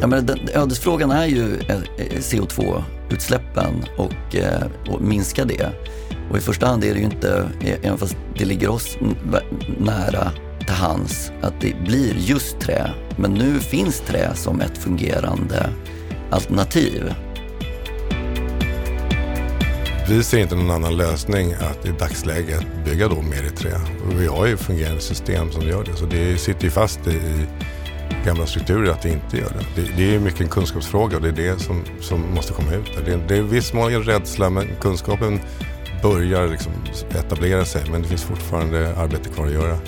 Ja, 0.00 0.06
men 0.06 0.26
den, 0.26 0.38
ödesfrågan 0.54 1.10
är 1.10 1.26
ju 1.26 1.54
eh, 1.54 1.76
eh, 1.76 2.18
CO2-utsläppen 2.18 3.84
och, 3.96 4.36
eh, 4.36 4.62
och 4.88 5.02
minska 5.02 5.44
det. 5.44 5.70
Och 6.30 6.38
i 6.38 6.40
första 6.40 6.66
hand 6.66 6.84
är 6.84 6.94
det 6.94 6.98
ju 6.98 7.04
inte, 7.04 7.48
även 7.82 7.98
fast 7.98 8.16
det 8.38 8.44
ligger 8.44 8.68
oss 8.68 8.98
nära 9.78 10.30
till 10.58 10.74
hands, 10.74 11.32
att 11.42 11.60
det 11.60 11.74
blir 11.84 12.14
just 12.18 12.60
trä. 12.60 12.90
Men 13.16 13.34
nu 13.34 13.60
finns 13.60 14.00
trä 14.00 14.34
som 14.34 14.60
ett 14.60 14.78
fungerande 14.78 15.70
alternativ. 16.30 17.14
Vi 20.08 20.22
ser 20.22 20.38
inte 20.38 20.54
någon 20.54 20.70
annan 20.70 20.96
lösning 20.96 21.52
att 21.52 21.86
i 21.86 21.92
dagsläget 21.98 22.66
bygga 22.84 23.08
då 23.08 23.22
mer 23.22 23.44
i 23.44 23.56
trä. 23.56 23.80
Vi 24.18 24.26
har 24.26 24.46
ju 24.46 24.56
fungerande 24.56 25.00
system 25.00 25.52
som 25.52 25.62
gör 25.62 25.84
det, 25.84 25.96
så 25.96 26.04
det 26.04 26.38
sitter 26.38 26.64
ju 26.64 26.70
fast 26.70 27.06
i 27.06 27.20
gamla 28.24 28.46
strukturer 28.46 28.90
att 28.90 29.02
det 29.02 29.08
inte 29.08 29.36
gör 29.36 29.50
det. 29.50 29.82
Det, 29.82 29.96
det 29.96 30.14
är 30.14 30.18
mycket 30.18 30.40
en 30.40 30.48
kunskapsfråga 30.48 31.16
och 31.16 31.22
det 31.22 31.28
är 31.28 31.32
det 31.32 31.60
som, 31.60 31.84
som 32.00 32.34
måste 32.34 32.52
komma 32.52 32.72
ut. 32.72 33.06
Det, 33.06 33.16
det 33.28 33.36
är 33.36 33.42
viss 33.42 33.72
mån 33.72 33.92
en 33.92 34.02
rädsla 34.02 34.50
men 34.50 34.68
kunskapen 34.80 35.40
börjar 36.02 36.48
liksom 36.48 36.72
etablera 37.10 37.64
sig 37.64 37.82
men 37.90 38.02
det 38.02 38.08
finns 38.08 38.24
fortfarande 38.24 38.96
arbete 38.96 39.28
kvar 39.28 39.46
att 39.46 39.52
göra. 39.52 39.78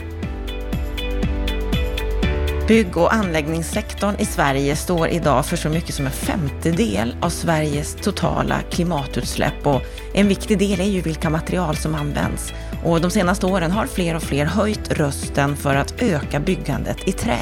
Bygg 2.68 2.96
och 2.96 3.14
anläggningssektorn 3.14 4.14
i 4.18 4.24
Sverige 4.24 4.76
står 4.76 5.08
idag 5.08 5.46
för 5.46 5.56
så 5.56 5.68
mycket 5.68 5.94
som 5.94 6.06
en 6.06 6.12
femtedel 6.12 7.16
av 7.20 7.30
Sveriges 7.30 7.94
totala 7.94 8.60
klimatutsläpp 8.70 9.66
och 9.66 9.82
en 10.14 10.28
viktig 10.28 10.58
del 10.58 10.80
är 10.80 10.84
ju 10.84 11.00
vilka 11.00 11.30
material 11.30 11.76
som 11.76 11.94
används. 11.94 12.52
Och 12.84 13.00
de 13.00 13.10
senaste 13.10 13.46
åren 13.46 13.70
har 13.70 13.86
fler 13.86 14.14
och 14.16 14.22
fler 14.22 14.44
höjt 14.44 14.92
rösten 14.92 15.56
för 15.56 15.74
att 15.74 16.02
öka 16.02 16.40
byggandet 16.40 17.08
i 17.08 17.12
trä, 17.12 17.38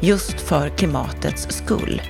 just 0.00 0.40
för 0.40 0.68
klimatets 0.68 1.46
skull. 1.50 2.02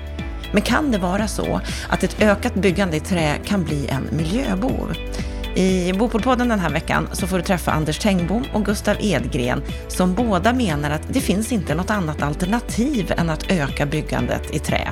Men 0.52 0.62
kan 0.62 0.91
det 0.91 0.99
vara 0.99 1.29
så 1.29 1.60
att 1.88 2.04
ett 2.04 2.23
ökat 2.23 2.54
byggande 2.54 2.96
i 2.96 3.01
trä 3.01 3.35
kan 3.45 3.65
bli 3.65 3.88
en 3.88 4.09
miljöbov? 4.16 4.95
I 5.54 5.93
Bopolpodden 5.93 6.48
den 6.48 6.60
här 6.60 6.71
veckan 6.71 7.09
så 7.13 7.26
får 7.26 7.37
du 7.37 7.43
träffa 7.43 7.73
Anders 7.73 7.98
Tengbom 7.98 8.45
och 8.52 8.65
Gustav 8.65 8.96
Edgren 9.01 9.63
som 9.88 10.15
båda 10.15 10.52
menar 10.52 10.90
att 10.90 11.02
det 11.09 11.21
finns 11.21 11.52
inte 11.52 11.74
något 11.74 11.90
annat 11.90 12.23
alternativ 12.23 13.13
än 13.16 13.30
att 13.30 13.51
öka 13.51 13.87
byggandet 13.87 14.54
i 14.54 14.59
trä. 14.59 14.88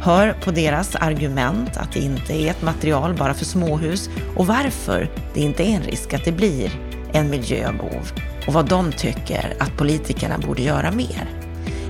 Hör 0.00 0.32
på 0.32 0.50
deras 0.50 0.94
argument 0.94 1.76
att 1.76 1.92
det 1.92 2.00
inte 2.00 2.32
är 2.32 2.50
ett 2.50 2.62
material 2.62 3.14
bara 3.14 3.34
för 3.34 3.44
småhus 3.44 4.10
och 4.36 4.46
varför 4.46 5.10
det 5.34 5.40
inte 5.40 5.62
är 5.62 5.76
en 5.76 5.82
risk 5.82 6.14
att 6.14 6.24
det 6.24 6.32
blir 6.32 6.70
en 7.12 7.30
miljöbov 7.30 8.12
och 8.46 8.52
vad 8.52 8.68
de 8.68 8.92
tycker 8.92 9.56
att 9.58 9.76
politikerna 9.76 10.38
borde 10.38 10.62
göra 10.62 10.90
mer. 10.90 11.45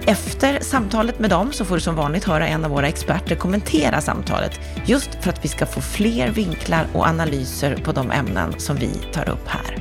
Efter 0.08 0.60
samtalet 0.60 1.18
med 1.18 1.30
dem 1.30 1.52
så 1.52 1.64
får 1.64 1.74
du 1.74 1.80
som 1.80 1.94
vanligt 1.94 2.24
höra 2.24 2.48
en 2.48 2.64
av 2.64 2.70
våra 2.70 2.88
experter 2.88 3.36
kommentera 3.36 4.00
samtalet, 4.00 4.60
just 4.86 5.14
för 5.20 5.30
att 5.30 5.44
vi 5.44 5.48
ska 5.48 5.66
få 5.66 5.80
fler 5.80 6.28
vinklar 6.28 6.86
och 6.92 7.06
analyser 7.06 7.76
på 7.76 7.92
de 7.92 8.10
ämnen 8.10 8.60
som 8.60 8.76
vi 8.76 8.90
tar 9.12 9.28
upp 9.28 9.48
här. 9.48 9.78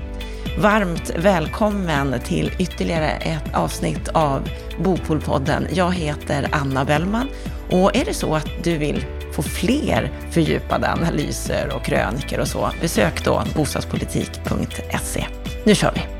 Varmt 0.59 1.12
välkommen 1.18 2.20
till 2.20 2.52
ytterligare 2.59 3.09
ett 3.09 3.56
avsnitt 3.56 4.08
av 4.08 4.50
Bopolpodden. 4.84 5.68
Jag 5.73 5.94
heter 5.94 6.50
Anna 6.52 6.86
Bellman 6.86 7.28
och 7.72 7.96
är 7.96 8.06
det 8.06 8.14
så 8.14 8.36
att 8.36 8.50
du 8.64 8.78
vill 8.78 9.06
få 9.34 9.44
fler 9.44 10.12
fördjupade 10.31 10.92
analyser 10.92 11.76
och 11.76 11.84
kröniker 11.84 12.40
och 12.40 12.48
så, 12.48 12.70
besök 12.81 13.26
då 13.26 13.44
bostadspolitik.se. 13.56 15.26
Nu 15.64 15.76
kör 15.76 15.92
vi! 15.96 16.15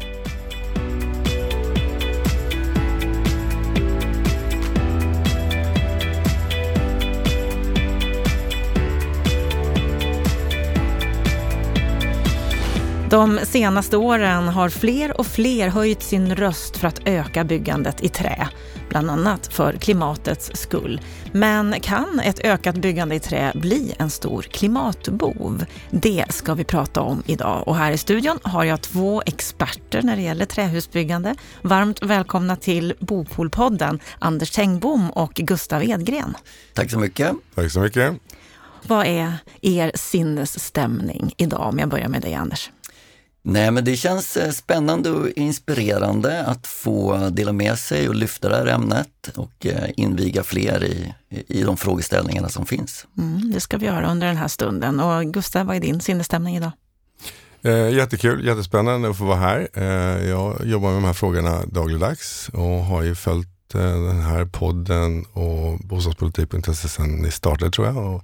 De 13.16 13.40
senaste 13.44 13.98
åren 13.98 14.48
har 14.48 14.70
fler 14.70 15.20
och 15.20 15.28
fler 15.28 15.68
höjt 15.70 16.04
sin 16.04 16.36
röst 16.36 16.78
för 16.78 16.88
att 16.88 17.00
öka 17.06 17.44
byggandet 17.44 18.04
i 18.04 18.10
trä, 18.10 18.48
bland 18.90 19.12
annat 19.12 19.54
för 19.54 19.74
klimatets 19.74 20.52
skull. 20.54 21.02
Men 21.32 21.80
kan 21.82 22.20
ett 22.20 22.40
ökat 22.40 22.76
byggande 22.76 23.16
i 23.16 23.20
trä 23.20 23.52
bli 23.56 23.96
en 24.00 24.10
stor 24.10 24.42
klimatbov? 24.42 25.66
Det 25.92 26.26
ska 26.30 26.54
vi 26.54 26.64
prata 26.64 27.02
om 27.02 27.24
idag 27.26 27.68
och 27.68 27.76
här 27.76 27.92
i 27.92 27.98
studion 27.98 28.40
har 28.44 28.64
jag 28.64 28.82
två 28.82 29.24
experter 29.26 30.02
när 30.02 30.16
det 30.16 30.22
gäller 30.22 30.46
trähusbyggande. 30.46 31.36
Varmt 31.62 32.04
välkomna 32.04 32.56
till 32.56 32.94
Bopolpodden, 33.00 34.00
Anders 34.20 34.52
Tengbom 34.52 35.10
och 35.10 35.34
Gustav 35.34 35.84
Edgren. 35.84 36.38
Tack 36.74 36.92
så 36.92 37.00
mycket. 37.00 37.36
Tack 37.56 37.72
så 37.72 37.80
mycket. 37.80 38.14
Vad 38.88 39.06
är 39.06 39.34
er 39.62 39.92
sinnesstämning 39.96 41.34
idag 41.38 41.70
om 41.70 41.80
jag 41.80 41.90
börjar 41.90 42.08
med 42.08 42.22
dig 42.22 42.34
Anders? 42.34 42.72
Nej, 43.48 43.72
men 43.72 43.86
det 43.86 43.96
känns 43.96 44.38
eh, 44.38 44.52
spännande 44.52 45.12
och 45.12 45.28
inspirerande 45.30 46.44
att 46.46 46.68
få 46.68 47.30
dela 47.30 47.54
med 47.54 47.80
sig 47.80 48.10
och 48.10 48.16
lyfta 48.16 48.50
det 48.50 48.56
här 48.56 48.66
ämnet 48.66 49.30
och 49.36 49.66
eh, 49.66 49.90
inviga 49.98 50.44
fler 50.44 50.84
i, 50.84 51.14
i 51.30 51.64
de 51.64 51.78
frågeställningarna 51.78 52.50
som 52.50 52.66
finns. 52.66 53.08
Mm, 53.18 53.52
det 53.52 53.60
ska 53.60 53.78
vi 53.78 53.86
göra 53.86 54.12
under 54.12 54.28
den 54.28 54.38
här 54.38 54.48
stunden. 54.48 55.00
Och 55.00 55.34
Gustav, 55.34 55.66
vad 55.66 55.76
är 55.76 55.80
din 55.80 56.02
sinnesstämning 56.02 56.56
idag? 56.56 56.72
Eh, 57.62 57.90
jättekul, 57.90 58.46
jättespännande 58.46 59.10
att 59.10 59.18
få 59.18 59.26
vara 59.26 59.38
här. 59.38 59.68
Eh, 59.74 60.30
jag 60.30 60.66
jobbar 60.66 60.88
med 60.88 60.98
de 60.98 61.04
här 61.04 61.14
frågorna 61.14 61.66
dagligdags 61.66 62.50
och 62.54 62.86
har 62.86 63.04
ju 63.04 63.16
följt 63.16 63.76
eh, 63.76 63.82
den 63.82 64.22
här 64.22 64.46
podden 64.46 65.26
och 65.34 65.80
bostadspolitik.se 65.80 66.88
sedan 66.88 67.16
ni 67.16 67.32
startade 67.32 67.72
tror 67.72 67.88
jag. 67.88 67.98
Och 67.98 68.24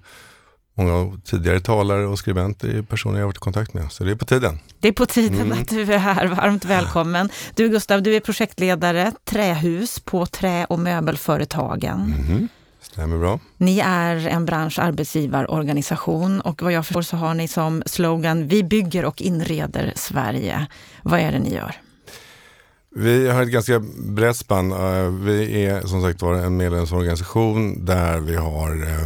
många 0.74 1.18
tidigare 1.26 1.60
talare 1.60 2.08
och 2.08 2.20
skribenter 2.20 2.68
är 2.68 2.82
personer 2.82 3.20
jag 3.20 3.26
varit 3.26 3.38
i 3.38 3.40
kontakt 3.40 3.74
med. 3.74 3.92
Så 3.92 4.04
det 4.04 4.12
är 4.12 4.16
på 4.16 4.26
tiden. 4.26 4.60
Det 4.80 4.88
är 4.88 4.92
på 4.92 5.06
tiden 5.06 5.42
mm. 5.42 5.62
att 5.62 5.70
du 5.70 5.94
är 5.94 5.98
här. 5.98 6.28
Varmt 6.28 6.66
välkommen. 6.66 7.30
Du 7.56 7.70
Gustav, 7.70 8.04
du 8.04 8.16
är 8.16 8.20
projektledare 8.20 9.12
Trähus 9.26 10.00
på 10.00 10.26
Trä 10.26 10.66
och 10.66 10.80
möbelföretagen. 10.80 12.14
Mm. 12.30 12.48
Stämmer 12.82 13.18
bra. 13.18 13.40
Ni 13.58 13.80
är 13.80 14.28
en 14.28 14.46
branscharbetsgivarorganisation 14.46 16.42
och 16.42 16.62
vad 16.62 16.72
jag 16.72 16.86
förstår 16.86 17.02
så 17.02 17.18
har 17.18 17.34
ni 17.34 17.48
som 17.48 17.84
slogan 17.86 18.48
Vi 18.48 18.64
bygger 18.64 19.06
och 19.06 19.22
inreder 19.22 19.94
Sverige. 19.96 20.68
Vad 21.04 21.20
är 21.20 21.32
det 21.32 21.40
ni 21.40 21.54
gör? 21.54 21.76
Vi 22.96 23.30
har 23.30 23.42
ett 23.42 23.50
ganska 23.50 23.80
brett 23.98 24.38
spann. 24.38 24.72
Eh, 24.72 25.10
vi 25.10 25.66
är 25.66 25.82
som 25.82 26.02
sagt 26.02 26.22
var 26.22 26.34
en 26.34 26.58
medlemsorganisation 26.58 27.86
där 27.86 28.20
vi 28.20 28.36
har 28.36 28.84
eh, 28.84 29.04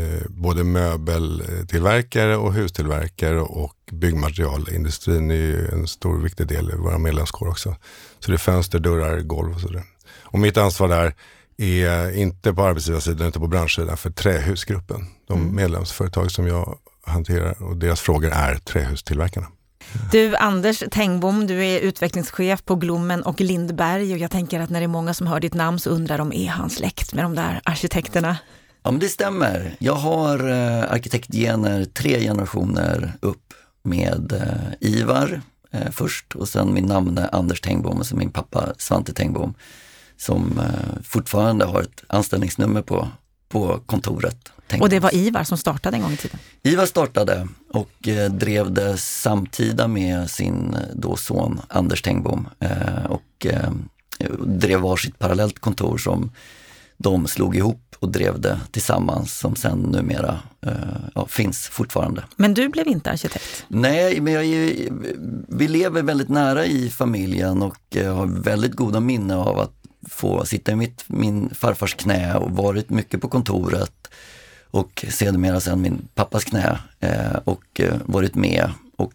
eh, 0.00 0.22
både 0.28 0.64
möbeltillverkare 0.64 2.36
och 2.36 2.52
hustillverkare 2.52 3.40
och 3.40 3.74
byggmaterialindustrin 3.92 5.30
är 5.30 5.34
ju 5.34 5.68
en 5.68 5.86
stor 5.86 6.18
viktig 6.18 6.46
del 6.46 6.70
i 6.70 6.76
våra 6.76 6.98
medlemskår 6.98 7.48
också. 7.48 7.76
Så 8.18 8.30
det 8.30 8.36
är 8.36 8.38
fönster, 8.38 8.78
dörrar, 8.78 9.20
golv 9.20 9.54
och 9.54 9.60
sådär. 9.60 9.82
Och 10.22 10.38
mitt 10.38 10.56
ansvar 10.56 10.88
där 10.88 11.14
är 11.56 12.16
inte 12.16 12.54
på 12.54 12.62
arbetsgivarsidan 12.62 13.28
utan 13.28 13.42
på 13.42 13.48
branschsidan 13.48 13.96
för 13.96 14.10
trähusgruppen. 14.10 15.06
De 15.28 15.40
mm. 15.40 15.56
medlemsföretag 15.56 16.30
som 16.30 16.46
jag 16.46 16.78
hanterar 17.06 17.62
och 17.62 17.76
deras 17.76 18.00
frågor 18.00 18.30
är 18.32 18.54
trähustillverkarna. 18.54 19.46
Du 20.12 20.36
Anders 20.36 20.82
Tengbom, 20.90 21.46
du 21.46 21.64
är 21.64 21.80
utvecklingschef 21.80 22.64
på 22.64 22.74
Glommen 22.74 23.22
och 23.22 23.40
Lindberg 23.40 24.12
och 24.12 24.18
jag 24.18 24.30
tänker 24.30 24.60
att 24.60 24.70
när 24.70 24.80
det 24.80 24.86
är 24.86 24.88
många 24.88 25.14
som 25.14 25.26
hör 25.26 25.40
ditt 25.40 25.54
namn 25.54 25.78
så 25.78 25.90
undrar 25.90 26.18
de, 26.18 26.32
är 26.32 26.48
han 26.48 26.70
släkt 26.70 27.14
med 27.14 27.24
de 27.24 27.34
där 27.34 27.60
arkitekterna? 27.64 28.36
Ja 28.82 28.90
men 28.90 29.00
det 29.00 29.08
stämmer. 29.08 29.76
Jag 29.78 29.94
har 29.94 30.48
eh, 30.48 30.92
arkitektgener 30.92 31.84
tre 31.84 32.20
generationer 32.20 33.12
upp 33.20 33.54
med 33.82 34.32
eh, 34.32 34.90
Ivar 34.90 35.40
eh, 35.70 35.90
först 35.90 36.34
och 36.34 36.48
sen 36.48 36.74
min 36.74 36.86
namne 36.86 37.28
Anders 37.32 37.60
Tengbom 37.60 37.98
och 37.98 38.06
sen 38.06 38.18
min 38.18 38.30
pappa 38.30 38.74
Svante 38.78 39.12
Tengbom 39.12 39.54
som 40.16 40.58
eh, 40.58 41.02
fortfarande 41.04 41.64
har 41.64 41.82
ett 41.82 42.04
anställningsnummer 42.06 42.82
på, 42.82 43.08
på 43.48 43.80
kontoret. 43.86 44.52
Och 44.80 44.88
det 44.88 45.00
var 45.00 45.14
Ivar 45.14 45.44
som 45.44 45.58
startade 45.58 45.96
en 45.96 46.02
gång 46.02 46.12
i 46.12 46.16
tiden? 46.16 46.38
Ivar 46.62 46.86
startade 46.86 47.48
och 47.72 48.08
eh, 48.08 48.30
drev 48.30 48.72
det 48.72 48.96
samtida 48.96 49.88
med 49.88 50.30
sin 50.30 50.74
eh, 50.74 50.80
då 50.94 51.16
son 51.16 51.60
Anders 51.68 52.02
Tengbom 52.02 52.48
eh, 52.60 53.04
och 53.08 53.46
eh, 53.46 53.70
drev 54.46 54.80
varsitt 54.80 55.18
parallellt 55.18 55.58
kontor 55.58 55.98
som 55.98 56.30
de 56.96 57.26
slog 57.26 57.56
ihop 57.56 57.96
och 57.98 58.08
drev 58.08 58.40
det 58.40 58.60
tillsammans 58.70 59.38
som 59.38 59.56
sen 59.56 59.78
numera 59.78 60.40
eh, 60.66 60.72
ja, 61.14 61.26
finns 61.26 61.58
fortfarande. 61.58 62.24
Men 62.36 62.54
du 62.54 62.68
blev 62.68 62.88
inte 62.88 63.10
arkitekt? 63.10 63.64
Nej, 63.68 64.20
men 64.20 64.32
jag 64.32 64.44
vi 65.48 65.68
lever 65.68 66.02
väldigt 66.02 66.28
nära 66.28 66.66
i 66.66 66.90
familjen 66.90 67.62
och 67.62 67.96
har 67.96 68.42
väldigt 68.42 68.72
goda 68.72 69.00
minnen 69.00 69.38
av 69.38 69.58
att 69.58 69.72
få 70.08 70.44
sitta 70.44 70.72
i 70.72 70.76
mitt, 70.76 71.04
min 71.06 71.50
farfars 71.54 71.94
knä 71.94 72.34
och 72.34 72.50
varit 72.50 72.90
mycket 72.90 73.20
på 73.20 73.28
kontoret 73.28 74.08
och 74.76 75.04
sedermera 75.08 75.60
sen 75.60 75.80
min 75.80 76.08
pappas 76.14 76.44
knä 76.44 76.78
eh, 77.00 77.36
och 77.44 77.80
eh, 77.80 77.94
varit 78.04 78.34
med. 78.34 78.70
Och 78.96 79.12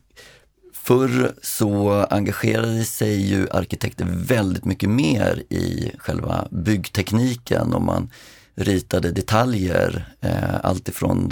förr 0.74 1.34
så 1.42 1.92
engagerade 2.10 2.84
sig 2.84 3.22
ju 3.22 3.48
arkitekter 3.52 4.06
väldigt 4.10 4.66
mycket 4.66 4.90
mer 4.90 5.44
i 5.50 5.92
själva 5.98 6.48
byggtekniken 6.52 7.74
och 7.74 7.82
man 7.82 8.10
ritade 8.56 9.12
detaljer, 9.12 10.06
eh, 10.22 10.56
alltifrån 10.64 11.32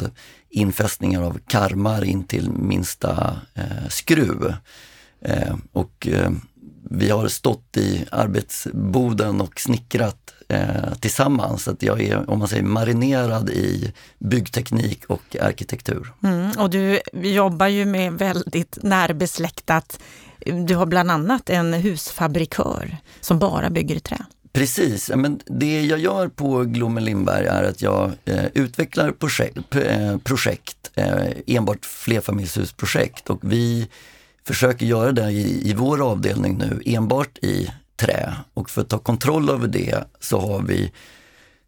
infästningar 0.49 1.21
av 1.21 1.39
karmar 1.47 2.03
in 2.03 2.23
till 2.23 2.51
minsta 2.51 3.41
eh, 3.53 3.87
skruv. 3.89 4.53
Eh, 5.21 5.55
och 5.71 6.07
eh, 6.07 6.31
vi 6.89 7.09
har 7.09 7.27
stått 7.27 7.77
i 7.77 8.05
arbetsboden 8.11 9.41
och 9.41 9.59
snickrat 9.59 10.33
eh, 10.49 10.93
tillsammans. 10.99 11.63
Så 11.63 11.71
att 11.71 11.83
jag 11.83 12.01
är, 12.01 12.29
om 12.29 12.39
man 12.39 12.47
säger, 12.47 12.63
marinerad 12.63 13.49
i 13.49 13.93
byggteknik 14.19 15.05
och 15.07 15.35
arkitektur. 15.41 16.13
Mm, 16.23 16.51
och 16.51 16.69
du 16.69 16.99
jobbar 17.13 17.67
ju 17.67 17.85
med 17.85 18.13
väldigt 18.13 18.77
närbesläktat. 18.81 19.99
Du 20.67 20.75
har 20.75 20.85
bland 20.85 21.11
annat 21.11 21.49
en 21.49 21.73
husfabrikör 21.73 22.97
som 23.21 23.39
bara 23.39 23.69
bygger 23.69 23.95
i 23.95 23.99
trä. 23.99 24.25
Precis, 24.53 25.11
men 25.15 25.39
det 25.45 25.81
jag 25.81 25.99
gör 25.99 26.27
på 26.27 26.63
Glommen 26.63 27.05
Lindberg 27.05 27.45
är 27.45 27.63
att 27.63 27.81
jag 27.81 28.11
eh, 28.25 28.45
utvecklar 28.53 29.11
projekt, 29.11 29.75
eh, 29.75 30.17
projekt 30.17 30.91
eh, 30.95 31.27
enbart 31.47 31.85
flerfamiljshusprojekt 31.85 33.29
och 33.29 33.39
vi 33.41 33.87
försöker 34.47 34.85
göra 34.85 35.11
det 35.11 35.31
i, 35.31 35.69
i 35.69 35.73
vår 35.73 36.11
avdelning 36.11 36.57
nu 36.57 36.81
enbart 36.85 37.37
i 37.37 37.69
trä. 37.99 38.35
Och 38.53 38.69
för 38.69 38.81
att 38.81 38.89
ta 38.89 38.99
kontroll 38.99 39.49
över 39.49 39.67
det 39.67 40.03
så 40.19 40.39
har 40.39 40.61
vi 40.61 40.91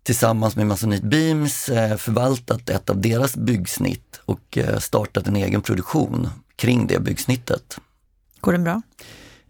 tillsammans 0.04 0.56
med 0.56 0.68
Masonite 0.68 1.06
Beams 1.06 1.70
eh, 1.70 1.98
förvaltat 1.98 2.70
ett 2.70 2.90
av 2.90 3.02
deras 3.02 3.36
byggsnitt 3.36 4.22
och 4.26 4.58
eh, 4.58 4.78
startat 4.78 5.28
en 5.28 5.36
egen 5.36 5.62
produktion 5.62 6.30
kring 6.56 6.88
det 6.88 7.00
byggsnittet. 7.00 7.78
Går 8.40 8.52
den 8.52 8.64
bra? 8.64 8.82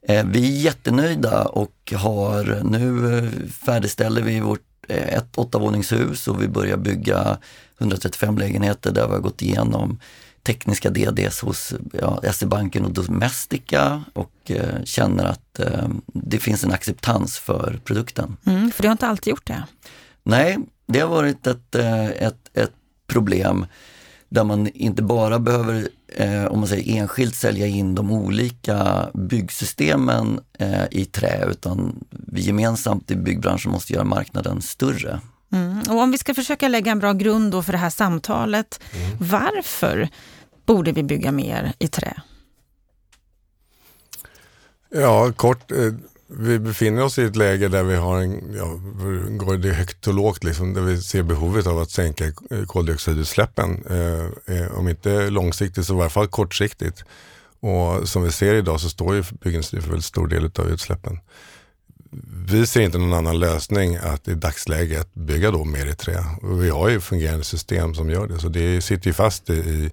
Eh, 0.07 0.25
vi 0.25 0.57
är 0.57 0.61
jättenöjda 0.61 1.45
och 1.45 1.93
har 1.95 2.61
nu 2.63 3.29
färdigställer 3.65 4.21
vi 4.21 4.39
vårt 4.39 4.61
ett 4.87 5.37
åttavåningshus 5.37 6.27
och 6.27 6.41
vi 6.41 6.47
börjar 6.47 6.77
bygga 6.77 7.37
135 7.79 8.37
lägenheter 8.37 8.91
där 8.91 9.07
vi 9.07 9.13
har 9.13 9.19
gått 9.19 9.41
igenom 9.41 9.99
tekniska 10.43 10.89
DDs 10.89 11.39
hos 11.41 11.73
ja, 12.01 12.21
SE-banken 12.33 12.85
och 12.85 12.91
Domestica 12.91 14.03
och 14.13 14.51
eh, 14.51 14.83
känner 14.83 15.23
att 15.23 15.59
eh, 15.59 15.87
det 16.05 16.39
finns 16.39 16.63
en 16.63 16.71
acceptans 16.71 17.39
för 17.39 17.79
produkten. 17.85 18.37
Mm, 18.45 18.71
för 18.71 18.81
det 18.81 18.87
har 18.87 18.91
inte 18.91 19.07
alltid 19.07 19.31
gjort 19.31 19.47
det? 19.47 19.63
Nej, 20.23 20.57
det 20.85 20.99
har 20.99 21.07
varit 21.07 21.47
ett, 21.47 21.75
eh, 21.75 22.05
ett, 22.05 22.49
ett 22.53 22.73
problem 23.07 23.65
där 24.29 24.43
man 24.43 24.67
inte 24.67 25.03
bara 25.03 25.39
behöver, 25.39 25.89
eh, 26.07 26.45
om 26.45 26.59
man 26.59 26.67
säger 26.67 26.97
enskilt, 26.97 27.35
sälja 27.35 27.67
in 27.67 27.95
de 27.95 28.11
olika 28.11 29.09
byggsystemen 29.13 30.39
eh, 30.59 30.83
i 30.91 31.05
trä 31.05 31.45
utan 31.51 32.03
vi 32.09 32.41
gemensamt 32.41 33.11
i 33.11 33.15
byggbranschen 33.15 33.71
måste 33.71 33.93
göra 33.93 34.03
marknaden 34.03 34.61
större. 34.61 35.19
Mm. 35.51 35.81
Och 35.89 36.01
om 36.01 36.11
vi 36.11 36.17
ska 36.17 36.33
försöka 36.33 36.67
lägga 36.67 36.91
en 36.91 36.99
bra 36.99 37.13
grund 37.13 37.51
då 37.51 37.63
för 37.63 37.71
det 37.71 37.77
här 37.77 37.89
samtalet, 37.89 38.79
mm. 38.93 39.17
varför 39.19 40.09
borde 40.65 40.91
vi 40.91 41.03
bygga 41.03 41.31
mer 41.31 41.73
i 41.79 41.87
trä? 41.87 42.21
Ja, 44.89 45.31
kort. 45.33 45.71
Eh, 45.71 45.93
vi 46.27 46.59
befinner 46.59 47.03
oss 47.03 47.19
i 47.19 47.23
ett 47.23 47.35
läge 47.35 47.67
där 47.67 47.83
vi 47.83 47.95
har 47.95 48.19
en, 48.19 48.53
ja, 48.53 48.65
går 49.29 49.57
det 49.57 49.73
högt 49.73 50.07
och 50.07 50.13
lågt, 50.13 50.43
liksom, 50.43 50.73
där 50.73 50.81
vi 50.81 51.01
ser 51.01 51.23
behovet 51.23 51.67
av 51.67 51.79
att 51.79 51.91
sänka 51.91 52.25
koldioxidutsläppen. 52.67 53.83
Eh, 53.89 54.55
eh, 54.57 54.77
om 54.77 54.89
inte 54.89 55.29
långsiktigt 55.29 55.85
så 55.85 55.93
i 55.93 55.97
varje 55.97 56.09
fall 56.09 56.27
kortsiktigt. 56.27 57.03
Och 57.59 58.09
som 58.09 58.23
vi 58.23 58.31
ser 58.31 58.53
idag 58.55 58.79
så 58.79 58.89
står 58.89 59.15
ju 59.15 59.23
byggindustrin 59.43 59.81
för 59.81 59.89
väldigt 59.89 60.05
stor 60.05 60.27
del 60.27 60.51
av 60.55 60.69
utsläppen 60.69 61.19
vi 62.47 62.67
ser 62.67 62.81
inte 62.81 62.97
någon 62.97 63.13
annan 63.13 63.39
lösning 63.39 63.95
att 63.95 64.27
i 64.27 64.33
dagsläget 64.33 65.13
bygga 65.13 65.51
då 65.51 65.63
mer 65.63 65.85
i 65.85 65.95
trä. 65.95 66.25
Vi 66.43 66.69
har 66.69 66.89
ju 66.89 66.99
fungerande 66.99 67.43
system 67.43 67.95
som 67.95 68.09
gör 68.09 68.27
det, 68.27 68.39
så 68.39 68.49
det 68.49 68.81
sitter 68.81 69.07
ju 69.07 69.13
fast 69.13 69.49
i, 69.49 69.53
i 69.53 69.91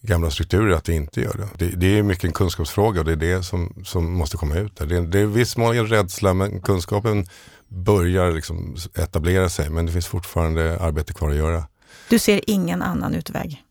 gamla 0.00 0.30
strukturer 0.30 0.76
att 0.76 0.84
det 0.84 0.94
inte 0.94 1.20
gör 1.20 1.34
det. 1.36 1.66
Det, 1.66 1.76
det 1.76 1.98
är 1.98 2.02
mycket 2.02 2.24
en 2.24 2.32
kunskapsfråga 2.32 3.00
och 3.00 3.06
det 3.06 3.12
är 3.12 3.16
det 3.16 3.42
som, 3.42 3.82
som 3.84 4.12
måste 4.12 4.36
komma 4.36 4.56
ut. 4.56 4.76
Där. 4.76 4.86
Det, 4.86 5.06
det 5.06 5.18
är 5.18 5.26
viss 5.26 5.56
mån 5.56 5.76
en 5.76 5.86
rädsla 5.86 6.34
men 6.34 6.60
kunskapen 6.60 7.26
börjar 7.68 8.32
liksom 8.32 8.76
etablera 8.94 9.48
sig 9.48 9.70
men 9.70 9.86
det 9.86 9.92
finns 9.92 10.06
fortfarande 10.06 10.80
arbete 10.80 11.12
kvar 11.12 11.30
att 11.30 11.36
göra. 11.36 11.64
Du 12.08 12.18
ser 12.18 12.50
ingen 12.50 12.82
annan 12.82 13.14
utväg? 13.14 13.62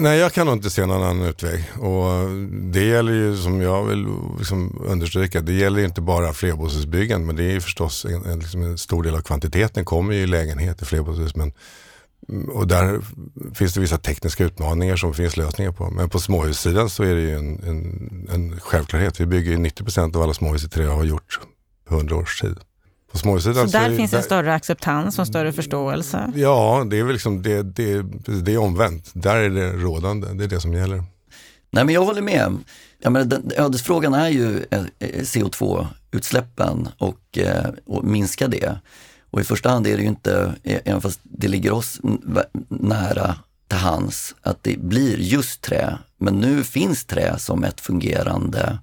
Nej, 0.00 0.18
jag 0.18 0.32
kan 0.32 0.46
nog 0.46 0.56
inte 0.56 0.70
se 0.70 0.86
någon 0.86 1.02
annan 1.02 1.22
utväg. 1.22 1.64
Och 1.78 2.30
det 2.50 2.84
gäller 2.84 3.12
ju, 3.12 3.36
som 3.36 3.60
jag 3.60 3.84
vill 3.84 4.06
liksom 4.38 4.82
understryka, 4.86 5.40
det 5.40 5.52
gäller 5.52 5.84
inte 5.84 6.00
bara 6.00 6.32
flerbostadsbyggande, 6.32 7.26
men 7.26 7.36
det 7.36 7.44
är 7.44 7.50
ju 7.50 7.60
förstås 7.60 8.04
en, 8.04 8.24
en, 8.24 8.38
liksom 8.38 8.62
en, 8.62 8.78
stor 8.78 9.02
del 9.02 9.14
av 9.14 9.20
kvantiteten 9.20 9.84
kommer 9.84 10.14
ju 10.14 10.20
i 10.20 10.26
lägenheter, 10.26 10.86
flerbostadshus. 10.86 11.36
Men, 11.36 11.52
och 12.48 12.66
där 12.66 13.00
finns 13.54 13.74
det 13.74 13.80
vissa 13.80 13.98
tekniska 13.98 14.44
utmaningar 14.44 14.96
som 14.96 15.14
finns 15.14 15.36
lösningar 15.36 15.72
på. 15.72 15.90
Men 15.90 16.08
på 16.08 16.18
småhussidan 16.18 16.90
så 16.90 17.02
är 17.02 17.14
det 17.14 17.20
ju 17.20 17.36
en, 17.36 17.62
en, 17.62 18.28
en 18.34 18.60
självklarhet. 18.60 19.20
Vi 19.20 19.26
bygger 19.26 19.50
ju 19.50 19.56
90% 19.56 20.16
av 20.16 20.22
alla 20.22 20.34
småhus 20.34 20.64
i 20.64 20.68
trä 20.68 20.88
och 20.88 20.96
har 20.96 21.04
gjort 21.04 21.40
100 21.90 22.16
års 22.16 22.40
tid. 22.40 22.56
På 23.12 23.18
småhussidan 23.18 23.70
så 23.70 23.78
där 23.78 23.90
så 23.90 23.96
finns 23.96 24.10
där, 24.10 24.18
en 24.18 24.24
större 24.24 24.54
acceptans 24.54 25.18
och 25.18 25.26
större 25.26 25.52
förståelse? 25.52 26.32
Ja, 26.34 26.86
det 26.90 26.98
är 26.98 27.02
väl 27.02 27.12
liksom 27.12 27.42
det, 27.42 27.62
det, 27.62 28.02
det 28.42 28.54
är 28.54 28.58
omvänt. 28.58 29.10
Där 29.12 29.36
är 29.36 29.50
det 29.50 29.72
rådande, 29.72 30.28
det 30.32 30.44
är 30.44 30.48
det 30.48 30.60
som 30.60 30.72
gäller. 30.72 31.04
Nej 31.70 31.84
men 31.84 31.94
jag 31.94 32.04
håller 32.04 32.22
med. 32.22 32.56
Ja, 32.98 33.10
men 33.10 33.28
den, 33.28 33.52
ödesfrågan 33.56 34.14
är 34.14 34.28
ju 34.28 34.64
eh, 34.70 34.82
CO2-utsläppen 35.00 36.88
och, 36.98 37.38
eh, 37.38 37.70
och 37.86 38.04
minska 38.04 38.48
det. 38.48 38.78
Och 39.30 39.40
i 39.40 39.44
första 39.44 39.68
hand 39.68 39.86
är 39.86 39.96
det 39.96 40.02
ju 40.02 40.08
inte, 40.08 40.54
eh, 40.62 40.80
även 40.84 41.00
fast 41.00 41.20
det 41.22 41.48
ligger 41.48 41.72
oss 41.72 42.00
nära 42.68 43.34
till 43.68 43.78
hands, 43.78 44.34
att 44.42 44.62
det 44.62 44.78
blir 44.78 45.18
just 45.18 45.62
trä. 45.62 45.98
Men 46.18 46.34
nu 46.34 46.64
finns 46.64 47.04
trä 47.04 47.38
som 47.38 47.64
ett 47.64 47.80
fungerande 47.80 48.78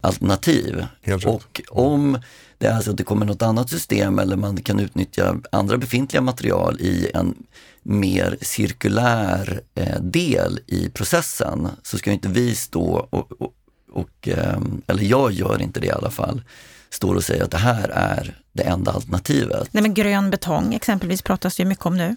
alternativ. 0.00 0.86
och 1.26 1.60
om 1.68 2.18
det 2.62 2.68
är 2.68 2.74
alltså 2.74 2.90
att 2.90 2.96
det 2.96 3.04
kommer 3.04 3.26
något 3.26 3.42
annat 3.42 3.70
system 3.70 4.18
eller 4.18 4.36
man 4.36 4.56
kan 4.56 4.80
utnyttja 4.80 5.36
andra 5.52 5.78
befintliga 5.78 6.20
material 6.20 6.80
i 6.80 7.10
en 7.14 7.34
mer 7.82 8.36
cirkulär 8.40 9.60
eh, 9.74 10.00
del 10.00 10.60
i 10.66 10.88
processen 10.88 11.68
så 11.82 11.98
ska 11.98 12.12
inte 12.12 12.28
vi 12.28 12.54
stå 12.54 13.06
och, 13.10 13.32
och, 13.42 13.52
och 13.92 14.28
eh, 14.28 14.60
eller 14.86 15.02
jag 15.02 15.32
gör 15.32 15.62
inte 15.62 15.80
det 15.80 15.86
i 15.86 15.90
alla 15.90 16.10
fall, 16.10 16.42
står 16.90 17.14
och 17.14 17.24
säger 17.24 17.44
att 17.44 17.50
det 17.50 17.58
här 17.58 17.88
är 17.88 18.40
det 18.52 18.62
enda 18.62 18.92
alternativet. 18.92 19.68
Nej 19.72 19.82
men 19.82 19.94
grön 19.94 20.30
betong 20.30 20.74
exempelvis 20.74 21.22
pratas 21.22 21.56
det 21.56 21.62
ju 21.62 21.68
mycket 21.68 21.86
om 21.86 21.96
nu. 21.96 22.16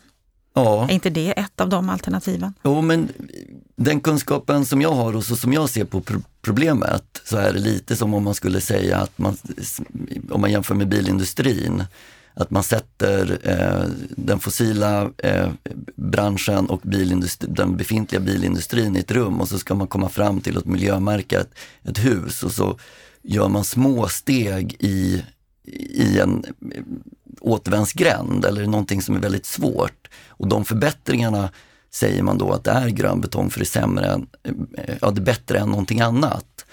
Ja. 0.55 0.89
Är 0.89 0.93
inte 0.93 1.09
det 1.09 1.31
ett 1.31 1.61
av 1.61 1.69
de 1.69 1.89
alternativen? 1.89 2.53
Jo, 2.63 2.81
men 2.81 3.09
den 3.75 4.01
kunskapen 4.01 4.65
som 4.65 4.81
jag 4.81 4.91
har 4.91 5.15
och 5.15 5.23
så 5.25 5.35
som 5.35 5.53
jag 5.53 5.69
ser 5.69 5.85
på 5.85 6.03
problemet 6.41 7.21
så 7.23 7.37
är 7.37 7.53
det 7.53 7.59
lite 7.59 7.95
som 7.95 8.13
om 8.13 8.23
man 8.23 8.33
skulle 8.33 8.61
säga 8.61 8.97
att 8.97 9.17
man, 9.17 9.37
om 10.29 10.41
man 10.41 10.51
jämför 10.51 10.75
med 10.75 10.87
bilindustrin, 10.87 11.83
att 12.33 12.51
man 12.51 12.63
sätter 12.63 13.39
eh, 13.43 13.89
den 14.09 14.39
fossila 14.39 15.09
eh, 15.17 15.49
branschen 15.95 16.65
och 16.65 16.81
den 17.39 17.77
befintliga 17.77 18.21
bilindustrin 18.21 18.95
i 18.95 18.99
ett 18.99 19.11
rum 19.11 19.41
och 19.41 19.47
så 19.47 19.59
ska 19.59 19.75
man 19.75 19.87
komma 19.87 20.09
fram 20.09 20.41
till 20.41 20.57
att 20.57 20.65
miljömärka 20.65 21.41
ett, 21.41 21.51
ett 21.83 22.05
hus 22.05 22.43
och 22.43 22.51
så 22.51 22.77
gör 23.21 23.49
man 23.49 23.63
små 23.63 24.07
steg 24.07 24.75
i, 24.79 25.23
i 25.93 26.19
en 26.19 26.45
återvändsgränd 27.41 28.45
eller 28.45 28.65
någonting 28.65 29.01
som 29.01 29.15
är 29.15 29.19
väldigt 29.19 29.45
svårt. 29.45 30.07
Och 30.27 30.47
de 30.47 30.65
förbättringarna 30.65 31.49
säger 31.91 32.23
man 32.23 32.37
då 32.37 32.51
att 32.51 32.63
det 32.63 32.71
är 32.71 32.89
grön 32.89 33.21
betong 33.21 33.49
för 33.49 33.59
det 33.59 33.63
är 33.63 33.67
sämre 33.67 34.05
än, 34.05 34.27
eh, 34.43 34.95
ja 35.01 35.11
det 35.11 35.21
är 35.21 35.25
bättre 35.25 35.59
än 35.59 35.69
någonting 35.69 36.01
annat. 36.01 36.65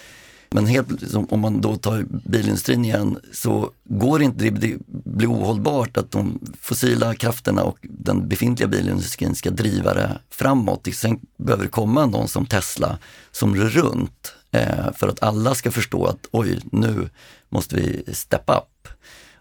Men 0.55 0.67
helt, 0.67 1.15
om 1.15 1.41
man 1.41 1.61
då 1.61 1.77
tar 1.77 2.05
bilindustrin 2.29 2.85
igen 2.85 3.19
så 3.33 3.71
går 3.85 4.19
det 4.19 4.25
inte 4.25 4.51
det, 4.51 4.77
blir 4.87 5.33
ohållbart 5.33 5.97
att 5.97 6.11
de 6.11 6.39
fossila 6.61 7.15
krafterna 7.15 7.63
och 7.63 7.79
den 7.83 8.29
befintliga 8.29 8.69
bilindustrin 8.69 9.35
ska 9.35 9.51
driva 9.51 9.95
det 9.95 10.19
framåt. 10.31 10.89
Sen 10.93 11.21
behöver 11.37 11.65
det 11.65 11.71
komma 11.71 12.07
någon 12.07 12.29
som 12.29 12.47
Tesla 12.47 12.99
som 13.31 13.57
rör 13.57 13.69
runt 13.69 14.35
eh, 14.51 14.93
för 14.95 15.09
att 15.09 15.23
alla 15.23 15.55
ska 15.55 15.71
förstå 15.71 16.07
att 16.07 16.29
oj, 16.31 16.61
nu 16.73 17.11
måste 17.49 17.77
vi 17.77 18.15
step 18.15 18.51
up. 18.51 18.89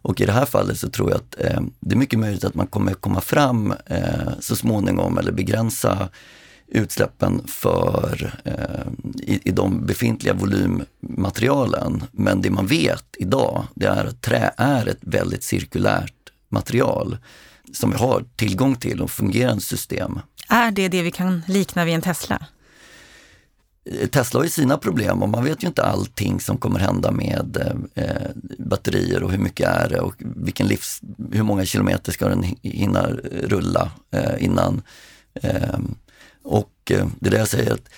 Och 0.02 0.22
i 0.22 0.26
det 0.26 0.32
här 0.32 0.46
fallet 0.46 0.80
så 0.80 0.90
tror 0.90 1.10
jag 1.10 1.18
att 1.18 1.36
eh, 1.40 1.62
det 1.80 1.96
är 1.96 1.98
mycket 1.98 2.20
möjligt 2.20 2.44
att 2.44 2.56
man 2.56 2.68
kommer 2.68 2.94
komma 2.94 3.22
fram 3.22 3.74
eh, 3.86 4.30
så 4.40 4.56
småningom 4.56 5.18
eller 5.18 5.32
begränsa 5.32 6.10
utsläppen 6.68 7.42
för 7.48 8.34
eh, 8.44 9.12
i, 9.24 9.42
i, 9.44 9.52
de 9.52 9.86
befintliga 9.86 10.34
volymmaterialen. 10.34 12.04
Men 12.12 12.42
det 12.42 12.50
man 12.50 12.68
vet 12.68 13.06
idag, 13.18 13.64
det 13.76 13.86
är 13.86 14.06
att 14.06 14.22
trä 14.22 14.54
är 14.58 14.88
ett 14.88 15.02
väldigt 15.02 15.44
cirkulärt 15.44 16.14
material 16.50 17.18
som 17.74 17.92
vi 17.92 17.98
har 17.98 18.26
tillgång 18.36 18.76
till 18.76 19.02
och 19.02 19.12
fungerande 19.12 19.62
system. 19.62 20.20
Är 20.50 20.72
det 20.72 20.88
det 20.88 21.02
vi 21.02 21.12
kan 21.12 21.42
likna 21.48 21.86
vid 21.86 21.96
en 21.96 22.02
Tesla? 22.02 22.46
Tesla 24.12 24.40
har 24.40 24.44
ju 24.44 24.50
sina 24.50 24.78
problem 24.78 25.24
och 25.24 25.30
man 25.30 25.44
vet 25.44 25.64
ju 25.64 25.68
inte 25.68 25.84
allting 25.84 26.40
som 26.40 26.58
kommer 26.58 26.80
hända 26.80 27.12
med 27.12 27.58
eh, 27.96 28.04
eh 28.06 28.32
batterier 28.58 29.24
och 29.24 29.32
hur 29.32 29.38
mycket 29.38 29.68
är 29.68 29.90
det 29.90 30.00
och 30.00 30.16
vilken 30.18 30.68
livs, 30.68 31.02
hur 31.32 31.44
många 31.44 31.66
kilometer 31.66 32.12
ska 32.12 32.28
den 32.28 32.44
hinna 32.62 33.10
rulla 33.44 33.92
eh, 34.12 34.44
innan. 34.44 34.82
Ehm, 35.42 35.44
eh, 35.44 35.80
och 36.44 36.72
det 36.86 37.28
är 37.28 37.32
det 37.32 37.38
jag 37.38 37.48
säger, 37.48 37.74
att, 37.74 37.90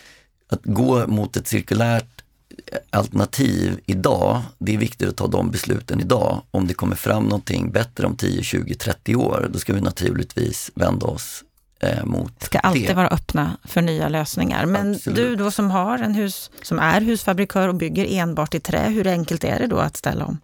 att 0.50 0.62
gå 0.64 1.08
mot 1.08 1.38
ett 1.38 1.48
cirkulärt 1.48 2.24
eh, 2.68 2.78
alternativ 2.90 3.80
idag, 3.86 4.42
det 4.60 4.74
är 4.74 4.78
viktigt 4.78 5.10
att 5.10 5.18
ta 5.18 5.28
de 5.28 5.52
besluten 5.52 6.00
idag. 6.00 6.42
Om 6.52 6.68
det 6.68 6.74
kommer 6.74 6.96
fram 6.96 7.24
någonting 7.24 7.72
bättre 7.72 8.08
om 8.08 8.16
10, 8.16 8.44
20, 8.44 8.76
30 8.76 9.16
år, 9.16 9.50
då 9.54 9.60
ska 9.60 9.74
vi 9.74 9.82
naturligtvis 9.82 10.72
vända 10.76 11.06
oss 11.06 11.44
eh, 11.84 12.06
mot 12.06 12.44
Ska 12.44 12.60
alltid 12.60 12.88
det. 12.88 12.94
vara 12.94 13.08
öppna 13.08 13.58
för 13.64 13.82
nya 13.82 14.10
lösningar. 14.10 14.66
Men 14.66 14.92
Absolut. 14.96 15.16
du 15.18 15.36
då 15.36 15.52
som 15.52 15.72
har 15.72 16.00
en 16.00 16.14
hus, 16.16 16.52
som 16.62 16.80
är 16.80 17.02
husfabrikör 17.02 17.68
och 17.68 17.76
bygger 17.76 18.06
enbart 18.10 18.54
i 18.54 18.60
trä, 18.60 18.90
hur 18.90 19.08
enkelt 19.08 19.44
är 19.44 19.60
det 19.60 19.68
då 19.68 19.78
att 19.78 19.98
ställa 19.98 20.26
om? 20.26 20.38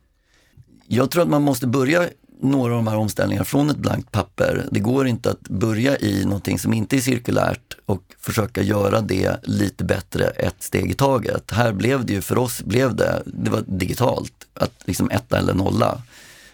Jag 0.88 1.12
tror 1.12 1.24
att 1.24 1.30
man 1.30 1.42
måste 1.42 1.68
börja 1.68 2.08
några 2.42 2.72
av 2.74 2.78
de 2.84 2.88
här 2.88 2.98
omställningarna 2.98 3.46
från 3.46 3.70
ett 3.70 3.78
blankt 3.78 4.12
papper. 4.12 4.66
Det 4.72 4.80
går 4.80 5.08
inte 5.08 5.32
att 5.32 5.42
börja 5.50 5.98
i 5.98 6.26
någonting 6.26 6.60
som 6.60 6.74
inte 6.74 6.96
är 6.98 7.02
cirkulärt 7.02 7.78
och 7.86 8.04
försöka 8.20 8.62
göra 8.62 9.02
det 9.02 9.40
lite 9.44 9.84
bättre 9.84 10.26
ett 10.26 10.64
steg 10.64 10.92
i 10.92 10.94
taget. 10.94 11.52
Här 11.52 11.74
blev 11.74 12.06
det 12.06 12.14
ju, 12.14 12.22
för 12.22 12.38
oss 12.38 12.64
blev 12.64 12.96
det, 12.96 13.24
det 13.26 13.50
var 13.52 13.64
digitalt, 13.68 14.34
att 14.54 14.74
liksom 14.86 15.10
etta 15.12 15.38
eller 15.38 15.54
nolla. 15.54 16.02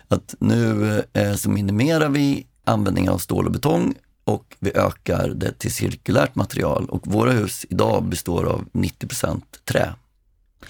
Att 0.08 0.36
nu 0.39 1.04
eh, 1.13 1.34
så 1.36 1.50
minimerar 1.50 2.10
vi 2.10 2.46
användningen 2.63 3.12
av 3.13 3.18
stål 3.18 3.46
och 3.46 3.51
betong 3.51 3.94
och 4.25 4.55
vi 4.60 4.72
ökar 4.75 5.29
det 5.29 5.51
till 5.60 5.74
cirkulärt 5.74 6.36
material 6.36 6.89
och 6.89 7.08
våra 7.08 7.32
hus 7.32 7.65
idag 7.70 8.03
består 8.03 8.46
av 8.46 8.65
90% 8.74 9.41
trä. 9.65 9.94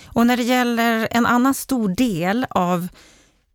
Och 0.04 0.28
när 0.28 0.38
det 0.38 0.44
gäller 0.44 1.08
en 1.12 1.26
annan 1.26 1.54
stor 1.54 1.90
del 1.90 2.46
av 2.50 2.88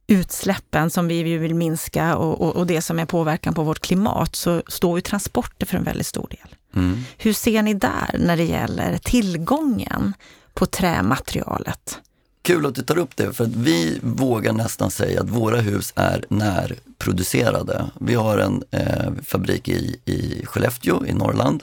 utsläppen 0.06 0.90
som 0.90 1.08
vi 1.08 1.22
vill 1.22 1.54
minska 1.54 2.16
och, 2.16 2.40
och, 2.40 2.56
och 2.56 2.66
det 2.66 2.82
som 2.82 2.98
är 2.98 3.06
påverkan 3.06 3.54
på 3.54 3.62
vårt 3.62 3.80
klimat 3.80 4.36
så 4.36 4.62
står 4.68 4.98
ju 4.98 5.00
transporter 5.00 5.66
för 5.66 5.76
en 5.76 5.84
väldigt 5.84 6.06
stor 6.06 6.28
del. 6.30 6.54
Mm. 6.74 7.02
Hur 7.18 7.32
ser 7.32 7.62
ni 7.62 7.74
där 7.74 8.16
när 8.18 8.36
det 8.36 8.44
gäller 8.44 8.98
tillgången 8.98 10.14
på 10.54 10.66
trämaterialet? 10.66 11.98
Kul 12.42 12.66
att 12.66 12.74
du 12.74 12.82
tar 12.82 12.98
upp 12.98 13.16
det, 13.16 13.32
för 13.32 13.44
att 13.44 13.56
vi 13.56 13.98
vågar 14.02 14.52
nästan 14.52 14.90
säga 14.90 15.20
att 15.20 15.30
våra 15.30 15.60
hus 15.60 15.92
är 15.96 16.24
närproducerade. 16.28 17.90
Vi 18.00 18.14
har 18.14 18.38
en 18.38 18.62
eh, 18.70 19.12
fabrik 19.22 19.68
i, 19.68 20.00
i 20.04 20.46
Skellefteå 20.46 21.06
i 21.06 21.12
Norrland 21.12 21.62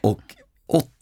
och 0.00 0.20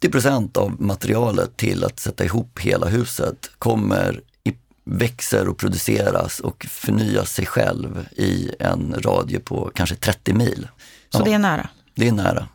80% 0.02 0.58
av 0.58 0.80
materialet 0.82 1.56
till 1.56 1.84
att 1.84 2.00
sätta 2.00 2.24
ihop 2.24 2.58
hela 2.58 2.86
huset 2.86 3.50
kommer 3.58 4.20
i, 4.44 4.54
växer 4.84 5.48
och 5.48 5.58
produceras 5.58 6.40
och 6.40 6.66
förnyar 6.70 7.24
sig 7.24 7.46
själv 7.46 8.06
i 8.16 8.50
en 8.58 8.94
radie 8.98 9.38
på 9.40 9.70
kanske 9.74 9.94
30 9.96 10.32
mil. 10.32 10.68
Så 11.10 11.18
Ja. 11.18 11.24
det 11.24 11.32
är 11.32 11.38
nära. 11.38 11.68
Det 11.94 12.08
är 12.08 12.12
nära. 12.12 12.48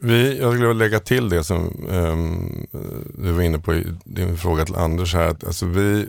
Vi, 0.00 0.38
jag 0.38 0.52
skulle 0.52 0.68
vilja 0.68 0.84
lägga 0.84 1.00
till 1.00 1.28
det 1.28 1.44
som 1.44 1.86
um, 1.88 2.66
du 3.14 3.32
var 3.32 3.42
inne 3.42 3.58
på 3.58 3.74
i 3.74 3.86
din 4.04 4.36
fråga 4.36 4.64
till 4.64 4.74
Anders 4.74 5.14
här. 5.14 5.28
Att, 5.28 5.44
alltså 5.44 5.66
vi, 5.66 6.06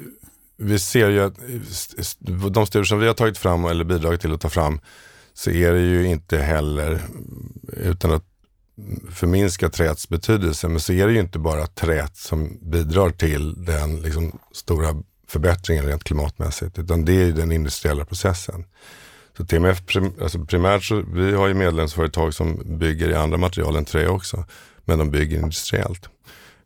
vi 0.58 0.80
ser 0.80 1.10
ju 1.10 1.20
att 1.20 1.36
de 2.52 2.66
studier 2.66 2.84
som 2.84 3.00
vi 3.00 3.08
har 3.08 3.14
tagit 3.14 3.38
fram 3.38 3.66
eller 3.66 3.84
bidragit 3.84 4.22
till 4.22 4.34
att 4.34 4.42
ta 4.42 4.50
fram 4.50 4.80
så 5.34 5.52
är 5.52 5.74
det 5.74 5.82
ju 5.82 6.08
inte 6.08 6.38
heller, 6.38 7.02
utan 7.68 8.12
att 8.12 8.26
förminska 9.12 9.70
träets 9.70 10.10
betydelse, 10.10 10.68
men 10.68 10.80
så 10.80 10.94
är 10.94 11.08
det 11.08 11.14
ju 11.14 11.20
inte 11.20 11.40
bara 11.40 11.68
träet 11.68 12.18
som 12.18 12.58
bidrar 12.62 13.10
till 13.10 13.66
den 13.66 14.02
liksom, 14.02 14.40
stora 14.52 15.04
förbättringen 15.28 15.86
rent 15.86 16.04
klimatmässigt, 16.04 16.80
utan 16.80 17.06
det 17.06 17.14
är 17.14 17.26
ju 17.26 17.32
den 17.32 17.52
industriella 17.52 18.06
processen. 18.06 18.66
Så 19.40 19.46
TMF 19.46 19.86
prim, 19.86 20.14
alltså 20.22 20.40
primärt 20.40 20.84
så, 20.84 21.04
vi 21.14 21.32
har 21.32 21.48
ju 21.48 21.54
medlemsföretag 21.54 22.34
som 22.34 22.62
bygger 22.66 23.10
i 23.10 23.16
andra 23.16 23.38
material 23.38 23.76
än 23.76 23.86
trä 23.86 24.08
också, 24.08 24.46
men 24.86 25.00
de 25.00 25.12
bygger 25.12 25.38
industriellt. 25.38 26.10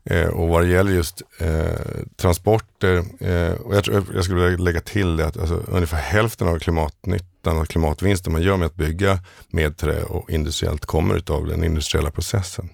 Eh, 0.06 0.28
och 0.28 0.48
vad 0.48 0.62
det 0.62 0.68
gäller 0.68 0.92
just 0.92 1.22
eh, 1.38 2.06
transporter, 2.16 2.98
eh, 3.20 3.54
och 3.54 3.76
jag, 3.76 3.84
tror, 3.84 4.04
jag 4.14 4.24
skulle 4.24 4.42
vilja 4.42 4.58
lägga 4.58 4.82
till 4.82 5.18
det 5.18 5.26
att 5.26 5.38
alltså, 5.38 5.56
ungefär 5.68 5.98
hälften 5.98 6.48
av 6.48 6.60
klimatnyttan 6.60 7.58
och 7.58 7.68
klimatvinsten 7.68 8.34
man 8.34 8.42
gör 8.42 8.58
med 8.58 8.66
att 8.66 8.76
bygga 8.76 9.20
med 9.50 9.78
trä 9.78 10.04
och 10.04 10.30
industriellt 10.30 10.86
kommer 10.86 11.16
utav 11.16 11.48
den 11.48 11.64
industriella 11.64 12.12
processen. 12.12 12.70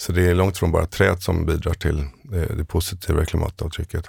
Så 0.00 0.12
det 0.12 0.26
är 0.30 0.34
långt 0.34 0.58
från 0.58 0.72
bara 0.72 0.86
träet 0.86 1.22
som 1.22 1.46
bidrar 1.46 1.74
till 1.74 2.04
det, 2.22 2.54
det 2.56 2.64
positiva 2.64 3.24
klimatavtrycket. 3.24 4.08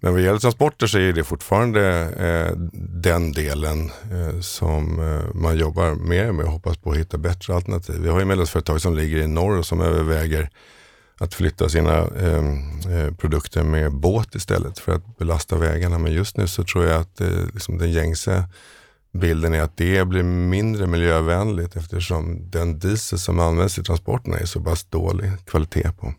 Men 0.00 0.12
vad 0.12 0.22
gäller 0.22 0.38
transporter 0.38 0.86
så 0.86 0.98
är 0.98 1.12
det 1.12 1.24
fortfarande 1.24 1.82
eh, 2.18 2.56
den 3.02 3.32
delen 3.32 3.90
eh, 4.12 4.40
som 4.40 5.00
eh, 5.00 5.34
man 5.34 5.58
jobbar 5.58 5.94
mer 5.94 6.32
med 6.32 6.44
och 6.44 6.52
hoppas 6.52 6.76
på 6.76 6.90
att 6.90 6.96
hitta 6.96 7.18
bättre 7.18 7.54
alternativ. 7.54 8.00
Vi 8.00 8.08
har 8.08 8.18
ju 8.18 8.24
medlemsföretag 8.24 8.80
som 8.80 8.96
ligger 8.96 9.16
i 9.18 9.26
norr 9.26 9.58
och 9.58 9.66
som 9.66 9.80
överväger 9.80 10.50
att 11.18 11.34
flytta 11.34 11.68
sina 11.68 11.96
eh, 11.98 12.44
eh, 12.92 13.14
produkter 13.14 13.62
med 13.62 13.92
båt 13.92 14.34
istället 14.34 14.78
för 14.78 14.92
att 14.92 15.18
belasta 15.18 15.56
vägarna. 15.56 15.98
Men 15.98 16.12
just 16.12 16.36
nu 16.36 16.46
så 16.46 16.64
tror 16.64 16.84
jag 16.84 17.00
att 17.00 17.20
eh, 17.20 17.28
liksom 17.54 17.78
den 17.78 17.92
gängse 17.92 18.44
bilden 19.18 19.54
är 19.54 19.62
att 19.62 19.76
det 19.76 20.08
blir 20.08 20.22
mindre 20.22 20.86
miljövänligt 20.86 21.76
eftersom 21.76 22.50
den 22.50 22.78
diesel 22.78 23.18
som 23.18 23.40
används 23.40 23.78
i 23.78 23.82
transporterna 23.82 24.38
är 24.38 24.46
så 24.46 24.60
pass 24.60 24.84
dålig 24.84 25.30
kvalitet 25.46 25.92
på. 26.00 26.14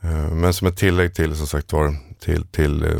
Eh, 0.00 0.30
men 0.30 0.52
som 0.52 0.68
ett 0.68 0.76
tillägg 0.76 1.14
till, 1.14 1.36
som 1.36 1.46
sagt 1.46 1.72
var, 1.72 1.96
till, 2.18 2.46
till, 2.46 2.84
eh, 2.84 2.90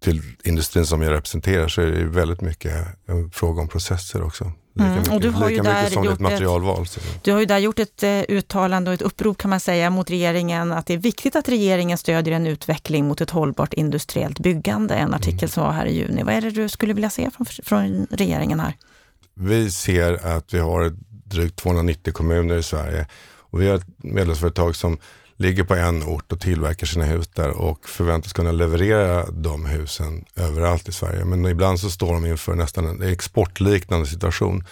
till 0.00 0.22
industrin 0.44 0.86
som 0.86 1.02
jag 1.02 1.12
representerar 1.12 1.68
så 1.68 1.82
är 1.82 1.86
det 1.86 2.04
väldigt 2.04 2.40
mycket 2.40 2.86
en 3.06 3.30
fråga 3.30 3.60
om 3.60 3.68
processer 3.68 4.22
också. 4.22 4.52
Lika 4.78 4.90
Mm, 4.90 4.98
och 4.98 5.04
mycket, 5.14 5.22
du 5.22 5.30
har 5.30 5.48
ju 5.50 5.56
där 5.60 5.74
mycket 5.82 5.92
som 5.92 6.04
gjort 6.04 6.12
ett 6.12 6.20
ett- 6.20 6.22
materialval. 6.32 6.86
Så. 6.86 7.00
Du 7.22 7.32
har 7.32 7.40
ju 7.40 7.46
där 7.46 7.58
gjort 7.58 7.78
ett 7.78 8.02
eh, 8.02 8.20
uttalande 8.28 8.90
och 8.90 8.94
ett 8.94 9.02
upprop 9.02 9.38
kan 9.38 9.50
man 9.50 9.60
säga 9.60 9.90
mot 9.90 10.10
regeringen 10.10 10.72
att 10.72 10.86
det 10.86 10.94
är 10.94 10.98
viktigt 10.98 11.36
att 11.36 11.48
regeringen 11.48 11.98
stödjer 11.98 12.34
en 12.34 12.46
utveckling 12.46 13.08
mot 13.08 13.20
ett 13.20 13.30
hållbart 13.30 13.74
industriellt 13.74 14.38
byggande. 14.40 14.94
En 14.94 15.14
artikel 15.14 15.48
som 15.48 15.62
var 15.64 15.72
här 15.72 15.86
i 15.86 15.94
juni. 15.96 16.22
Vad 16.22 16.34
är 16.34 16.40
det 16.40 16.50
du 16.50 16.68
skulle 16.68 16.92
vilja 16.94 17.10
se 17.10 17.30
från, 17.30 17.46
från 17.46 18.06
regeringen 18.10 18.60
här? 18.60 18.72
Vi 19.34 19.70
ser 19.70 20.26
att 20.36 20.54
vi 20.54 20.58
har 20.58 20.92
drygt 21.24 21.56
290 21.56 22.12
kommuner 22.12 22.56
i 22.56 22.62
Sverige 22.62 23.06
och 23.50 23.60
vi 23.62 23.68
har 23.68 23.74
ett 23.76 23.86
medlemsföretag 23.96 24.76
som 24.76 24.98
ligger 25.38 25.64
på 25.64 25.74
en 25.74 26.02
ort 26.02 26.32
och 26.32 26.40
tillverkar 26.40 26.86
sina 26.86 27.04
hus 27.04 27.28
där 27.28 27.48
och 27.50 27.88
förväntas 27.88 28.32
kunna 28.32 28.52
leverera 28.52 29.30
de 29.30 29.66
husen 29.66 30.24
överallt 30.36 30.88
i 30.88 30.92
Sverige. 30.92 31.24
Men 31.24 31.46
ibland 31.46 31.80
så 31.80 31.90
står 31.90 32.12
de 32.12 32.26
inför 32.26 32.54
nästan 32.54 32.86
en 32.86 33.02
exportliknande 33.02 34.06
situation 34.06 34.64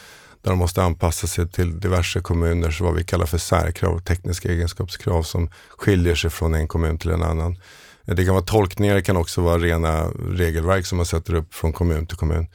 där 0.42 0.50
de 0.50 0.58
måste 0.58 0.82
anpassa 0.82 1.26
sig 1.26 1.49
till 1.49 1.80
diverse 1.80 2.20
kommuners 2.20 2.80
vad 2.80 2.94
vi 2.94 3.04
kallar 3.04 3.26
för 3.26 3.38
särkrav, 3.38 3.99
tekniska 3.99 4.49
egenskapskrav 4.49 5.23
som 5.23 5.50
skiljer 5.76 6.14
sig 6.14 6.30
från 6.30 6.54
en 6.54 6.68
kommun 6.68 6.99
till 6.99 7.11
en 7.11 7.23
annan. 7.23 7.56
Det 8.04 8.25
kan 8.25 8.35
vara 8.35 8.44
tolkningar, 8.44 8.94
det 8.94 9.02
kan 9.02 9.16
också 9.16 9.40
vara 9.40 9.58
rena 9.58 10.08
regelverk 10.30 10.87
som 10.87 10.96
man 10.96 11.06
sätter 11.06 11.35
upp 11.35 11.54
från 11.54 11.73
kommun 11.73 12.06
till 12.06 12.16
kommun. 12.16 12.46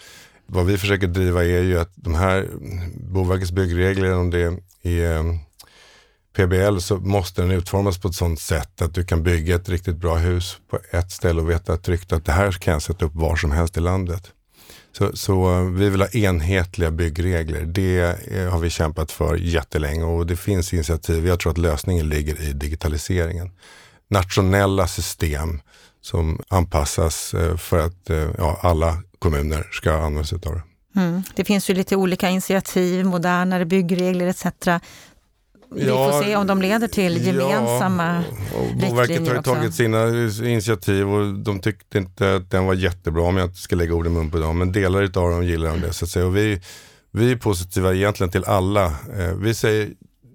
Vad 0.45 0.65
vi 0.65 0.77
försöker 0.77 1.07
driva 1.07 1.43
är 1.43 1.61
ju 1.61 1.79
att 1.79 1.91
de 1.95 2.15
här 2.15 2.49
Boverkets 2.95 3.51
byggregler, 3.51 4.13
om 4.13 4.29
det 4.29 4.57
är 4.83 5.15
eh, 5.15 5.23
PBL 6.33 6.77
så 6.79 6.97
måste 6.97 7.41
den 7.41 7.51
utformas 7.51 7.97
på 7.97 8.07
ett 8.07 8.15
sådant 8.15 8.39
sätt 8.39 8.81
att 8.81 8.93
du 8.93 9.03
kan 9.03 9.23
bygga 9.23 9.55
ett 9.55 9.69
riktigt 9.69 9.97
bra 9.97 10.15
hus 10.15 10.57
på 10.69 10.79
ett 10.91 11.11
ställe 11.11 11.41
och 11.41 11.49
veta 11.49 11.77
tryggt 11.77 12.13
att 12.13 12.25
det 12.25 12.31
här 12.31 12.51
kan 12.51 12.73
jag 12.73 12.81
sätta 12.81 13.05
upp 13.05 13.15
var 13.15 13.35
som 13.35 13.51
helst 13.51 13.77
i 13.77 13.79
landet. 13.79 14.31
Så, 14.97 15.17
så 15.17 15.53
eh, 15.53 15.63
vi 15.63 15.89
vill 15.89 16.01
ha 16.01 16.07
enhetliga 16.07 16.91
byggregler. 16.91 17.65
Det 17.65 17.99
eh, 18.27 18.49
har 18.49 18.59
vi 18.59 18.69
kämpat 18.69 19.11
för 19.11 19.35
jättelänge 19.35 20.03
och 20.03 20.27
det 20.27 20.35
finns 20.35 20.73
initiativ. 20.73 21.27
Jag 21.27 21.39
tror 21.39 21.51
att 21.51 21.57
lösningen 21.57 22.09
ligger 22.09 22.41
i 22.41 22.53
digitaliseringen. 22.53 23.51
Nationella 24.09 24.87
system 24.87 25.61
som 26.01 26.41
anpassas 26.47 27.33
eh, 27.33 27.57
för 27.57 27.79
att 27.79 28.09
ja, 28.37 28.59
alla 28.61 28.97
kommuner 29.19 29.67
ska 29.71 29.93
använda 29.93 30.23
sig 30.23 30.39
av 30.45 30.53
det. 30.53 30.61
Mm. 30.95 31.23
Det 31.35 31.45
finns 31.45 31.69
ju 31.69 31.73
lite 31.73 31.95
olika 31.95 32.29
initiativ, 32.29 33.05
modernare 33.05 33.65
byggregler 33.65 34.27
etc. 34.27 34.45
Vi 35.75 35.87
Ja, 35.87 36.11
får 36.11 36.23
se 36.23 36.35
om 36.35 36.47
de 36.47 36.61
leder 36.61 36.87
till 36.87 37.25
gemensamma 37.25 38.23
Ja, 38.53 38.59
och 38.59 38.75
Boverket 38.75 39.27
har 39.27 39.35
ju 39.35 39.41
tagit 39.41 39.73
sina 39.75 40.07
initiativ 40.49 41.09
och 41.09 41.33
de 41.33 41.59
tyckte 41.59 41.97
inte 41.97 42.35
att 42.35 42.51
den 42.51 42.65
var 42.65 42.73
jättebra 42.73 43.23
om 43.23 43.37
jag 43.37 43.45
inte 43.47 43.59
ska 43.59 43.75
lägga 43.75 43.93
ord 43.93 44.07
i 44.07 44.09
mun 44.09 44.31
på 44.31 44.37
dem. 44.37 44.57
Men 44.57 44.71
delar 44.71 45.01
av 45.03 45.09
dem 45.09 45.43
gillar 45.43 45.69
de 45.69 45.81
det. 45.81 45.93
Så 45.93 46.05
att 46.05 46.11
säga. 46.11 46.25
Och 46.25 46.37
vi, 46.37 46.61
vi 47.11 47.31
är 47.31 47.35
positiva 47.35 47.93
egentligen 47.93 48.31
till 48.31 48.43
alla. 48.45 48.85
Eh, 48.85 49.33
vi 49.41 49.53
säger 49.53 49.89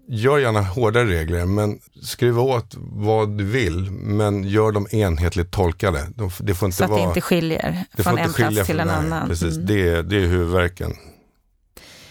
gör 0.09 0.38
gärna 0.38 0.61
hårdare 0.61 1.05
regler 1.05 1.45
men 1.47 1.78
skruva 2.02 2.43
åt 2.43 2.75
vad 2.78 3.38
du 3.38 3.45
vill 3.45 3.90
men 3.90 4.45
gör 4.45 4.73
dem 4.73 4.87
enhetligt 4.90 5.50
tolkade. 5.50 6.07
De, 6.14 6.31
det 6.40 6.55
får 6.55 6.66
inte 6.66 6.76
Så 6.78 6.85
att 6.85 6.90
vara, 6.90 7.00
det 7.02 7.09
inte 7.09 7.21
skiljer 7.21 7.85
från 7.99 8.19
en 8.19 8.33
plats 8.33 8.66
till 8.66 8.81
en 8.81 8.90
annan. 8.90 9.28
Precis, 9.28 9.55
Mm. 9.57 9.66
det, 9.66 10.02
det 10.02 10.16
är 10.16 10.26
huvudverken. 10.26 10.93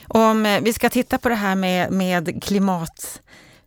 Om 0.07 0.45
eh, 0.45 0.61
vi 0.61 0.73
ska 0.73 0.89
titta 0.89 1.17
på 1.17 1.29
det 1.29 1.35
här 1.35 1.55
med, 1.55 1.91
med 1.91 2.43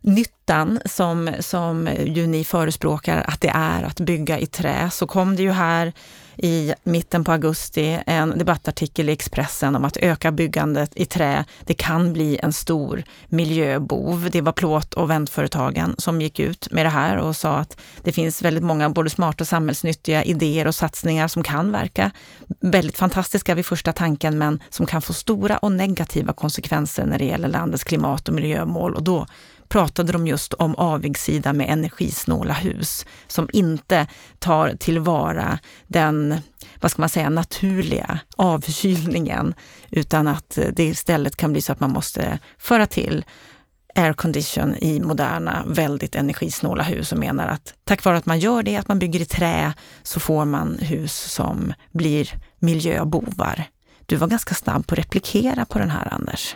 nyttan 0.01 0.79
som, 0.85 1.29
som 1.39 1.89
ju 2.05 2.27
ni 2.27 2.43
förespråkar 2.43 3.23
att 3.27 3.41
det 3.41 3.51
är 3.55 3.83
att 3.83 3.99
bygga 3.99 4.39
i 4.39 4.45
trä, 4.45 4.89
så 4.91 5.07
kom 5.07 5.35
det 5.35 5.43
ju 5.43 5.51
här 5.51 5.93
i 6.41 6.73
mitten 6.83 7.23
på 7.23 7.31
augusti 7.31 7.99
en 8.05 8.37
debattartikel 8.37 9.09
i 9.09 9.11
Expressen 9.11 9.75
om 9.75 9.85
att 9.85 9.97
öka 9.97 10.31
byggandet 10.31 10.91
i 10.95 11.05
trä, 11.05 11.45
det 11.65 11.73
kan 11.73 12.13
bli 12.13 12.39
en 12.43 12.53
stor 12.53 13.03
miljöbov. 13.27 14.29
Det 14.31 14.41
var 14.41 14.51
plåt 14.51 14.93
och 14.93 15.09
väntföretagen 15.09 15.95
som 15.97 16.21
gick 16.21 16.39
ut 16.39 16.71
med 16.71 16.85
det 16.85 16.89
här 16.89 17.17
och 17.17 17.35
sa 17.35 17.57
att 17.57 17.77
det 18.03 18.11
finns 18.11 18.41
väldigt 18.41 18.63
många 18.63 18.89
både 18.89 19.09
smarta 19.09 19.43
och 19.43 19.47
samhällsnyttiga 19.47 20.23
idéer 20.23 20.67
och 20.67 20.75
satsningar 20.75 21.27
som 21.27 21.43
kan 21.43 21.71
verka 21.71 22.11
väldigt 22.59 22.97
fantastiska 22.97 23.55
vid 23.55 23.65
första 23.65 23.93
tanken, 23.93 24.37
men 24.37 24.59
som 24.69 24.85
kan 24.85 25.01
få 25.01 25.13
stora 25.13 25.57
och 25.57 25.71
negativa 25.71 26.33
konsekvenser 26.33 27.05
när 27.05 27.17
det 27.17 27.25
gäller 27.25 27.47
landets 27.47 27.83
klimat 27.83 28.27
och 28.27 28.33
miljömål. 28.33 28.95
Och 28.95 29.03
då 29.03 29.25
pratade 29.69 30.11
de 30.11 30.27
just 30.27 30.53
om 30.53 30.75
avigsida 30.75 31.53
med 31.53 31.69
energisnåla 31.69 32.53
hus 32.53 33.05
som 33.27 33.49
inte 33.53 34.07
tar 34.39 34.75
tillvara 34.79 35.59
den, 35.87 36.35
vad 36.81 36.91
ska 36.91 37.01
man 37.01 37.09
säga, 37.09 37.29
naturliga 37.29 38.19
avkylningen 38.37 39.53
utan 39.91 40.27
att 40.27 40.57
det 40.73 40.83
istället 40.83 41.35
kan 41.35 41.51
bli 41.51 41.61
så 41.61 41.71
att 41.71 41.79
man 41.79 41.91
måste 41.91 42.39
föra 42.57 42.87
till 42.87 43.25
aircondition 43.95 44.75
i 44.75 44.99
moderna, 44.99 45.63
väldigt 45.67 46.15
energisnåla 46.15 46.83
hus 46.83 47.11
och 47.11 47.17
menar 47.17 47.47
att 47.47 47.73
tack 47.83 48.03
vare 48.03 48.17
att 48.17 48.25
man 48.25 48.39
gör 48.39 48.63
det, 48.63 48.77
att 48.77 48.87
man 48.87 48.99
bygger 48.99 49.19
i 49.19 49.25
trä, 49.25 49.73
så 50.03 50.19
får 50.19 50.45
man 50.45 50.77
hus 50.79 51.13
som 51.13 51.73
blir 51.91 52.33
miljöbovar. 52.59 53.63
Du 54.05 54.15
var 54.15 54.27
ganska 54.27 54.55
snabb 54.55 54.87
på 54.87 54.93
att 54.93 54.99
replikera 54.99 55.65
på 55.65 55.79
den 55.79 55.89
här, 55.89 56.13
Anders. 56.13 56.55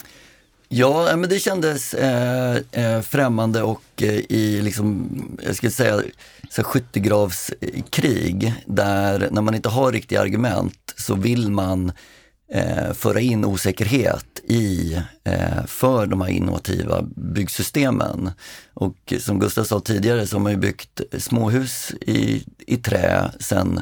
Ja, 0.76 1.10
eh, 1.10 1.18
men 1.18 1.30
det 1.30 1.40
kändes 1.40 1.94
eh, 1.94 2.58
eh, 2.72 3.02
främmande 3.02 3.64
och 3.64 3.84
eh, 3.98 4.14
i, 4.30 4.62
liksom, 4.62 5.10
jag 5.44 5.56
skulle 5.56 5.72
säga, 5.72 6.02
så 6.50 6.64
skyttegravskrig 6.64 8.54
där 8.66 9.28
när 9.32 9.42
man 9.42 9.56
inte 9.56 9.70
har 9.70 9.92
riktiga 9.92 10.22
argument 10.22 10.94
så 10.98 11.16
vill 11.16 11.52
man 11.52 11.92
eh, 12.54 12.94
föra 12.94 13.20
in 13.20 13.46
osäkerhet 13.46 14.40
i, 14.44 14.94
eh, 15.24 15.66
för 15.68 16.06
de 16.06 16.22
här 16.22 16.30
innovativa 16.30 17.02
byggsystemen. 17.16 18.32
Och 18.74 19.14
som 19.20 19.40
Gustav 19.40 19.64
sa 19.64 19.80
tidigare 19.80 20.28
så 20.28 20.36
har 20.36 20.42
man 20.42 20.52
ju 20.52 20.58
byggt 20.58 21.02
småhus 21.18 21.92
i, 22.02 22.46
i 22.68 22.78
trä 22.78 23.32
sen 23.40 23.82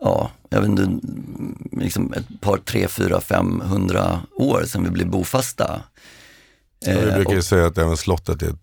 ja, 0.00 0.30
jag 0.48 0.60
vet 0.60 0.68
inte, 0.68 0.88
liksom 1.72 2.12
ett 2.12 2.40
par, 2.40 2.56
tre, 2.56 2.88
fyra, 2.88 3.20
femhundra 3.20 4.20
år 4.36 4.64
sedan 4.66 4.84
vi 4.84 4.90
blev 4.90 5.06
bofasta. 5.10 5.82
Ja, 6.80 7.00
vi 7.00 7.12
brukar 7.12 7.32
ju 7.32 7.38
och, 7.38 7.44
säga 7.44 7.66
att 7.66 7.78
även 7.78 7.96
slottet 7.96 8.42
är 8.42 8.54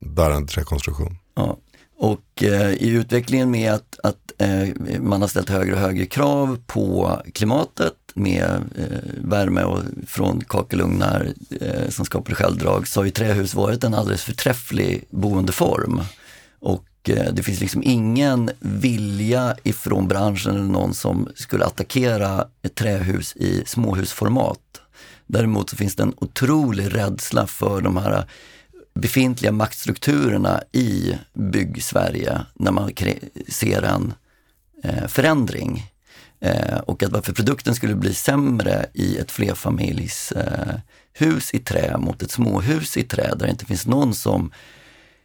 bärande 0.00 0.52
träkonstruktion. 0.52 1.18
Ja. 1.34 1.58
Och 1.96 2.42
eh, 2.42 2.72
i 2.72 2.88
utvecklingen 2.88 3.50
med 3.50 3.72
att, 3.72 3.98
att 4.02 4.32
eh, 4.38 4.68
man 5.00 5.20
har 5.20 5.28
ställt 5.28 5.50
högre 5.50 5.74
och 5.74 5.80
högre 5.80 6.06
krav 6.06 6.58
på 6.66 7.18
klimatet 7.34 7.94
med 8.14 8.62
eh, 8.78 8.98
värme 9.18 9.62
och, 9.62 9.82
från 10.06 10.40
kakelugnar 10.40 11.32
eh, 11.60 11.88
som 11.88 12.04
skapar 12.04 12.34
självdrag 12.34 12.88
så 12.88 13.00
har 13.00 13.04
ju 13.04 13.10
trähus 13.10 13.54
varit 13.54 13.84
en 13.84 13.94
alldeles 13.94 14.22
förträfflig 14.22 15.04
boendeform. 15.10 16.02
Och 16.60 16.88
eh, 17.08 17.32
det 17.32 17.42
finns 17.42 17.60
liksom 17.60 17.82
ingen 17.84 18.50
vilja 18.60 19.56
ifrån 19.62 20.08
branschen 20.08 20.54
eller 20.54 20.64
någon 20.64 20.94
som 20.94 21.28
skulle 21.34 21.64
attackera 21.64 22.46
ett 22.62 22.74
trähus 22.74 23.36
i 23.36 23.62
småhusformat. 23.66 24.58
Däremot 25.26 25.70
så 25.70 25.76
finns 25.76 25.96
det 25.96 26.02
en 26.02 26.14
otrolig 26.16 26.94
rädsla 26.94 27.46
för 27.46 27.80
de 27.80 27.96
här 27.96 28.24
befintliga 28.94 29.52
maktstrukturerna 29.52 30.62
i 30.72 31.14
bygg-Sverige 31.32 32.40
när 32.54 32.72
man 32.72 32.92
ser 33.48 33.82
en 33.82 34.14
eh, 34.82 35.06
förändring. 35.06 35.90
Eh, 36.40 36.78
och 36.78 37.02
att 37.02 37.12
varför 37.12 37.32
produkten 37.32 37.74
skulle 37.74 37.94
bli 37.94 38.14
sämre 38.14 38.86
i 38.92 39.18
ett 39.18 39.30
flerfamiljshus 39.30 40.34
eh, 41.20 41.52
i 41.52 41.58
trä 41.58 41.96
mot 41.98 42.22
ett 42.22 42.30
småhus 42.30 42.96
i 42.96 43.02
trä 43.02 43.34
där 43.36 43.46
det 43.46 43.50
inte 43.50 43.66
finns 43.66 43.86
någon 43.86 44.14
som 44.14 44.52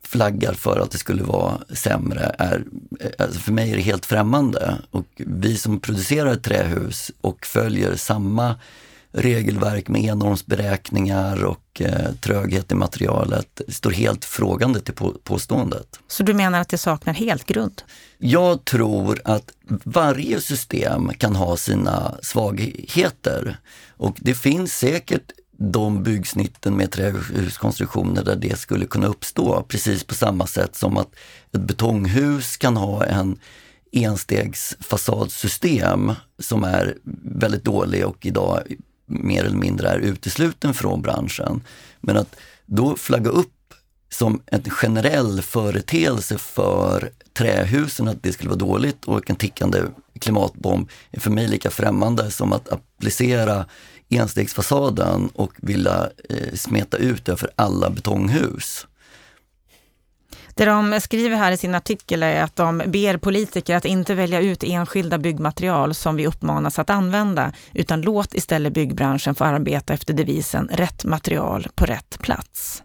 flaggar 0.04 0.54
för 0.54 0.80
att 0.80 0.92
det 0.92 0.98
skulle 0.98 1.24
vara 1.24 1.62
sämre 1.70 2.36
är, 2.38 2.64
eh, 3.00 3.10
alltså 3.18 3.40
för 3.40 3.52
mig 3.52 3.72
är 3.72 3.76
det 3.76 3.82
helt 3.82 4.06
främmande. 4.06 4.78
Och 4.92 5.08
vi 5.18 5.58
som 5.58 5.80
producerar 5.80 6.36
trähus 6.36 7.12
och 7.22 7.46
följer 7.46 7.96
samma 7.96 8.56
regelverk 9.12 9.88
med 9.88 10.02
ennormsberäkningar 10.02 11.44
och 11.44 11.82
eh, 11.82 12.14
tröghet 12.22 12.72
i 12.72 12.76
materialet 12.76 13.62
står 13.68 13.92
helt 13.92 14.26
frågande 14.26 14.80
till 14.80 14.94
på, 14.94 15.14
påståendet. 15.24 16.00
Så 16.08 16.24
du 16.24 16.34
menar 16.34 16.62
att 16.62 16.70
det 16.70 16.78
saknar 16.78 17.14
helt 17.14 17.46
grund? 17.46 17.82
Jag 18.18 18.66
tror 18.66 19.22
att 19.24 19.52
varje 19.84 20.42
system 20.42 21.12
kan 21.18 21.36
ha 21.36 21.58
sina 21.58 22.16
svagheter 22.22 23.58
och 23.98 24.18
det 24.20 24.34
finns 24.34 24.74
säkert 24.74 25.32
de 25.58 26.04
byggsnitten 26.04 26.78
med 26.78 26.92
trähuskonstruktioner 26.92 28.24
där 28.24 28.36
det 28.36 28.60
skulle 28.60 28.86
kunna 28.86 29.08
uppstå 29.08 29.66
precis 29.68 30.04
på 30.04 30.14
samma 30.14 30.48
sätt 30.48 30.76
som 30.76 30.98
att 30.98 31.16
ett 31.54 31.62
betonghus 31.62 32.58
kan 32.58 32.78
ha 32.78 33.06
en 33.06 33.40
enstegsfasadsystem 33.92 36.14
som 36.40 36.64
är 36.64 36.98
väldigt 37.24 37.64
dålig 37.64 38.06
och 38.06 38.26
idag 38.26 38.76
mer 39.10 39.44
eller 39.44 39.58
mindre 39.58 39.90
är 39.90 40.00
utesluten 40.00 40.74
från 40.74 41.02
branschen. 41.02 41.62
Men 42.02 42.18
att 42.18 42.36
då 42.66 42.96
flagga 42.96 43.30
upp 43.30 43.74
som 44.10 44.42
en 44.46 44.70
generell 44.70 45.42
företeelse 45.42 46.38
för 46.38 47.12
trähusen 47.34 48.08
att 48.08 48.24
det 48.24 48.34
skulle 48.34 48.50
vara 48.50 48.60
dåligt 48.60 49.06
och 49.06 49.30
en 49.30 49.36
tickande 49.36 49.82
klimatbomb 50.20 50.90
är 51.12 51.20
för 51.20 51.32
mig 51.32 51.48
lika 51.48 51.70
främmande 51.70 52.32
som 52.32 52.54
att 52.54 52.70
applicera 52.70 53.66
enstegsfasaden 54.10 55.30
och 55.34 55.52
vilja 55.58 56.10
eh, 56.30 56.54
smeta 56.54 56.98
ut 56.98 57.26
det 57.26 57.38
för 57.38 57.52
alla 57.56 57.90
betonghus. 57.90 58.88
Det 60.60 60.66
de 60.66 61.00
skriver 61.02 61.38
här 61.38 61.52
i 61.52 61.58
sin 61.58 61.76
artikel 61.76 62.24
är 62.24 62.44
att 62.44 62.56
de 62.56 62.78
ber 62.88 63.18
politiker 63.18 63.76
att 63.76 63.86
inte 63.86 64.16
välja 64.16 64.42
ut 64.42 64.64
enskilda 64.64 65.18
byggmaterial 65.18 65.94
som 65.94 66.16
vi 66.16 66.28
uppmanas 66.28 66.80
att 66.80 66.90
använda, 66.90 67.54
utan 67.74 68.02
låt 68.02 68.34
istället 68.34 68.74
byggbranschen 68.74 69.36
få 69.36 69.44
arbeta 69.44 69.94
efter 69.94 70.14
devisen 70.14 70.70
rätt 70.74 71.06
material 71.06 71.68
på 71.76 71.86
rätt 71.86 72.20
plats. 72.20 72.84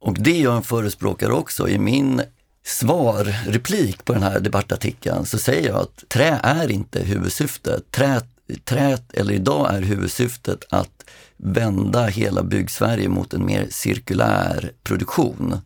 Och 0.00 0.16
det 0.20 0.30
är 0.30 0.42
jag 0.42 0.56
en 0.56 0.62
förespråkare 0.62 1.32
också. 1.32 1.68
I 1.68 1.78
min 1.78 2.22
svar, 2.64 3.50
replik 3.50 4.04
på 4.04 4.12
den 4.12 4.22
här 4.22 4.40
debattartikeln 4.40 5.26
så 5.26 5.38
säger 5.38 5.68
jag 5.68 5.80
att 5.80 6.04
trä 6.08 6.40
är 6.42 6.70
inte 6.70 7.02
huvudsyftet. 7.02 7.90
Trä, 7.90 8.20
trät, 8.64 9.12
eller 9.12 9.34
idag 9.34 9.74
är 9.74 9.82
huvudsyftet 9.82 10.64
att 10.70 11.04
vända 11.36 12.06
hela 12.06 12.42
byggsverige 12.42 13.08
mot 13.08 13.34
en 13.34 13.46
mer 13.46 13.66
cirkulär 13.70 14.72
produktion. 14.82 15.60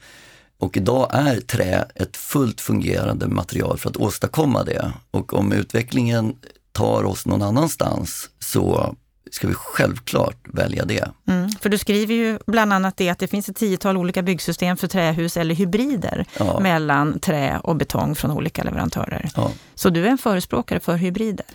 Och 0.58 0.76
idag 0.76 1.10
är 1.12 1.40
trä 1.40 1.84
ett 1.94 2.16
fullt 2.16 2.60
fungerande 2.60 3.28
material 3.28 3.78
för 3.78 3.90
att 3.90 3.96
åstadkomma 3.96 4.64
det. 4.64 4.92
Och 5.10 5.34
om 5.34 5.52
utvecklingen 5.52 6.36
tar 6.72 7.04
oss 7.04 7.26
någon 7.26 7.42
annanstans 7.42 8.30
så 8.38 8.94
ska 9.30 9.48
vi 9.48 9.54
självklart 9.54 10.36
välja 10.52 10.84
det. 10.84 11.10
Mm, 11.28 11.50
för 11.50 11.68
du 11.68 11.78
skriver 11.78 12.14
ju 12.14 12.38
bland 12.46 12.72
annat 12.72 12.96
det 12.96 13.08
att 13.08 13.18
det 13.18 13.26
finns 13.26 13.48
ett 13.48 13.56
tiotal 13.56 13.96
olika 13.96 14.22
byggsystem 14.22 14.76
för 14.76 14.86
trähus 14.86 15.36
eller 15.36 15.54
hybrider 15.54 16.26
ja. 16.38 16.60
mellan 16.60 17.18
trä 17.18 17.60
och 17.62 17.76
betong 17.76 18.14
från 18.14 18.30
olika 18.30 18.62
leverantörer. 18.62 19.30
Ja. 19.36 19.52
Så 19.74 19.90
du 19.90 20.06
är 20.06 20.10
en 20.10 20.18
förespråkare 20.18 20.80
för 20.80 20.96
hybrider? 20.96 21.46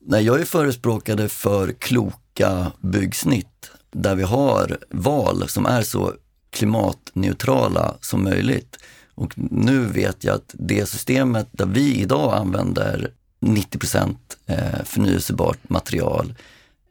Nej, 0.00 0.24
jag 0.24 0.40
är 0.40 0.44
förespråkare 0.44 1.28
för 1.28 1.72
kloka 1.72 2.72
byggsnitt 2.80 3.70
där 3.92 4.14
vi 4.14 4.22
har 4.22 4.78
val 4.90 5.48
som 5.48 5.66
är 5.66 5.82
så 5.82 6.12
klimatneutrala 6.56 7.94
som 8.00 8.24
möjligt. 8.24 8.78
Och 9.14 9.32
nu 9.36 9.78
vet 9.80 10.24
jag 10.24 10.34
att 10.34 10.50
det 10.52 10.86
systemet 10.86 11.48
där 11.52 11.66
vi 11.66 12.00
idag 12.00 12.34
använder 12.34 13.10
90 13.40 13.78
eh, 14.46 14.56
förnyelsebart 14.84 15.68
material 15.68 16.34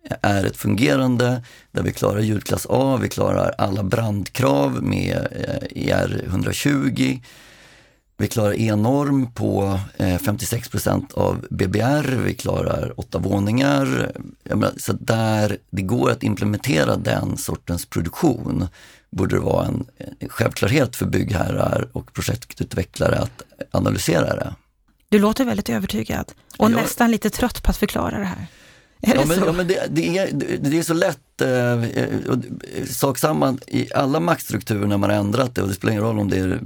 eh, 0.10 0.18
är 0.22 0.46
ett 0.46 0.58
fungerande 0.58 1.44
där 1.72 1.84
vi 1.84 1.92
klarar 1.92 2.20
ljudklass 2.20 2.68
A, 2.70 3.00
vi 3.02 3.10
klarar 3.10 3.56
alla 3.58 3.84
brandkrav 3.84 4.84
med 4.84 5.28
eh, 5.32 5.96
ER120. 5.96 7.20
Vi 8.18 8.28
klarar 8.28 8.60
E-norm 8.60 9.32
på 9.32 9.80
56 9.98 10.88
av 11.14 11.46
BBR, 11.50 12.16
vi 12.26 12.34
klarar 12.34 13.00
åtta 13.00 13.18
våningar. 13.18 14.12
Så 14.78 14.94
där 14.94 15.58
det 15.70 15.82
går 15.82 16.12
att 16.12 16.24
implementera 16.24 16.96
den 16.96 17.38
sortens 17.38 17.86
produktion 17.86 18.68
borde 19.16 19.36
det 19.36 19.42
vara 19.42 19.66
en 19.66 19.86
självklarhet 20.30 20.96
för 20.96 21.06
byggherrar 21.06 21.88
och 21.92 22.14
projektutvecklare 22.14 23.20
att 23.20 23.42
analysera 23.72 24.36
det. 24.36 24.56
Du 25.10 25.20
låter 25.20 25.46
väldigt 25.46 25.70
övertygad 25.70 26.32
och 26.58 26.72
jag... 26.72 26.76
nästan 26.76 27.12
lite 27.12 27.30
trött 27.30 27.64
på 27.64 27.70
att 27.70 27.78
förklara 27.78 28.20
det 28.20 28.26
här. 28.26 28.48
Är 29.02 29.16
ja, 29.16 29.22
det 29.22 29.28
men, 29.28 29.40
ja, 29.46 29.52
men 29.52 29.68
det, 29.68 29.88
det, 29.90 30.18
är, 30.18 30.30
det 30.60 30.78
är 30.78 30.84
så 30.84 30.94
lätt 30.94 31.20
att, 31.36 31.42
eh, 31.42 31.84
sak 32.86 33.18
samma 33.18 33.58
i 33.68 33.94
alla 33.94 34.20
maktstrukturer 34.20 34.88
när 34.88 34.98
man 34.98 35.10
har 35.10 35.18
ändrat 35.18 35.56
det 35.56 35.62
och 35.62 35.68
det 35.68 35.74
spelar 35.74 35.92
ingen 35.92 36.04
roll 36.04 36.20
om 36.20 36.30
det 36.30 36.38
är 36.38 36.60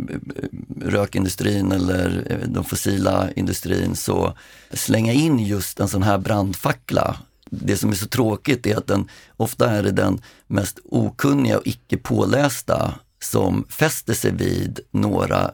rökindustrin 0.85 1.71
eller 1.71 2.37
den 2.45 2.63
fossila 2.63 3.29
industrin, 3.35 3.95
så 3.95 4.37
slänga 4.73 5.13
in 5.13 5.39
just 5.39 5.79
en 5.79 5.87
sån 5.87 6.03
här 6.03 6.17
brandfackla 6.17 7.17
det 7.49 7.77
som 7.77 7.89
är 7.89 7.95
så 7.95 8.07
tråkigt 8.07 8.67
är 8.67 8.77
att 8.77 8.87
den, 8.87 9.09
ofta 9.37 9.71
är 9.71 9.83
det 9.83 9.91
den 9.91 10.21
mest 10.49 10.79
okunniga 10.83 11.57
och 11.57 11.67
icke 11.67 11.97
pålästa 11.97 12.93
som 13.21 13.65
fäster 13.69 14.13
sig 14.13 14.31
vid 14.31 14.79
några 14.91 15.51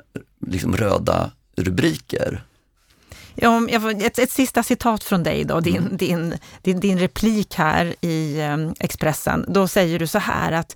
liksom, 0.47 0.77
röda 0.77 1.31
rubriker. 1.55 2.43
Ja, 3.35 3.67
ett, 3.69 4.19
ett 4.19 4.31
sista 4.31 4.63
citat 4.63 5.03
från 5.03 5.23
dig 5.23 5.43
då, 5.43 5.59
din, 5.59 5.77
mm. 5.77 5.97
din, 5.97 6.37
din, 6.61 6.79
din 6.79 6.99
replik 6.99 7.55
här 7.55 7.95
i 8.01 8.41
um, 8.41 8.75
Expressen. 8.79 9.45
Då 9.47 9.67
säger 9.67 9.99
du 9.99 10.07
så 10.07 10.19
här 10.19 10.51
att 10.51 10.75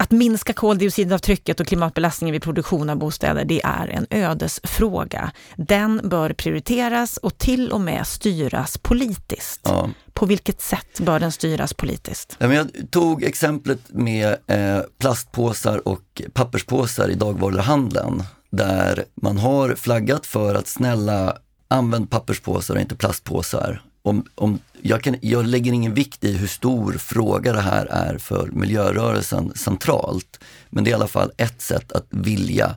att 0.00 0.10
minska 0.10 0.52
koldioxidavtrycket 0.52 1.60
och 1.60 1.66
klimatbelastningen 1.66 2.32
vid 2.32 2.42
produktion 2.42 2.90
av 2.90 2.96
bostäder, 2.96 3.44
det 3.44 3.60
är 3.64 3.88
en 3.88 4.06
ödesfråga. 4.10 5.32
Den 5.56 6.08
bör 6.08 6.32
prioriteras 6.32 7.16
och 7.16 7.38
till 7.38 7.72
och 7.72 7.80
med 7.80 8.06
styras 8.06 8.78
politiskt. 8.78 9.60
Ja. 9.64 9.90
På 10.12 10.26
vilket 10.26 10.60
sätt 10.60 11.00
bör 11.00 11.20
den 11.20 11.32
styras 11.32 11.74
politiskt? 11.74 12.36
Jag 12.38 12.70
tog 12.90 13.24
exemplet 13.24 13.80
med 13.88 14.36
eh, 14.46 14.80
plastpåsar 14.98 15.88
och 15.88 16.22
papperspåsar 16.32 17.08
i 17.08 17.14
dagvaruhandeln 17.14 18.22
där 18.50 19.04
man 19.14 19.38
har 19.38 19.74
flaggat 19.74 20.26
för 20.26 20.54
att 20.54 20.68
snälla 20.68 21.38
använd 21.68 22.10
papperspåsar 22.10 22.74
och 22.74 22.80
inte 22.80 22.96
plastpåsar. 22.96 23.82
Om, 24.06 24.24
om, 24.34 24.58
jag, 24.82 25.02
kan, 25.02 25.16
jag 25.20 25.46
lägger 25.46 25.72
ingen 25.72 25.94
vikt 25.94 26.24
i 26.24 26.32
hur 26.32 26.46
stor 26.46 26.92
fråga 26.92 27.52
det 27.52 27.60
här 27.60 27.86
är 27.86 28.18
för 28.18 28.46
miljörörelsen 28.46 29.52
centralt. 29.54 30.40
Men 30.70 30.84
det 30.84 30.90
är 30.90 30.92
i 30.92 30.94
alla 30.94 31.08
fall 31.08 31.32
ett 31.36 31.62
sätt 31.62 31.92
att 31.92 32.06
vilja 32.10 32.74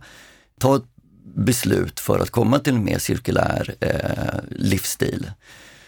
ta 0.60 0.76
ett 0.76 0.84
beslut 1.36 2.00
för 2.00 2.20
att 2.20 2.30
komma 2.30 2.60
till 2.60 2.74
en 2.74 2.84
mer 2.84 3.00
cirkulär 3.00 3.76
eh, 3.80 4.40
livsstil. 4.50 5.32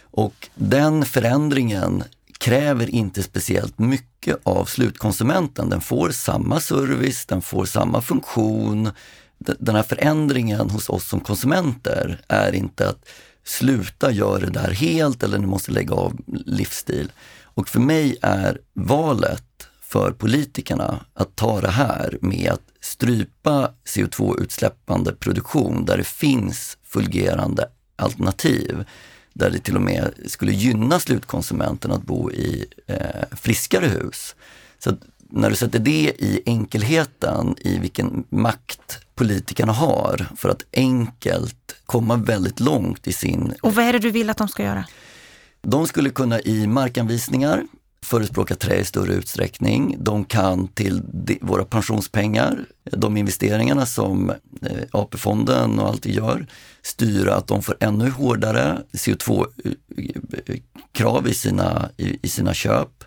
Och 0.01 0.49
den 0.55 1.05
förändringen 1.05 2.03
kräver 2.37 2.89
inte 2.89 3.23
speciellt 3.23 3.79
mycket 3.79 4.37
av 4.43 4.65
slutkonsumenten. 4.65 5.69
Den 5.69 5.81
får 5.81 6.09
samma 6.09 6.59
service, 6.59 7.25
den 7.25 7.41
får 7.41 7.65
samma 7.65 8.01
funktion. 8.01 8.91
Den 9.37 9.75
här 9.75 9.83
förändringen 9.83 10.69
hos 10.69 10.89
oss 10.89 11.07
som 11.09 11.19
konsumenter 11.19 12.21
är 12.27 12.55
inte 12.55 12.89
att 12.89 13.09
sluta 13.43 14.11
göra 14.11 14.39
det 14.39 14.51
där 14.51 14.71
helt 14.71 15.23
eller 15.23 15.37
ni 15.37 15.47
måste 15.47 15.71
lägga 15.71 15.93
av 15.93 16.17
livsstil. 16.45 17.11
Och 17.43 17.69
för 17.69 17.79
mig 17.79 18.17
är 18.21 18.59
valet 18.73 19.67
för 19.81 20.11
politikerna 20.11 21.05
att 21.13 21.35
ta 21.35 21.61
det 21.61 21.71
här 21.71 22.17
med 22.21 22.51
att 22.51 22.61
strypa 22.81 23.71
CO2-utsläppande 23.85 25.15
produktion 25.15 25.85
där 25.85 25.97
det 25.97 26.07
finns 26.07 26.77
fungerande 26.83 27.69
alternativ 27.95 28.85
där 29.33 29.49
det 29.49 29.59
till 29.59 29.75
och 29.75 29.81
med 29.81 30.13
skulle 30.25 30.51
gynna 30.51 30.99
slutkonsumenten 30.99 31.91
att 31.91 32.03
bo 32.03 32.31
i 32.31 32.65
eh, 32.87 33.37
friskare 33.37 33.85
hus. 33.85 34.35
Så 34.79 34.93
när 35.29 35.49
du 35.49 35.55
sätter 35.55 35.79
det 35.79 36.13
i 36.17 36.41
enkelheten, 36.45 37.55
i 37.59 37.79
vilken 37.79 38.23
makt 38.29 38.99
politikerna 39.19 39.73
har 39.73 40.25
för 40.35 40.49
att 40.49 40.63
enkelt 40.73 41.75
komma 41.85 42.15
väldigt 42.15 42.59
långt 42.59 43.07
i 43.07 43.13
sin... 43.13 43.53
Och 43.61 43.75
vad 43.75 43.85
är 43.85 43.93
det 43.93 43.99
du 43.99 44.11
vill 44.11 44.29
att 44.29 44.37
de 44.37 44.47
ska 44.47 44.63
göra? 44.63 44.85
De 45.61 45.87
skulle 45.87 46.09
kunna 46.09 46.39
i 46.39 46.67
markanvisningar 46.67 47.63
förespråka 48.03 48.55
trä 48.55 48.75
i 48.75 48.85
större 48.85 49.13
utsträckning. 49.13 49.95
De 49.99 50.25
kan 50.25 50.67
till 50.67 51.01
våra 51.41 51.65
pensionspengar, 51.65 52.65
de 52.83 53.17
investeringarna 53.17 53.85
som 53.85 54.29
eh, 54.29 54.37
AP-fonden 54.91 55.79
och 55.79 55.87
allt 55.87 56.05
gör, 56.05 56.47
styra 56.81 57.35
att 57.35 57.47
de 57.47 57.63
får 57.63 57.77
ännu 57.79 58.09
hårdare 58.09 58.81
CO2-krav 58.93 60.07
i 61.27 61.33
sina, 61.33 61.89
i, 61.97 62.19
i 62.21 62.29
sina 62.29 62.53
köp. 62.53 63.03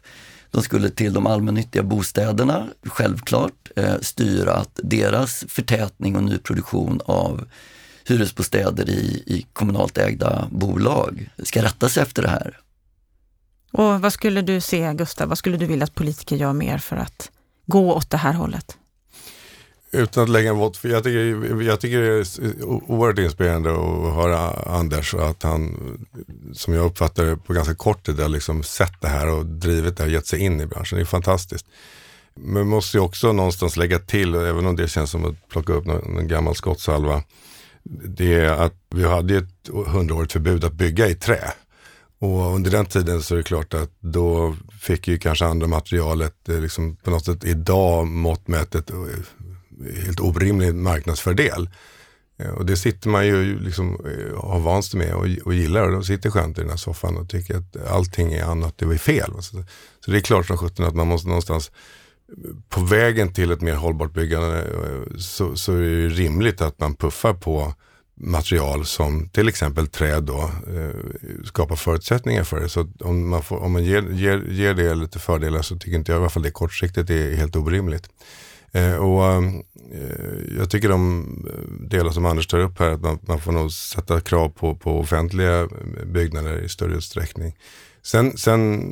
De 0.51 0.63
skulle 0.63 0.91
till 0.91 1.13
de 1.13 1.27
allmännyttiga 1.27 1.83
bostäderna, 1.83 2.69
självklart, 2.87 3.62
eh, 3.77 3.99
styra 4.01 4.55
att 4.55 4.81
deras 4.83 5.45
förtätning 5.49 6.17
och 6.17 6.23
nyproduktion 6.23 7.01
av 7.05 7.49
hyresbostäder 8.05 8.91
i, 8.91 9.23
i 9.27 9.47
kommunalt 9.53 9.99
ägda 9.99 10.49
bolag 10.51 11.31
ska 11.43 11.63
rätta 11.63 11.89
sig 11.89 12.03
efter 12.03 12.23
det 12.23 12.29
här. 12.29 12.59
Och 13.73 14.01
vad 14.01 14.13
skulle 14.13 14.43
du 14.43 14.61
se, 14.61 14.95
Gustav, 14.95 15.29
vad 15.29 15.39
skulle 15.39 15.57
du 15.57 15.67
vilja 15.67 15.85
att 15.85 15.95
politiker 15.95 16.37
gör 16.37 16.53
mer 16.53 16.79
för 16.79 16.97
att 16.97 17.31
gå 17.67 17.95
åt 17.95 18.11
det 18.11 18.17
här 18.17 18.33
hållet? 18.33 18.77
Utan 19.95 20.23
att 20.23 20.29
lägga 20.29 20.51
en 20.51 20.57
våt, 20.57 20.77
för 20.77 20.89
jag 20.89 21.05
tycker, 21.05 21.63
jag 21.63 21.81
tycker 21.81 22.01
det 22.01 22.09
är 22.09 22.65
oerhört 22.65 23.19
inspirerande 23.19 23.71
att 23.71 24.15
höra 24.15 24.51
Anders 24.79 25.15
och 25.15 25.29
att 25.29 25.43
han, 25.43 25.77
som 26.53 26.75
jag 26.75 26.87
uppfattar 26.87 27.25
det, 27.25 27.37
på 27.37 27.53
ganska 27.53 27.75
kort 27.75 28.07
tid 28.07 28.21
har 28.21 28.29
liksom 28.29 28.63
sett 28.63 29.01
det 29.01 29.09
här 29.09 29.29
och 29.29 29.47
drivit 29.47 29.97
det 29.97 30.03
och 30.03 30.09
gett 30.09 30.27
sig 30.27 30.41
in 30.41 30.61
i 30.61 30.67
branschen. 30.67 30.97
Det 30.99 31.03
är 31.03 31.07
fantastiskt. 31.07 31.67
Men 32.35 32.53
man 32.53 32.67
måste 32.67 32.97
ju 32.97 33.03
också 33.03 33.33
någonstans 33.33 33.77
lägga 33.77 33.99
till, 33.99 34.35
även 34.35 34.67
om 34.67 34.77
det 34.77 34.89
känns 34.89 35.11
som 35.11 35.25
att 35.25 35.49
plocka 35.49 35.73
upp 35.73 35.87
någon, 35.87 36.15
någon 36.15 36.29
gammal 36.29 36.55
skottsalva, 36.55 37.23
det 37.85 38.35
är 38.35 38.51
att 38.51 38.75
vi 38.91 39.05
hade 39.05 39.37
ett 39.37 39.69
hundraårigt 39.87 40.33
förbud 40.33 40.65
att 40.65 40.73
bygga 40.73 41.09
i 41.09 41.15
trä. 41.15 41.53
Och 42.19 42.55
under 42.55 42.71
den 42.71 42.87
tiden 42.87 43.23
så 43.23 43.35
är 43.35 43.37
det 43.37 43.43
klart 43.43 43.75
att 43.75 43.91
då 44.01 44.57
fick 44.81 45.09
ju 45.09 45.19
kanske 45.19 45.45
andra 45.45 45.67
materialet 45.67 46.49
eh, 46.49 46.61
liksom 46.61 46.97
på 46.97 47.11
något 47.11 47.25
sätt 47.25 47.45
idag 47.45 48.07
måttmätet 48.07 48.91
eh, 48.91 48.97
helt 50.05 50.21
orimlig 50.21 50.75
marknadsfördel. 50.75 51.69
Eh, 52.39 52.51
och 52.51 52.67
det 52.67 52.77
sitter 52.77 53.09
man 53.09 53.27
ju 53.27 53.61
liksom, 53.61 54.01
har 54.37 54.61
vant 54.61 54.85
sig 54.85 54.99
med 54.99 55.15
och, 55.15 55.27
och 55.45 55.55
gillar 55.55 55.89
och 55.89 56.07
sitter 56.07 56.31
skönt 56.31 56.59
i 56.59 56.61
den 56.61 56.71
här 56.71 56.77
soffan 56.77 57.17
och 57.17 57.29
tycker 57.29 57.57
att 57.57 57.87
allting 57.91 58.33
är 58.33 58.45
annat, 58.45 58.79
det 58.79 58.87
var 58.87 58.95
fel. 58.95 59.33
Så, 59.41 59.65
så 60.05 60.11
det 60.11 60.17
är 60.17 60.21
klart 60.21 60.47
som 60.47 60.59
sjutton 60.59 60.87
att 60.87 60.95
man 60.95 61.09
måste 61.09 61.29
någonstans 61.29 61.71
på 62.69 62.81
vägen 62.81 63.33
till 63.33 63.51
ett 63.51 63.61
mer 63.61 63.75
hållbart 63.75 64.13
byggande 64.13 64.59
eh, 64.59 65.17
så, 65.19 65.57
så 65.57 65.73
är 65.73 65.81
det 65.81 66.09
rimligt 66.09 66.61
att 66.61 66.81
man 66.81 66.95
puffar 66.95 67.35
på 67.35 67.75
material 68.15 68.85
som 68.85 69.29
till 69.29 69.49
exempel 69.49 69.87
träd 69.87 70.23
då 70.23 70.51
eh, 70.77 71.45
skapar 71.45 71.77
förutsättningar 71.77 72.45
för 72.45 72.61
det. 72.61 72.69
Så 72.69 72.89
om 73.01 73.29
man, 73.29 73.43
får, 73.43 73.63
om 73.63 73.73
man 73.73 73.85
ger, 73.85 74.03
ger, 74.03 74.45
ger 74.49 74.75
det 74.75 74.95
lite 74.95 75.19
fördelar 75.19 75.63
så 75.63 75.77
tycker 75.79 75.97
inte 75.97 76.13
jag 76.13 76.19
i 76.19 76.21
alla 76.21 76.31
fall 76.31 76.43
det 76.43 76.51
kortsiktigt 76.51 77.11
är 77.11 77.35
helt 77.35 77.57
orimligt. 77.57 78.09
Eh, 78.73 78.95
och 78.95 79.25
eh, 79.25 79.43
Jag 80.59 80.71
tycker 80.71 80.89
de 80.89 81.27
delar 81.91 82.11
som 82.11 82.27
Anders 82.27 82.47
tar 82.47 82.59
upp 82.59 82.79
här, 82.79 82.91
att 82.91 83.01
man, 83.01 83.19
man 83.23 83.41
får 83.41 83.53
nog 83.53 83.73
sätta 83.73 84.21
krav 84.21 84.49
på, 84.49 84.75
på 84.75 85.01
offentliga 85.01 85.69
byggnader 86.07 86.59
i 86.59 86.69
större 86.69 86.95
utsträckning. 86.95 87.57
Sen, 88.03 88.37
sen 88.37 88.83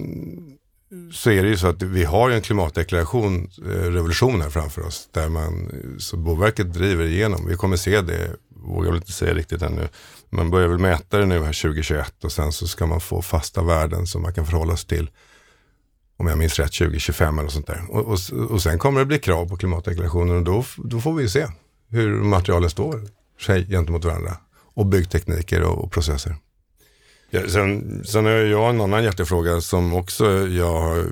så 1.13 1.31
är 1.31 1.43
det 1.43 1.49
ju 1.49 1.57
så 1.57 1.67
att 1.67 1.83
vi 1.83 2.05
har 2.05 2.31
en 2.31 2.43
klimatdeklaration, 2.43 3.51
eh, 3.59 3.69
revolution 3.69 4.41
här 4.41 4.51
framför 4.51 4.87
oss, 4.87 5.09
där 5.13 5.29
man, 5.29 5.71
så 5.99 6.17
Boverket 6.17 6.73
driver 6.73 7.05
igenom. 7.05 7.47
Vi 7.49 7.57
kommer 7.57 7.77
se 7.77 8.01
det, 8.01 8.37
vågar 8.49 8.91
väl 8.91 9.01
inte 9.01 9.13
säga 9.13 9.35
riktigt 9.35 9.63
ännu, 9.63 9.89
man 10.31 10.51
börjar 10.51 10.69
väl 10.69 10.79
mäta 10.79 11.19
det 11.19 11.27
nu 11.27 11.43
här 11.43 11.63
2021 11.63 12.25
och 12.25 12.33
sen 12.33 12.53
så 12.53 12.69
ska 12.69 12.87
man 12.87 13.01
få 13.01 13.23
fasta 13.23 13.63
värden 13.63 14.07
som 14.07 14.23
man 14.23 14.35
kan 14.35 14.47
förhålla 14.47 14.77
sig 14.77 14.89
till 14.89 15.11
om 16.17 16.27
jag 16.27 16.39
minns 16.39 16.59
rätt, 16.59 16.73
2025 16.73 17.39
eller 17.39 17.49
sånt 17.49 17.67
där. 17.67 17.83
Och, 17.89 18.07
och, 18.07 18.51
och 18.51 18.63
sen 18.63 18.79
kommer 18.79 19.01
det 19.01 19.07
bli 19.07 19.19
krav 19.19 19.49
på 19.49 19.57
klimatdeklarationen 19.57 20.37
och 20.37 20.45
då, 20.45 20.65
då 20.77 21.01
får 21.01 21.15
vi 21.15 21.23
ju 21.23 21.29
se 21.29 21.47
hur 21.89 22.23
materialen 22.23 22.71
står 22.71 23.09
sig 23.41 23.67
gentemot 23.67 24.05
varandra. 24.05 24.37
Och 24.75 24.87
byggtekniker 24.87 25.63
och, 25.63 25.85
och 25.85 25.93
processer. 25.93 26.37
Ja, 27.33 27.41
sen, 27.49 28.03
sen 28.05 28.25
har 28.25 28.33
jag 28.33 28.71
en 28.71 28.81
annan 28.81 29.05
hjärtefråga 29.05 29.61
som 29.61 29.95
också 29.95 30.49
jag 30.49 30.81
har 30.81 31.05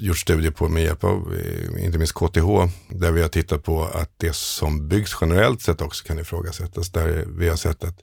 gjort 0.00 0.18
studier 0.18 0.50
på 0.50 0.68
med 0.68 0.82
hjälp 0.82 1.04
av 1.04 1.34
eh, 1.34 1.84
inte 1.84 1.98
minst 1.98 2.14
KTH. 2.14 2.46
Där 2.88 3.12
vi 3.12 3.22
har 3.22 3.28
tittat 3.28 3.64
på 3.64 3.84
att 3.84 4.10
det 4.16 4.34
som 4.34 4.88
byggs 4.88 5.16
generellt 5.20 5.62
sett 5.62 5.82
också 5.82 6.04
kan 6.04 6.18
ifrågasättas. 6.18 6.90
Där 6.90 7.24
vi 7.38 7.48
har 7.48 7.56
sett 7.56 7.84
att 7.84 7.98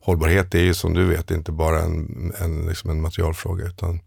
hållbarhet 0.00 0.54
är 0.54 0.62
ju 0.62 0.74
som 0.74 0.94
du 0.94 1.04
vet 1.04 1.30
inte 1.30 1.52
bara 1.52 1.80
en, 1.80 2.32
en, 2.40 2.66
liksom 2.66 2.90
en 2.90 3.00
materialfråga 3.00 3.66
utan 3.66 4.00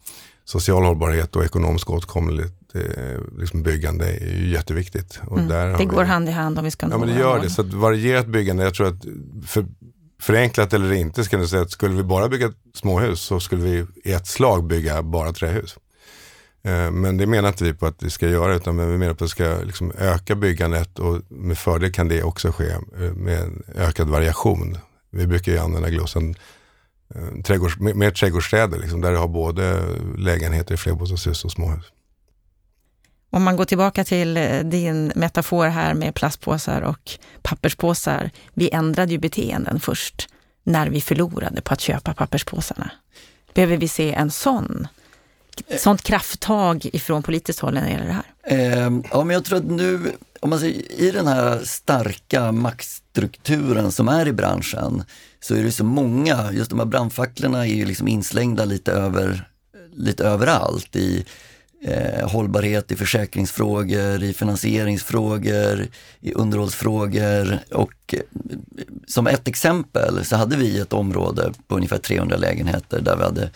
social 0.46 0.84
hållbarhet 0.84 1.36
och 1.36 1.46
ekonomisk 1.46 1.90
åtkomlighet 1.90 2.62
eh, 2.74 3.40
liksom 3.40 3.64
byggande 3.64 4.06
är 4.06 4.38
ju 4.38 4.50
jätteviktigt. 4.50 5.22
Och 5.28 5.38
mm, 5.38 5.50
där 5.50 5.78
det 5.78 5.86
går 5.86 6.02
vi, 6.02 6.08
hand 6.08 6.30
i 6.30 6.32
hand 6.32 6.60
om 6.60 6.66
vi 6.66 6.72
ska 6.72 6.88
nå 6.88 6.94
Ja 6.94 6.98
men 6.98 7.08
det 7.08 7.20
gör 7.20 7.40
det. 7.40 7.50
Så 7.50 7.64
varierat 7.64 8.28
byggande, 8.28 8.64
jag 8.64 8.74
tror 8.74 8.88
att 8.88 9.06
för, 9.48 9.66
förenklat 10.22 10.74
eller 10.74 10.94
inte 10.94 11.24
ska 11.24 11.38
jag 11.38 11.50
säga 11.50 11.62
att 11.62 11.72
skulle 11.72 11.96
vi 11.96 12.04
bara 12.04 12.30
bygga 12.30 12.52
småhus 12.74 13.22
så 13.22 13.40
skulle 13.40 13.64
vi 13.64 13.86
i 14.04 14.14
ett 14.14 14.28
slag 14.28 14.64
bygga 14.64 15.02
bara 15.02 15.34
trähus. 15.34 15.78
Eh, 16.64 16.92
men 16.92 17.18
det 17.18 17.26
menar 17.26 17.50
inte 17.50 17.64
vi 17.64 17.74
på 17.74 17.86
att 17.86 18.04
vi 18.04 18.10
ska 18.10 18.28
göra 18.28 18.56
utan 18.56 18.92
vi 18.92 18.98
menar 18.98 19.14
på 19.14 19.24
att 19.24 19.30
vi 19.30 19.32
ska 19.32 19.58
liksom 19.64 19.92
öka 19.98 20.36
byggandet 20.36 21.00
och 21.00 21.22
med 21.30 21.58
fördel 21.58 21.92
kan 21.92 22.08
det 22.08 22.24
också 22.24 22.52
ske 22.52 22.70
eh, 22.70 22.80
med 22.98 23.14
med 23.16 23.64
ökad 23.76 24.10
variation. 24.10 24.78
Vi 25.12 25.28
brukar 25.28 25.52
ju 25.52 25.58
använda 25.58 25.90
glosen 25.90 26.36
eh, 27.16 27.42
trädgårds, 27.44 27.80
mer 27.80 28.12
trädgårdsstäder 28.12 28.80
liksom, 28.80 29.02
där 29.02 29.12
du 29.12 29.18
har 29.18 29.28
både 29.28 29.84
lägenheter 30.18 30.74
i 30.74 30.78
flerbostadshus 30.78 31.46
och 31.46 31.52
småhus. 31.52 31.86
Om 33.34 33.44
man 33.44 33.56
går 33.56 33.66
tillbaka 33.66 34.04
till 34.04 34.38
eh, 34.38 34.60
din 34.60 35.12
metafor 35.16 35.68
här 35.68 35.94
med 35.94 36.16
plastpåsar 36.16 36.82
och 36.82 37.12
papperspåsar. 37.42 38.32
Vi 38.54 38.70
ändrade 38.70 39.12
ju 39.12 39.18
beteenden 39.18 39.80
först 39.80 40.28
när 40.64 40.88
vi 40.88 41.02
förlorade 41.02 41.62
på 41.62 41.74
att 41.74 41.82
köpa 41.82 42.14
papperspåsarna. 42.14 42.92
Behöver 43.54 43.78
vi 43.78 43.88
se 43.88 44.14
en 44.14 44.32
sån, 44.32 44.88
sånt 45.78 46.02
krafttag 46.02 46.86
ifrån 46.94 47.24
politiskt 47.24 47.60
håll 47.60 47.74
när 47.74 47.82
det 47.82 47.90
gäller 47.90 48.06
det 48.06 48.14
här? 48.14 48.26
Eh, 48.44 48.92
ja, 49.12 49.24
men 49.24 49.34
jag 49.34 49.46
tror 49.46 49.58
att 49.58 49.66
nu, 49.66 50.12
om 50.40 50.50
man 50.50 50.60
säger, 50.60 50.92
i 51.02 51.12
den 51.12 51.28
här 51.28 51.62
starka 51.64 52.52
maktstrukturen 52.52 53.92
som 53.92 54.08
är 54.08 54.28
i 54.28 54.34
branschen, 54.34 55.04
så 55.40 55.56
är 55.56 55.64
det 55.64 55.72
så 55.72 55.84
många, 55.84 56.52
just 56.52 56.70
de 56.70 56.80
här 56.80 56.86
brandfacklorna 56.86 57.68
är 57.68 57.74
ju 57.74 57.86
liksom 57.86 58.08
inslängda 58.08 58.66
lite, 58.66 58.92
över, 58.92 59.50
lite 59.94 60.24
överallt. 60.24 60.96
I 60.96 61.26
eh, 61.82 62.30
hållbarhet, 62.30 62.92
i 62.92 62.96
försäkringsfrågor, 62.96 64.24
i 64.24 64.34
finansieringsfrågor, 64.34 65.88
i 66.20 66.34
underhållsfrågor. 66.34 67.60
Och 67.72 68.14
eh, 68.14 68.20
som 69.08 69.28
ett 69.28 69.48
exempel 69.48 70.26
så 70.26 70.36
hade 70.36 70.56
vi 70.56 70.80
ett 70.80 70.94
område 70.94 71.54
på 71.68 71.76
ungefär 71.76 71.98
300 71.98 72.38
lägenheter 72.38 73.02
där 73.02 73.16
vi 73.16 73.24
hade 73.24 73.50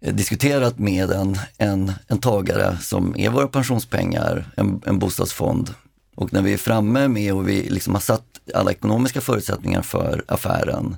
eh, 0.00 0.14
diskuterat 0.14 0.78
med 0.78 1.10
en, 1.10 1.38
en, 1.58 1.92
en 2.06 2.18
tagare 2.18 2.78
som 2.80 3.14
är 3.18 3.30
våra 3.30 3.48
pensionspengar, 3.48 4.50
en, 4.56 4.82
en 4.86 4.98
bostadsfond. 4.98 5.74
Och 6.14 6.32
när 6.32 6.42
vi 6.42 6.52
är 6.52 6.58
framme 6.58 7.08
med 7.08 7.34
och 7.34 7.48
vi 7.48 7.62
liksom 7.62 7.94
har 7.94 8.00
satt 8.00 8.24
alla 8.54 8.70
ekonomiska 8.70 9.20
förutsättningar 9.20 9.82
för 9.82 10.24
affären 10.28 10.96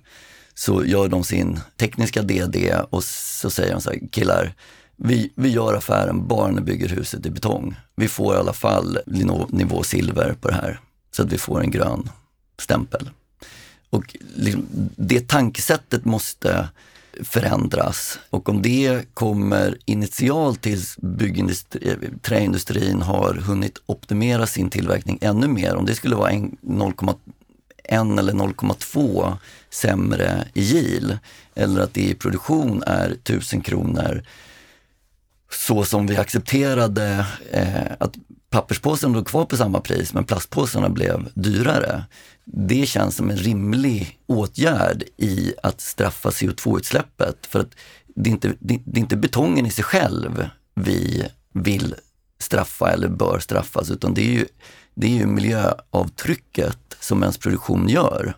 så 0.55 0.85
gör 0.85 1.09
de 1.09 1.25
sin 1.25 1.61
tekniska 1.77 2.23
DD 2.23 2.75
och 2.91 3.05
så 3.05 3.51
säger 3.51 3.73
de 3.73 3.81
så 3.81 3.91
här, 3.91 4.01
killar, 4.11 4.55
vi, 4.97 5.31
vi 5.35 5.49
gör 5.49 5.75
affären 5.75 6.29
bara 6.29 6.51
när 6.51 6.61
vi 6.61 6.73
bygger 6.73 6.89
huset 6.89 7.27
i 7.27 7.31
betong. 7.31 7.77
Vi 7.97 8.09
får 8.09 8.35
i 8.35 8.39
alla 8.39 8.53
fall 8.53 8.99
nivå 9.49 9.83
silver 9.83 10.37
på 10.41 10.49
det 10.49 10.55
här 10.55 10.81
så 11.11 11.23
att 11.23 11.33
vi 11.33 11.39
får 11.39 11.61
en 11.61 11.71
grön 11.71 12.11
stämpel. 12.59 13.11
Och 13.91 14.17
liksom, 14.35 14.67
det 14.97 15.29
tankesättet 15.29 16.05
måste 16.05 16.69
förändras 17.23 18.19
och 18.31 18.49
om 18.49 18.63
det 18.63 19.15
kommer 19.15 19.79
initialt 19.85 20.63
tills 20.63 20.99
eh, 20.99 21.97
träindustrin 22.23 23.03
har 23.03 23.35
hunnit 23.35 23.79
optimera 23.87 24.47
sin 24.47 24.71
tillverkning 24.71 25.19
ännu 25.21 25.49
mer, 25.49 25.75
om 25.75 25.87
det 25.87 25.95
skulle 25.95 26.17
vara 26.17 26.31
0,1 26.31 28.19
eller 28.19 28.33
0,2 28.33 29.37
sämre 29.71 30.45
i 30.55 30.63
yield 30.63 31.19
eller 31.55 31.81
att 31.81 31.95
det 31.95 32.03
i 32.03 32.15
produktion 32.15 32.83
är 32.87 33.11
1000 33.11 33.61
kronor 33.61 34.23
så 35.55 35.85
som 35.85 36.07
vi 36.07 36.17
accepterade 36.17 37.27
eh, 37.53 37.93
att 37.99 38.15
papperspåsen 38.51 39.13
låg 39.13 39.27
kvar 39.27 39.45
på 39.45 39.57
samma 39.57 39.81
pris 39.81 40.15
men 40.15 40.25
plastpåsarna 40.25 40.89
blev 40.89 41.29
dyrare. 41.35 42.05
Det 42.45 42.87
känns 42.87 43.17
som 43.17 43.31
en 43.31 43.37
rimlig 43.37 44.19
åtgärd 44.27 45.03
i 45.17 45.55
att 45.63 45.81
straffa 45.81 46.31
CO2-utsläppet. 46.31 47.47
För 47.47 47.61
att 47.61 47.75
det 48.15 48.31
är, 48.31 48.33
inte, 48.33 48.49
det, 48.61 48.81
det 48.85 48.99
är 48.99 49.03
inte 49.03 49.17
betongen 49.17 49.67
i 49.67 49.71
sig 49.71 49.85
själv 49.85 50.49
vi 50.75 51.29
vill 51.53 51.95
straffa 52.39 52.93
eller 52.93 53.09
bör 53.09 53.39
straffas 53.39 53.91
utan 53.91 54.15
det 54.15 54.23
är 54.23 54.33
ju, 54.33 54.47
det 54.95 55.07
är 55.07 55.11
ju 55.11 55.27
miljöavtrycket 55.27 56.79
som 57.01 57.23
ens 57.23 57.39
produktion 57.39 57.89
gör. 57.89 58.37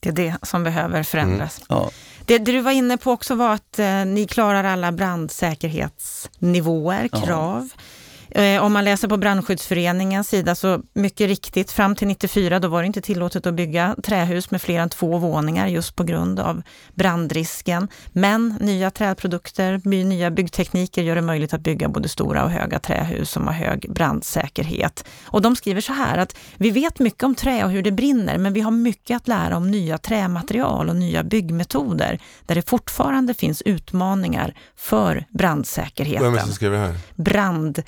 Det 0.00 0.08
är 0.08 0.12
det 0.12 0.36
som 0.42 0.64
behöver 0.64 1.02
förändras. 1.02 1.58
Mm, 1.58 1.66
ja. 1.68 1.90
Det, 2.28 2.38
du 2.38 2.60
var 2.60 2.72
inne 2.72 2.96
på 2.96 3.12
också 3.12 3.34
var 3.34 3.54
att 3.54 3.78
eh, 3.78 4.04
ni 4.04 4.26
klarar 4.26 4.64
alla 4.64 4.92
brandsäkerhetsnivåer, 4.92 7.08
krav. 7.08 7.68
Ja. 7.76 7.82
Eh, 8.30 8.62
om 8.62 8.72
man 8.72 8.84
läser 8.84 9.08
på 9.08 9.16
Brandskyddsföreningens 9.16 10.28
sida 10.28 10.54
så 10.54 10.80
mycket 10.92 11.28
riktigt, 11.28 11.72
fram 11.72 11.94
till 11.96 12.08
94 12.08 12.58
då 12.58 12.68
var 12.68 12.82
det 12.82 12.86
inte 12.86 13.00
tillåtet 13.00 13.46
att 13.46 13.54
bygga 13.54 13.96
trähus 14.02 14.50
med 14.50 14.62
fler 14.62 14.80
än 14.80 14.88
två 14.88 15.18
våningar 15.18 15.66
just 15.66 15.96
på 15.96 16.04
grund 16.04 16.40
av 16.40 16.62
brandrisken. 16.94 17.88
Men 18.12 18.54
nya 18.60 18.90
trädprodukter, 18.90 19.80
nya 20.04 20.30
byggtekniker 20.30 21.02
gör 21.02 21.14
det 21.14 21.22
möjligt 21.22 21.54
att 21.54 21.60
bygga 21.60 21.88
både 21.88 22.08
stora 22.08 22.44
och 22.44 22.50
höga 22.50 22.78
trähus 22.78 23.30
som 23.30 23.46
har 23.46 23.54
hög 23.54 23.86
brandsäkerhet. 23.92 25.04
Och 25.24 25.42
de 25.42 25.56
skriver 25.56 25.80
så 25.80 25.92
här 25.92 26.18
att 26.18 26.36
vi 26.56 26.70
vet 26.70 26.98
mycket 26.98 27.22
om 27.22 27.34
trä 27.34 27.64
och 27.64 27.70
hur 27.70 27.82
det 27.82 27.92
brinner, 27.92 28.38
men 28.38 28.52
vi 28.52 28.60
har 28.60 28.70
mycket 28.70 29.16
att 29.16 29.28
lära 29.28 29.56
om 29.56 29.70
nya 29.70 29.98
trämaterial 29.98 30.88
och 30.88 30.96
nya 30.96 31.22
byggmetoder 31.24 32.18
där 32.46 32.54
det 32.54 32.68
fortfarande 32.68 33.34
finns 33.34 33.62
utmaningar 33.62 34.54
för 34.76 35.24
brandsäkerheten. 35.30 36.24
Vem 36.24 36.34
är 36.34 36.38
det 36.38 36.44
som 36.44 36.54
skriver 36.54 36.78
här? 36.78 36.94
Brand 37.14 37.82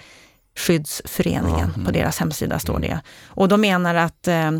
Skyddsföreningen. 0.61 1.71
Mm. 1.75 1.85
På 1.85 1.91
deras 1.91 2.19
hemsida 2.19 2.59
står 2.59 2.79
det. 2.79 3.01
Och 3.27 3.49
de 3.49 3.61
menar 3.61 3.95
att 3.95 4.29
eh, 4.29 4.51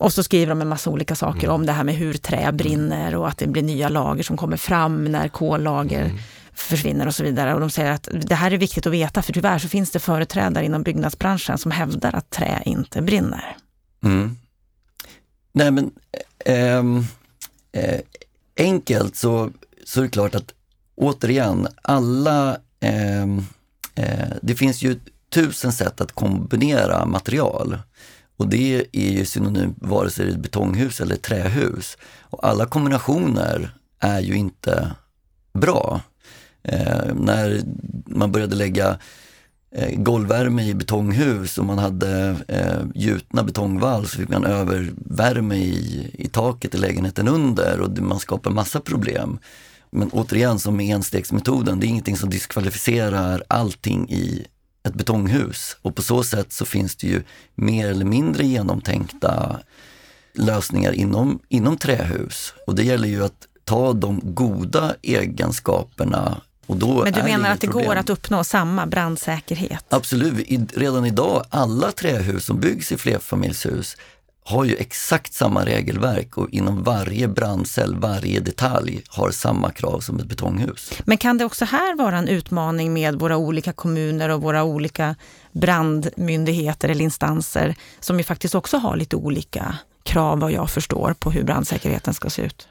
och 0.00 0.12
så 0.12 0.22
skriver 0.22 0.46
de 0.46 0.60
en 0.60 0.68
massa 0.68 0.90
olika 0.90 1.14
saker 1.14 1.44
mm. 1.44 1.54
om 1.54 1.66
det 1.66 1.72
här 1.72 1.84
med 1.84 1.94
hur 1.94 2.14
trä 2.14 2.52
brinner 2.52 3.14
och 3.14 3.28
att 3.28 3.38
det 3.38 3.46
blir 3.46 3.62
nya 3.62 3.88
lager 3.88 4.22
som 4.22 4.36
kommer 4.36 4.56
fram 4.56 5.04
när 5.04 5.28
kollager 5.28 6.04
mm. 6.04 6.18
försvinner 6.54 7.06
och 7.06 7.14
så 7.14 7.22
vidare. 7.22 7.54
Och 7.54 7.60
de 7.60 7.70
säger 7.70 7.90
att 7.90 8.08
det 8.12 8.34
här 8.34 8.50
är 8.50 8.58
viktigt 8.58 8.86
att 8.86 8.92
veta 8.92 9.22
för 9.22 9.32
tyvärr 9.32 9.58
så 9.58 9.68
finns 9.68 9.90
det 9.90 9.98
företrädare 9.98 10.64
inom 10.64 10.82
byggnadsbranschen 10.82 11.58
som 11.58 11.70
hävdar 11.70 12.14
att 12.14 12.30
trä 12.30 12.62
inte 12.64 13.02
brinner. 13.02 13.56
Mm. 14.04 14.36
Nej 15.52 15.70
men 15.70 15.90
ähm, 16.44 17.06
äh, 17.72 18.00
enkelt 18.56 19.16
så, 19.16 19.50
så 19.84 20.00
är 20.00 20.04
det 20.04 20.10
klart 20.10 20.34
att 20.34 20.54
återigen 20.96 21.68
alla 21.82 22.56
ähm, 22.80 23.46
Eh, 24.00 24.28
det 24.42 24.54
finns 24.54 24.82
ju 24.82 25.00
tusen 25.30 25.72
sätt 25.72 26.00
att 26.00 26.12
kombinera 26.12 27.06
material. 27.06 27.78
Och 28.36 28.48
det 28.48 28.86
är 28.92 29.10
ju 29.10 29.24
synonymt 29.24 29.76
vare 29.80 30.10
sig 30.10 30.24
det 30.24 30.30
är 30.30 30.34
ett 30.34 30.42
betonghus 30.42 31.00
eller 31.00 31.14
ett 31.14 31.22
trähus. 31.22 31.98
Och 32.20 32.46
alla 32.46 32.66
kombinationer 32.66 33.70
är 34.00 34.20
ju 34.20 34.34
inte 34.34 34.90
bra. 35.52 36.00
Eh, 36.62 37.14
när 37.14 37.60
man 38.06 38.32
började 38.32 38.56
lägga 38.56 38.98
eh, 39.74 39.90
golvvärme 39.96 40.68
i 40.68 40.74
betonghus 40.74 41.58
och 41.58 41.64
man 41.64 41.78
hade 41.78 42.36
eh, 42.48 42.82
gjutna 42.94 43.42
betongvalv 43.42 44.04
så 44.04 44.18
fick 44.18 44.28
man 44.28 44.44
övervärme 44.44 45.56
i, 45.56 46.10
i 46.18 46.28
taket 46.28 46.74
i 46.74 46.78
lägenheten 46.78 47.28
under 47.28 47.80
och 47.80 47.98
man 47.98 48.20
skapar 48.20 48.50
massa 48.50 48.80
problem. 48.80 49.38
Men 49.90 50.10
återigen 50.10 50.58
som 50.58 50.76
med 50.76 50.94
enstegsmetoden, 50.94 51.80
det 51.80 51.86
är 51.86 51.88
ingenting 51.88 52.16
som 52.16 52.30
diskvalificerar 52.30 53.42
allting 53.48 54.10
i 54.10 54.46
ett 54.88 54.94
betonghus. 54.94 55.76
Och 55.82 55.94
på 55.94 56.02
så 56.02 56.22
sätt 56.22 56.52
så 56.52 56.64
finns 56.64 56.96
det 56.96 57.06
ju 57.06 57.22
mer 57.54 57.88
eller 57.88 58.04
mindre 58.04 58.46
genomtänkta 58.46 59.60
lösningar 60.34 60.92
inom, 60.92 61.40
inom 61.48 61.76
trähus. 61.76 62.54
Och 62.66 62.74
det 62.74 62.82
gäller 62.82 63.08
ju 63.08 63.24
att 63.24 63.46
ta 63.64 63.92
de 63.92 64.20
goda 64.22 64.94
egenskaperna 65.02 66.40
och 66.66 66.76
då 66.76 67.02
Men 67.04 67.12
du 67.12 67.22
menar 67.22 67.50
att 67.50 67.60
det 67.60 67.66
problem. 67.66 67.86
går 67.86 67.96
att 67.96 68.10
uppnå 68.10 68.44
samma 68.44 68.86
brandsäkerhet? 68.86 69.84
Absolut. 69.88 70.38
I, 70.38 70.66
redan 70.76 71.06
idag, 71.06 71.44
alla 71.50 71.92
trähus 71.92 72.44
som 72.44 72.60
byggs 72.60 72.92
i 72.92 72.96
flerfamiljshus 72.96 73.96
har 74.44 74.64
ju 74.64 74.76
exakt 74.76 75.34
samma 75.34 75.64
regelverk 75.64 76.38
och 76.38 76.50
inom 76.50 76.82
varje 76.82 77.28
brandcell, 77.28 77.96
varje 77.96 78.40
detalj 78.40 79.02
har 79.08 79.30
samma 79.30 79.70
krav 79.70 80.00
som 80.00 80.18
ett 80.18 80.26
betonghus. 80.26 80.92
Men 81.04 81.18
kan 81.18 81.38
det 81.38 81.44
också 81.44 81.64
här 81.64 81.96
vara 81.96 82.18
en 82.18 82.28
utmaning 82.28 82.92
med 82.92 83.18
våra 83.18 83.36
olika 83.36 83.72
kommuner 83.72 84.28
och 84.28 84.42
våra 84.42 84.64
olika 84.64 85.16
brandmyndigheter 85.52 86.88
eller 86.88 87.04
instanser 87.04 87.74
som 88.00 88.18
ju 88.18 88.24
faktiskt 88.24 88.54
också 88.54 88.76
har 88.76 88.96
lite 88.96 89.16
olika 89.16 89.74
krav 90.02 90.38
vad 90.40 90.52
jag 90.52 90.70
förstår 90.70 91.14
på 91.18 91.30
hur 91.30 91.44
brandsäkerheten 91.44 92.14
ska 92.14 92.30
se 92.30 92.42
ut? 92.42 92.68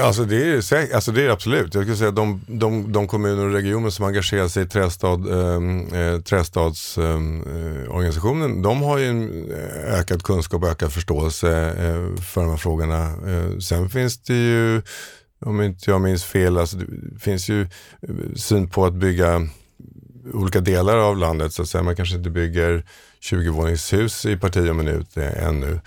Alltså 0.00 0.24
det, 0.24 0.36
är, 0.36 0.94
alltså 0.94 1.12
det 1.12 1.22
är 1.22 1.30
absolut. 1.30 1.74
Jag 1.74 1.84
skulle 1.84 1.96
säga 1.96 2.10
de, 2.10 2.40
de, 2.46 2.92
de 2.92 3.08
kommuner 3.08 3.44
och 3.44 3.52
regioner 3.52 3.90
som 3.90 4.04
engagerar 4.04 4.48
sig 4.48 4.62
i 4.62 4.66
trästad, 4.66 5.14
ehm, 5.14 5.94
eh, 5.94 6.20
trästadsorganisationen, 6.20 8.50
ehm, 8.50 8.56
eh, 8.56 8.62
de 8.62 8.82
har 8.82 8.98
ju 8.98 9.06
en 9.06 9.50
eh, 9.50 9.94
ökad 10.00 10.22
kunskap 10.22 10.62
och 10.62 10.68
ökad 10.68 10.92
förståelse 10.92 11.68
eh, 11.68 12.14
för 12.22 12.40
de 12.40 12.50
här 12.50 12.56
frågorna. 12.56 13.04
Eh, 13.04 13.58
sen 13.58 13.90
finns 13.90 14.18
det 14.18 14.34
ju, 14.34 14.82
om 15.40 15.62
inte 15.62 15.90
jag 15.90 16.00
minns 16.00 16.24
fel, 16.24 16.58
alltså 16.58 16.76
det 16.76 17.20
finns 17.20 17.48
ju 17.48 17.62
eh, 17.62 17.68
syn 18.36 18.68
på 18.68 18.84
att 18.84 18.94
bygga 18.94 19.48
olika 20.32 20.60
delar 20.60 20.96
av 20.96 21.16
landet. 21.16 21.52
Så 21.52 21.62
att 21.62 21.68
säga. 21.68 21.82
Man 21.82 21.96
kanske 21.96 22.16
inte 22.16 22.30
bygger 22.30 22.84
20-våningshus 23.20 24.26
i 24.26 24.36
parti 24.36 24.70
och 24.70 24.76
minut 24.76 25.16
eh, 25.16 25.46
ännu 25.46 25.72
eh, 25.72 25.78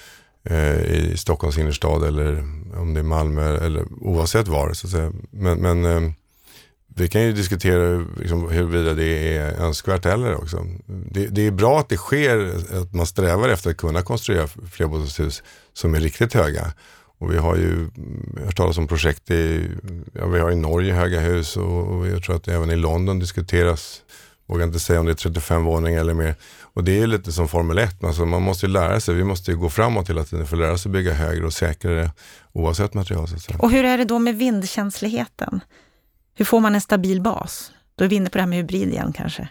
Eh, 0.44 0.82
i 0.82 1.18
Stockholms 1.18 1.58
innerstad 1.58 2.04
eller 2.04 2.40
om 2.78 2.94
det 2.94 3.00
är 3.00 3.04
Malmö 3.04 3.58
eller 3.58 3.86
oavsett 4.02 4.48
var. 4.48 4.74
Så 4.74 4.88
att 4.88 4.92
säga. 4.92 5.12
Men, 5.32 5.58
men 5.58 5.86
eh, 5.86 6.12
vi 6.96 7.08
kan 7.08 7.22
ju 7.22 7.34
diskutera 7.34 8.06
liksom, 8.18 8.50
huruvida 8.50 8.94
det 8.94 9.38
är 9.38 9.62
önskvärt 9.62 10.06
heller 10.06 10.36
också. 10.36 10.66
Det, 10.86 11.28
det, 11.28 11.48
är 11.48 11.52
bra 11.52 11.80
att 11.80 11.90
det 11.90 11.98
sker, 11.98 12.54
att 12.82 12.94
man 12.94 13.06
strävar 13.06 13.50
efter 13.50 13.70
att 13.70 13.78
kunna 13.78 14.02
konstruera 14.02 14.48
flerbostadshus 14.48 15.44
som 15.74 15.96
är 15.96 16.00
riktigt 16.00 16.34
höga. 16.34 16.74
Och 17.20 17.34
vi 17.34 17.38
har 17.38 17.56
ju 17.56 17.90
hört 18.46 18.58
talas 18.58 18.78
om 18.78 18.88
projekt 18.88 19.32
i, 19.32 19.68
ja, 20.14 20.28
vi 20.28 20.40
har 20.40 20.52
i 20.52 20.56
Norge 20.56 20.94
höga 20.94 21.20
hus 21.20 21.58
och, 21.58 21.88
och 21.88 22.08
jag 22.08 22.24
tror 22.24 22.36
att 22.36 22.48
även 22.48 22.70
i 22.70 22.76
London 22.76 23.20
diskuteras 23.20 24.02
vågar 24.50 24.66
inte 24.66 24.80
säga 24.80 25.00
om 25.00 25.06
det 25.06 25.12
är 25.12 25.16
35 25.16 25.64
våningar 25.64 26.00
eller 26.00 26.14
mer. 26.14 26.36
Och 26.62 26.84
det 26.84 27.00
är 27.00 27.08
lite 27.08 27.32
som 27.32 27.48
Formel 27.48 27.78
1, 27.78 28.04
alltså 28.04 28.26
man 28.26 28.42
måste 28.42 28.66
ju 28.66 28.72
lära 28.72 29.00
sig, 29.00 29.16
vi 29.16 29.24
måste 29.24 29.52
ju 29.52 29.58
gå 29.58 29.70
framåt 29.70 30.10
hela 30.10 30.24
tiden 30.24 30.48
för 30.48 30.56
att 30.56 30.62
lära 30.62 30.78
sig 30.78 30.92
bygga 30.92 31.14
högre 31.14 31.46
och 31.46 31.54
säkrare 31.54 32.12
oavsett 32.54 32.94
material. 32.94 33.28
Och 33.58 33.72
hur 33.72 33.86
är 33.86 33.98
det 33.98 34.06
då 34.06 34.20
med 34.20 34.36
vindkänsligheten? 34.36 35.60
Hur 36.36 36.46
får 36.46 36.60
man 36.60 36.76
en 36.76 36.82
stabil 36.82 37.22
bas? 37.22 37.72
Då 37.96 38.04
är 38.04 38.10
vi 38.10 38.16
inne 38.16 38.30
på 38.30 38.38
det 38.38 38.42
här 38.42 38.50
med 38.50 38.58
hybrid 38.58 38.90
igen 38.90 39.14
kanske. 39.14 39.50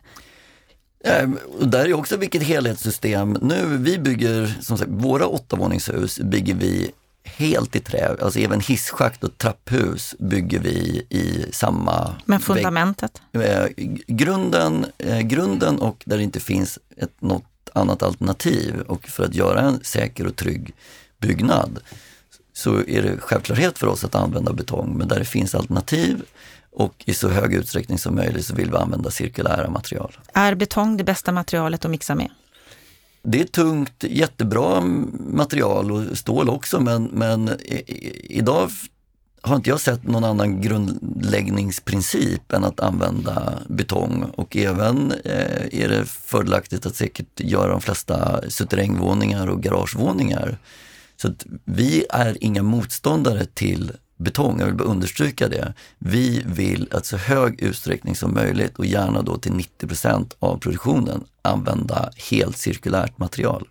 Ja, 1.04 1.26
och 1.60 1.68
där 1.68 1.84
är 1.84 1.94
också 1.94 2.16
vilket 2.16 2.42
helhetssystem. 2.42 3.38
Nu, 3.42 3.76
vi 3.76 3.98
bygger, 3.98 4.54
som 4.60 4.78
sagt, 4.78 4.90
våra 4.90 5.26
åttavåningshus 5.26 6.20
bygger 6.20 6.54
vi 6.54 6.90
helt 7.24 7.76
i 7.76 7.80
trä. 7.80 8.16
Alltså 8.20 8.38
även 8.38 8.60
hisschakt 8.60 9.24
och 9.24 9.38
trapphus 9.38 10.14
bygger 10.18 10.58
vi 10.60 11.06
i 11.10 11.46
samma... 11.52 12.14
Men 12.24 12.40
fundamentet? 12.40 13.22
Vägg. 13.32 14.04
Grunden, 14.06 14.86
eh, 14.98 15.20
grunden 15.20 15.78
och 15.78 16.02
där 16.06 16.16
det 16.16 16.22
inte 16.22 16.40
finns 16.40 16.78
ett, 16.96 17.20
något 17.20 17.44
annat 17.72 18.02
alternativ 18.02 18.80
och 18.80 19.08
för 19.08 19.24
att 19.24 19.34
göra 19.34 19.60
en 19.60 19.84
säker 19.84 20.26
och 20.26 20.36
trygg 20.36 20.74
byggnad 21.18 21.78
så 22.52 22.84
är 22.86 23.02
det 23.02 23.20
självklarhet 23.20 23.78
för 23.78 23.86
oss 23.86 24.04
att 24.04 24.14
använda 24.14 24.52
betong, 24.52 24.98
men 24.98 25.08
där 25.08 25.18
det 25.18 25.24
finns 25.24 25.54
alternativ 25.54 26.22
och 26.70 26.94
i 27.06 27.14
så 27.14 27.28
hög 27.28 27.54
utsträckning 27.54 27.98
som 27.98 28.14
möjligt 28.14 28.46
så 28.46 28.54
vill 28.54 28.70
vi 28.70 28.76
använda 28.76 29.10
cirkulära 29.10 29.70
material. 29.70 30.16
Är 30.32 30.54
betong 30.54 30.96
det 30.96 31.04
bästa 31.04 31.32
materialet 31.32 31.84
att 31.84 31.90
mixa 31.90 32.14
med? 32.14 32.30
Det 33.22 33.40
är 33.40 33.44
tungt, 33.44 34.04
jättebra 34.04 34.80
material 35.30 35.92
och 35.92 36.18
stål 36.18 36.48
också 36.48 36.80
men, 36.80 37.04
men 37.04 37.50
idag 38.22 38.70
har 39.42 39.56
inte 39.56 39.70
jag 39.70 39.80
sett 39.80 40.02
någon 40.02 40.24
annan 40.24 40.60
grundläggningsprincip 40.60 42.52
än 42.52 42.64
att 42.64 42.80
använda 42.80 43.58
betong 43.68 44.22
och 44.22 44.56
även 44.56 45.12
eh, 45.24 45.80
är 45.80 45.88
det 45.88 46.04
fördelaktigt 46.04 46.86
att 46.86 46.96
säkert 46.96 47.40
göra 47.40 47.70
de 47.70 47.80
flesta 47.80 48.40
suterrängvåningar 48.50 49.46
och 49.46 49.62
garagevåningar. 49.62 50.58
Så 51.16 51.28
att 51.28 51.46
vi 51.64 52.04
är 52.10 52.44
inga 52.44 52.62
motståndare 52.62 53.44
till 53.44 53.92
betong, 54.18 54.58
jag 54.58 54.66
vill 54.66 54.74
bara 54.74 54.88
understryka 54.88 55.48
det. 55.48 55.74
Vi 55.98 56.42
vill 56.46 56.88
att 56.92 57.06
så 57.06 57.16
hög 57.16 57.60
utsträckning 57.60 58.16
som 58.16 58.34
möjligt 58.34 58.78
och 58.78 58.86
gärna 58.86 59.22
då 59.22 59.38
till 59.38 59.52
90 59.52 59.86
procent 59.86 60.36
av 60.38 60.58
produktionen 60.58 61.24
använda 61.42 62.10
helt 62.30 62.56
cirkulärt 62.56 63.18
material. 63.18 63.68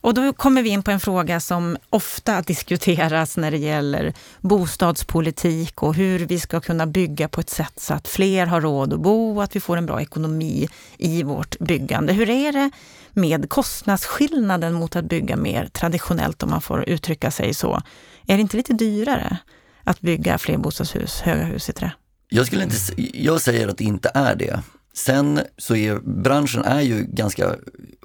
Och 0.00 0.14
då 0.14 0.32
kommer 0.32 0.62
vi 0.62 0.68
in 0.68 0.82
på 0.82 0.90
en 0.90 1.00
fråga 1.00 1.40
som 1.40 1.76
ofta 1.90 2.42
diskuteras 2.42 3.36
när 3.36 3.50
det 3.50 3.56
gäller 3.56 4.14
bostadspolitik 4.40 5.82
och 5.82 5.94
hur 5.94 6.18
vi 6.18 6.40
ska 6.40 6.60
kunna 6.60 6.86
bygga 6.86 7.28
på 7.28 7.40
ett 7.40 7.50
sätt 7.50 7.72
så 7.76 7.94
att 7.94 8.08
fler 8.08 8.46
har 8.46 8.60
råd 8.60 8.92
att 8.92 9.00
bo 9.00 9.36
och 9.36 9.44
att 9.44 9.56
vi 9.56 9.60
får 9.60 9.76
en 9.76 9.86
bra 9.86 10.00
ekonomi 10.00 10.68
i 10.98 11.22
vårt 11.22 11.58
byggande. 11.58 12.12
Hur 12.12 12.30
är 12.30 12.52
det 12.52 12.70
med 13.12 13.50
kostnadsskillnaden 13.50 14.74
mot 14.74 14.96
att 14.96 15.04
bygga 15.04 15.36
mer 15.36 15.66
traditionellt 15.66 16.42
om 16.42 16.50
man 16.50 16.62
får 16.62 16.88
uttrycka 16.88 17.30
sig 17.30 17.54
så? 17.54 17.82
Är 18.26 18.36
det 18.36 18.40
inte 18.40 18.56
lite 18.56 18.72
dyrare? 18.72 19.38
Att 19.86 20.00
bygga 20.00 20.38
flerbostadshus, 20.38 21.20
höga 21.20 21.44
hus 21.44 21.68
i 21.68 21.72
trä? 21.72 21.92
Jag, 22.28 22.46
skulle 22.46 22.62
inte, 22.62 22.76
jag 23.14 23.40
säger 23.40 23.68
att 23.68 23.78
det 23.78 23.84
inte 23.84 24.10
är 24.14 24.36
det. 24.36 24.62
Sen 24.94 25.40
så 25.58 25.76
är 25.76 25.98
branschen 26.22 26.64
är 26.64 26.80
ju 26.80 27.04
ganska 27.04 27.54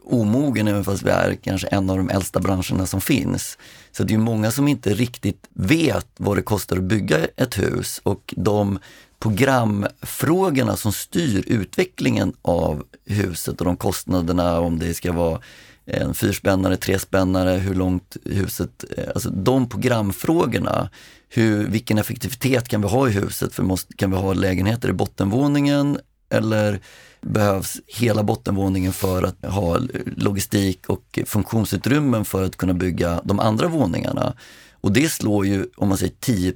omogen, 0.03 0.67
även 0.67 0.83
fast 0.83 1.03
vi 1.03 1.09
är 1.09 1.35
kanske 1.35 1.67
en 1.67 1.89
av 1.89 1.97
de 1.97 2.09
äldsta 2.09 2.39
branscherna 2.39 2.85
som 2.85 3.01
finns. 3.01 3.57
Så 3.91 4.03
det 4.03 4.13
är 4.13 4.17
många 4.17 4.51
som 4.51 4.67
inte 4.67 4.93
riktigt 4.93 5.47
vet 5.53 6.07
vad 6.17 6.37
det 6.37 6.41
kostar 6.41 6.77
att 6.77 6.83
bygga 6.83 7.17
ett 7.35 7.59
hus 7.59 8.01
och 8.03 8.33
de 8.37 8.79
programfrågorna 9.19 10.77
som 10.77 10.91
styr 10.91 11.43
utvecklingen 11.47 12.33
av 12.41 12.83
huset 13.05 13.59
och 13.59 13.65
de 13.65 13.77
kostnaderna, 13.77 14.59
om 14.59 14.79
det 14.79 14.93
ska 14.93 15.11
vara 15.11 15.41
en 15.85 16.13
fyrspännare, 16.13 16.77
trespännare, 16.77 17.51
hur 17.51 17.75
långt 17.75 18.17
huset, 18.25 18.85
eh, 18.97 19.03
alltså 19.15 19.29
de 19.29 19.69
programfrågorna 19.69 20.89
hur, 21.33 21.67
vilken 21.67 21.97
effektivitet 21.97 22.67
kan 22.67 22.81
vi 22.81 22.87
ha 22.87 23.09
i 23.09 23.11
huset? 23.11 23.53
För 23.53 23.63
måste, 23.63 23.93
kan 23.93 24.11
vi 24.11 24.17
ha 24.17 24.33
lägenheter 24.33 24.89
i 24.89 24.93
bottenvåningen 24.93 25.99
eller 26.29 26.79
behövs 27.21 27.81
hela 27.87 28.23
bottenvåningen 28.23 28.93
för 28.93 29.23
att 29.23 29.45
ha 29.45 29.79
logistik 30.17 30.89
och 30.89 31.19
funktionsutrymmen 31.25 32.25
för 32.25 32.43
att 32.43 32.57
kunna 32.57 32.73
bygga 32.73 33.21
de 33.23 33.39
andra 33.39 33.67
våningarna? 33.67 34.33
Och 34.81 34.91
det 34.91 35.11
slår 35.11 35.45
ju, 35.45 35.65
om 35.77 35.89
man 35.89 35.97
säger 35.97 36.13
10 36.19 36.53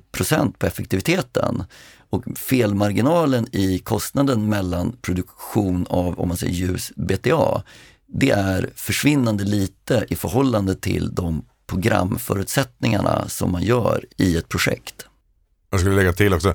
på 0.59 0.65
effektiviteten. 0.67 1.63
Och 2.09 2.23
felmarginalen 2.35 3.47
i 3.51 3.79
kostnaden 3.79 4.49
mellan 4.49 4.97
produktion 5.01 5.85
av, 5.89 6.19
om 6.19 6.27
man 6.27 6.37
säger 6.37 6.53
ljus 6.53 6.91
BTA, 6.95 7.63
det 8.07 8.29
är 8.29 8.69
försvinnande 8.75 9.43
lite 9.43 10.05
i 10.09 10.15
förhållande 10.15 10.75
till 10.75 11.15
de 11.15 11.45
programförutsättningarna 11.67 13.27
som 13.27 13.51
man 13.51 13.63
gör 13.63 14.05
i 14.17 14.37
ett 14.37 14.49
projekt. 14.49 15.05
Jag 15.69 15.79
skulle 15.79 15.95
lägga 15.95 16.13
till 16.13 16.33
också, 16.33 16.53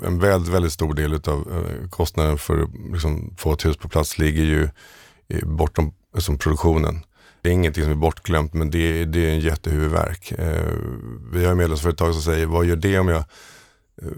en 0.00 0.18
väldigt, 0.18 0.54
väldigt 0.54 0.72
stor 0.72 0.94
del 0.94 1.14
av 1.14 1.52
eh, 1.52 1.88
kostnaden 1.88 2.38
för 2.38 2.62
att 2.62 2.70
liksom, 2.92 3.34
få 3.38 3.52
ett 3.52 3.64
hus 3.64 3.76
på 3.76 3.88
plats 3.88 4.18
ligger 4.18 4.42
ju 4.42 4.68
bortom 5.42 5.94
liksom, 6.14 6.38
produktionen. 6.38 7.00
Det 7.42 7.48
är 7.48 7.52
ingenting 7.52 7.82
som 7.82 7.92
är 7.92 7.96
bortglömt 7.96 8.54
men 8.54 8.70
det, 8.70 9.04
det 9.04 9.26
är 9.26 9.30
en 9.30 9.40
jättehuvudvärk. 9.40 10.32
Eh, 10.32 10.72
vi 11.32 11.44
har 11.44 11.54
medlemsföretag 11.54 12.12
som 12.12 12.22
säger, 12.22 12.46
vad 12.46 12.66
gör 12.66 12.76
det 12.76 12.98
om 12.98 13.08
jag 13.08 13.24
eh, 14.02 14.08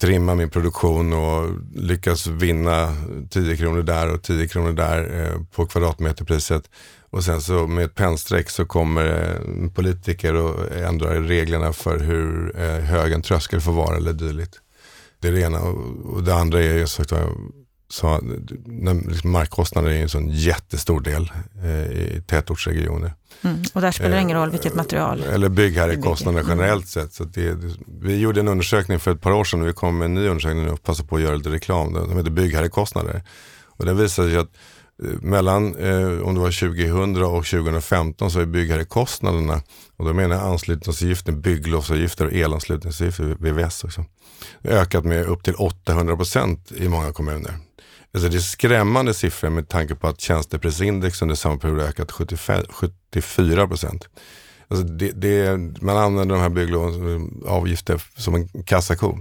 trimmar 0.00 0.34
min 0.34 0.50
produktion 0.50 1.12
och 1.12 1.48
lyckas 1.74 2.26
vinna 2.26 2.96
10 3.30 3.56
kronor 3.56 3.82
där 3.82 4.14
och 4.14 4.22
10 4.22 4.48
kronor 4.48 4.72
där 4.72 5.32
på 5.54 5.66
kvadratmeterpriset. 5.66 6.70
Och 7.10 7.24
sen 7.24 7.40
så 7.40 7.66
med 7.66 7.84
ett 7.84 7.94
pennstreck 7.94 8.50
så 8.50 8.64
kommer 8.64 9.40
politiker 9.74 10.34
och 10.34 10.72
ändrar 10.76 11.22
reglerna 11.22 11.72
för 11.72 11.98
hur 11.98 12.60
eh, 12.60 12.84
hög 12.84 13.12
en 13.12 13.22
tröskel 13.22 13.60
får 13.60 13.72
vara 13.72 13.96
eller 13.96 14.12
dylikt. 14.12 14.60
Det 15.20 15.28
är 15.28 15.32
det 15.32 15.40
ena. 15.40 15.60
Och 15.60 16.22
det 16.22 16.34
andra 16.34 16.62
är 16.62 16.78
ju 16.78 16.86
sagt, 16.86 17.12
så, 17.90 18.20
liksom 19.08 19.30
markkostnader 19.30 19.90
är 19.90 20.02
en 20.02 20.08
sån 20.08 20.28
jättestor 20.28 21.00
del 21.00 21.32
eh, 21.62 21.92
i 21.92 22.22
tätortsregioner. 22.26 23.14
Mm, 23.42 23.62
och 23.72 23.80
där 23.80 23.90
spelar 23.90 24.16
det 24.16 24.22
ingen 24.22 24.36
roll 24.36 24.50
vilket 24.50 24.74
material? 24.74 25.22
Eller 25.22 25.48
byggherrekostnader 25.48 26.40
mm. 26.40 26.50
generellt 26.50 26.88
sett. 26.88 27.12
Så 27.12 27.24
det, 27.24 27.58
vi 28.00 28.18
gjorde 28.18 28.40
en 28.40 28.48
undersökning 28.48 28.98
för 28.98 29.10
ett 29.10 29.20
par 29.20 29.32
år 29.32 29.44
sedan 29.44 29.62
och 29.62 29.68
vi 29.68 29.72
kom 29.72 29.98
med 29.98 30.04
en 30.04 30.14
ny 30.14 30.28
undersökning 30.28 30.70
och 30.70 30.82
passade 30.82 31.08
på 31.08 31.16
att 31.16 31.22
göra 31.22 31.34
lite 31.34 31.50
reklam. 31.50 31.92
Den 31.92 32.16
heter 32.16 32.30
Byggherrekostnader. 32.30 33.22
Och 33.66 33.84
den 33.86 33.96
visade 33.96 34.30
ju 34.30 34.40
att 34.40 34.50
Eh, 35.02 35.22
mellan 35.22 35.76
eh, 35.76 36.20
om 36.20 36.34
det 36.34 36.40
var 36.40 36.60
2000 36.60 37.22
och 37.22 37.46
2015 37.46 38.30
så 38.30 38.40
är 38.40 38.46
byggherrekostnaderna, 38.46 39.62
och 39.96 40.04
då 40.04 40.12
menar 40.12 40.36
jag 40.36 40.44
anslutningsavgifter, 40.44 41.32
bygglovsavgifter 41.32 42.26
och 42.26 42.32
elanslutningsavgifter, 42.32 43.36
VVS 43.38 43.84
också, 43.84 44.04
ökat 44.64 45.04
med 45.04 45.26
upp 45.26 45.42
till 45.42 45.54
800 45.54 46.16
procent 46.16 46.72
i 46.72 46.88
många 46.88 47.12
kommuner. 47.12 47.52
Alltså 48.14 48.28
det 48.28 48.36
är 48.36 48.40
skrämmande 48.40 49.14
siffror 49.14 49.50
med 49.50 49.68
tanke 49.68 49.94
på 49.94 50.08
att 50.08 50.20
tjänsteprisindex 50.20 51.22
under 51.22 51.34
samma 51.34 51.58
period 51.58 51.80
ökat 51.80 52.12
75, 52.12 52.62
74 52.70 53.68
procent. 53.68 54.08
Alltså 54.68 54.86
det, 54.86 55.10
det, 55.10 55.58
man 55.82 55.96
använder 55.96 56.34
de 56.34 56.42
här 56.42 56.48
bygglovsavgifterna 56.48 58.00
som 58.16 58.34
en 58.34 58.48
kassako. 58.64 59.18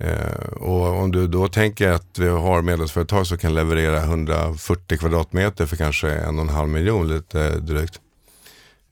Eh, 0.00 0.52
och 0.52 0.86
om 0.86 1.12
du 1.12 1.26
då 1.26 1.48
tänker 1.48 1.88
att 1.88 2.18
vi 2.18 2.28
har 2.28 2.62
medlemsföretag 2.62 3.26
som 3.26 3.38
kan 3.38 3.54
leverera 3.54 3.98
140 3.98 4.98
kvadratmeter 4.98 5.66
för 5.66 5.76
kanske 5.76 6.10
en 6.10 6.38
och 6.38 6.44
en 6.44 6.48
halv 6.48 6.68
miljon 6.68 7.08
lite 7.08 7.58
drygt. 7.58 8.00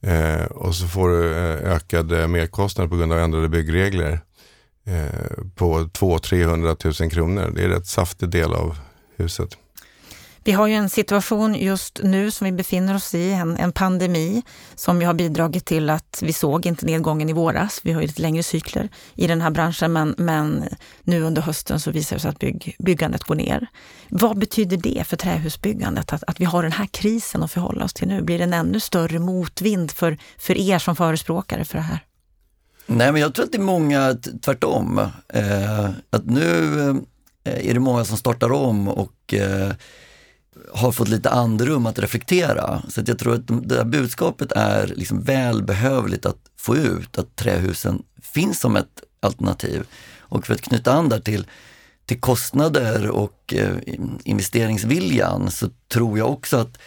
Eh, 0.01 0.45
och 0.45 0.75
så 0.75 0.87
får 0.87 1.09
du 1.09 1.35
eh, 1.35 1.73
ökade 1.73 2.27
merkostnader 2.27 2.89
på 2.89 2.95
grund 2.95 3.13
av 3.13 3.19
ändrade 3.19 3.49
byggregler 3.49 4.19
på 5.55 5.79
200-300 5.79 7.01
000 7.01 7.11
kronor. 7.11 7.51
Det 7.55 7.61
är 7.61 7.65
en 7.65 7.71
rätt 7.71 7.87
saftig 7.87 8.29
del 8.29 8.53
av 8.53 8.77
huset. 9.17 9.57
Vi 10.47 10.53
har 10.53 10.67
ju 10.67 10.73
en 10.73 10.89
situation 10.89 11.55
just 11.55 11.99
nu 12.03 12.31
som 12.31 12.45
vi 12.45 12.51
befinner 12.51 12.95
oss 12.95 13.15
i, 13.15 13.31
en, 13.31 13.57
en 13.57 13.71
pandemi 13.71 14.43
som 14.75 15.01
ju 15.01 15.07
har 15.07 15.13
bidragit 15.13 15.65
till 15.65 15.89
att 15.89 16.19
vi 16.21 16.33
såg 16.33 16.65
inte 16.65 16.85
nedgången 16.85 17.29
i 17.29 17.33
våras. 17.33 17.81
Vi 17.83 17.91
har 17.91 18.01
ju 18.01 18.07
lite 18.07 18.21
längre 18.21 18.43
cykler 18.43 18.89
i 19.15 19.27
den 19.27 19.41
här 19.41 19.51
branschen 19.51 19.93
men, 19.93 20.15
men 20.17 20.63
nu 21.03 21.21
under 21.21 21.41
hösten 21.41 21.79
så 21.79 21.91
visar 21.91 22.15
det 22.15 22.19
sig 22.19 22.29
att 22.29 22.39
bygg, 22.39 22.75
byggandet 22.79 23.23
går 23.23 23.35
ner. 23.35 23.67
Vad 24.09 24.37
betyder 24.39 24.77
det 24.77 25.07
för 25.07 25.17
trähusbyggandet 25.17 26.13
att, 26.13 26.23
att 26.27 26.39
vi 26.39 26.45
har 26.45 26.63
den 26.63 26.71
här 26.71 26.85
krisen 26.85 27.43
att 27.43 27.51
förhålla 27.51 27.85
oss 27.85 27.93
till 27.93 28.07
nu? 28.07 28.21
Blir 28.21 28.37
det 28.37 28.43
en 28.43 28.53
ännu 28.53 28.79
större 28.79 29.19
motvind 29.19 29.91
för, 29.91 30.17
för 30.37 30.57
er 30.57 30.79
som 30.79 30.95
förespråkare 30.95 31.65
för 31.65 31.77
det 31.77 31.83
här? 31.83 31.99
Nej, 32.85 33.11
men 33.11 33.21
jag 33.21 33.33
tror 33.33 33.45
att 33.45 33.51
det 33.51 33.57
är 33.57 33.61
många 33.61 34.17
tvärtom. 34.41 34.99
Eh, 35.27 35.89
att 36.09 36.25
nu 36.25 36.79
eh, 37.43 37.69
är 37.69 37.73
det 37.73 37.79
många 37.79 38.05
som 38.05 38.17
startar 38.17 38.51
om 38.51 38.87
och 38.87 39.33
eh, 39.33 39.71
har 40.73 40.91
fått 40.91 41.07
lite 41.07 41.29
andrum 41.29 41.85
att 41.85 41.99
reflektera. 41.99 42.81
Så 42.89 43.01
att 43.01 43.07
jag 43.07 43.19
tror 43.19 43.33
att 43.33 43.69
det 43.69 43.75
här 43.75 43.85
budskapet 43.85 44.51
är 44.51 44.93
liksom 44.95 45.21
välbehövligt 45.21 46.25
att 46.25 46.37
få 46.57 46.75
ut, 46.77 47.17
att 47.17 47.35
trähusen 47.35 48.03
finns 48.21 48.59
som 48.59 48.75
ett 48.75 49.03
alternativ. 49.19 49.83
Och 50.19 50.45
för 50.45 50.53
att 50.53 50.61
knyta 50.61 50.93
an 50.93 51.09
där 51.09 51.19
till, 51.19 51.47
till 52.05 52.19
kostnader 52.19 53.09
och 53.09 53.53
eh, 53.53 53.75
investeringsviljan 54.23 55.51
så 55.51 55.69
tror 55.87 56.17
jag 56.17 56.31
också 56.31 56.57
att 56.57 56.77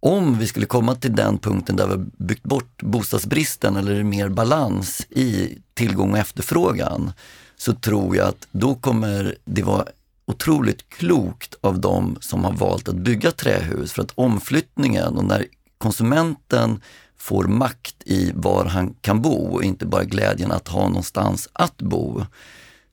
om 0.00 0.38
vi 0.38 0.46
skulle 0.46 0.66
komma 0.66 0.94
till 0.94 1.16
den 1.16 1.38
punkten 1.38 1.76
där 1.76 1.86
vi 1.86 2.24
byggt 2.24 2.42
bort 2.42 2.82
bostadsbristen 2.82 3.76
eller 3.76 4.02
mer 4.02 4.28
balans 4.28 5.06
i 5.10 5.58
tillgång 5.74 6.12
och 6.12 6.18
efterfrågan, 6.18 7.12
så 7.56 7.72
tror 7.74 8.16
jag 8.16 8.28
att 8.28 8.48
då 8.52 8.74
kommer 8.74 9.36
det 9.44 9.62
vara 9.62 9.84
otroligt 10.26 10.88
klokt 10.88 11.54
av 11.60 11.80
de 11.80 12.16
som 12.20 12.44
har 12.44 12.52
valt 12.52 12.88
att 12.88 12.96
bygga 12.96 13.30
trähus 13.30 13.92
för 13.92 14.02
att 14.02 14.12
omflyttningen 14.14 15.16
och 15.16 15.24
när 15.24 15.46
konsumenten 15.78 16.80
får 17.18 17.44
makt 17.44 17.96
i 18.04 18.32
var 18.34 18.64
han 18.64 18.94
kan 19.00 19.22
bo 19.22 19.54
och 19.54 19.64
inte 19.64 19.86
bara 19.86 20.04
glädjen 20.04 20.52
att 20.52 20.68
ha 20.68 20.88
någonstans 20.88 21.48
att 21.52 21.76
bo. 21.76 22.24